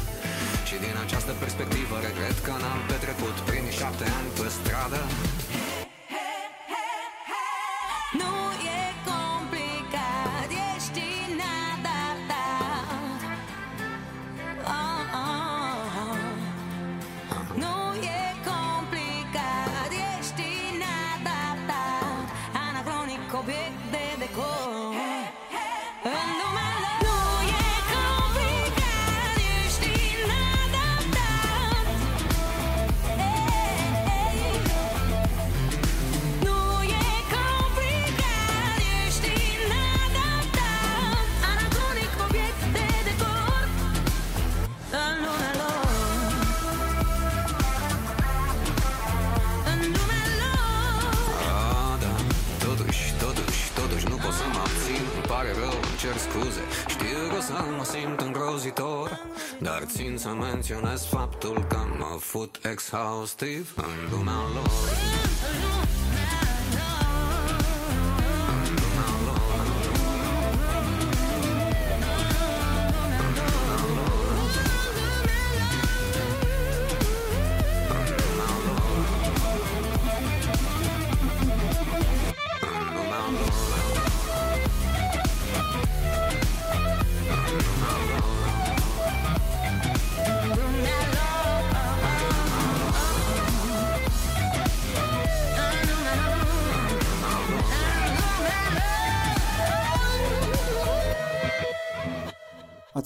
Și 0.68 0.76
din 0.84 0.96
această 1.04 1.32
perspectivă 1.42 1.94
regret 2.06 2.36
că 2.46 2.52
n-am 2.62 2.80
petrecut 2.90 3.36
primii 3.50 3.78
șapte 3.80 4.06
ani 4.18 4.28
pe 4.38 4.46
stradă 4.56 5.00
scuze. 56.26 56.64
Știu 56.88 57.20
că 57.28 57.36
o 57.36 57.40
să 57.40 57.52
mă 57.76 57.84
simt 57.84 58.20
îngrozitor 58.20 59.20
Dar 59.58 59.82
țin 59.94 60.16
să 60.18 60.28
menționez 60.28 61.04
faptul 61.04 61.64
că 61.68 61.78
mă 61.98 62.16
fut 62.20 62.58
exhaustiv 62.70 63.74
în 63.76 64.10
lumea 64.10 64.42
lor 64.54 64.70
Lumea 65.34 65.64
lor 65.76 66.03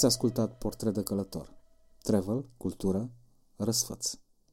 ascultat 0.09 0.59
Portret 0.59 0.94
de 0.94 1.02
călător. 1.02 1.55
Travel, 2.02 2.48
cultură, 2.56 3.10
răsfăț. 3.56 4.14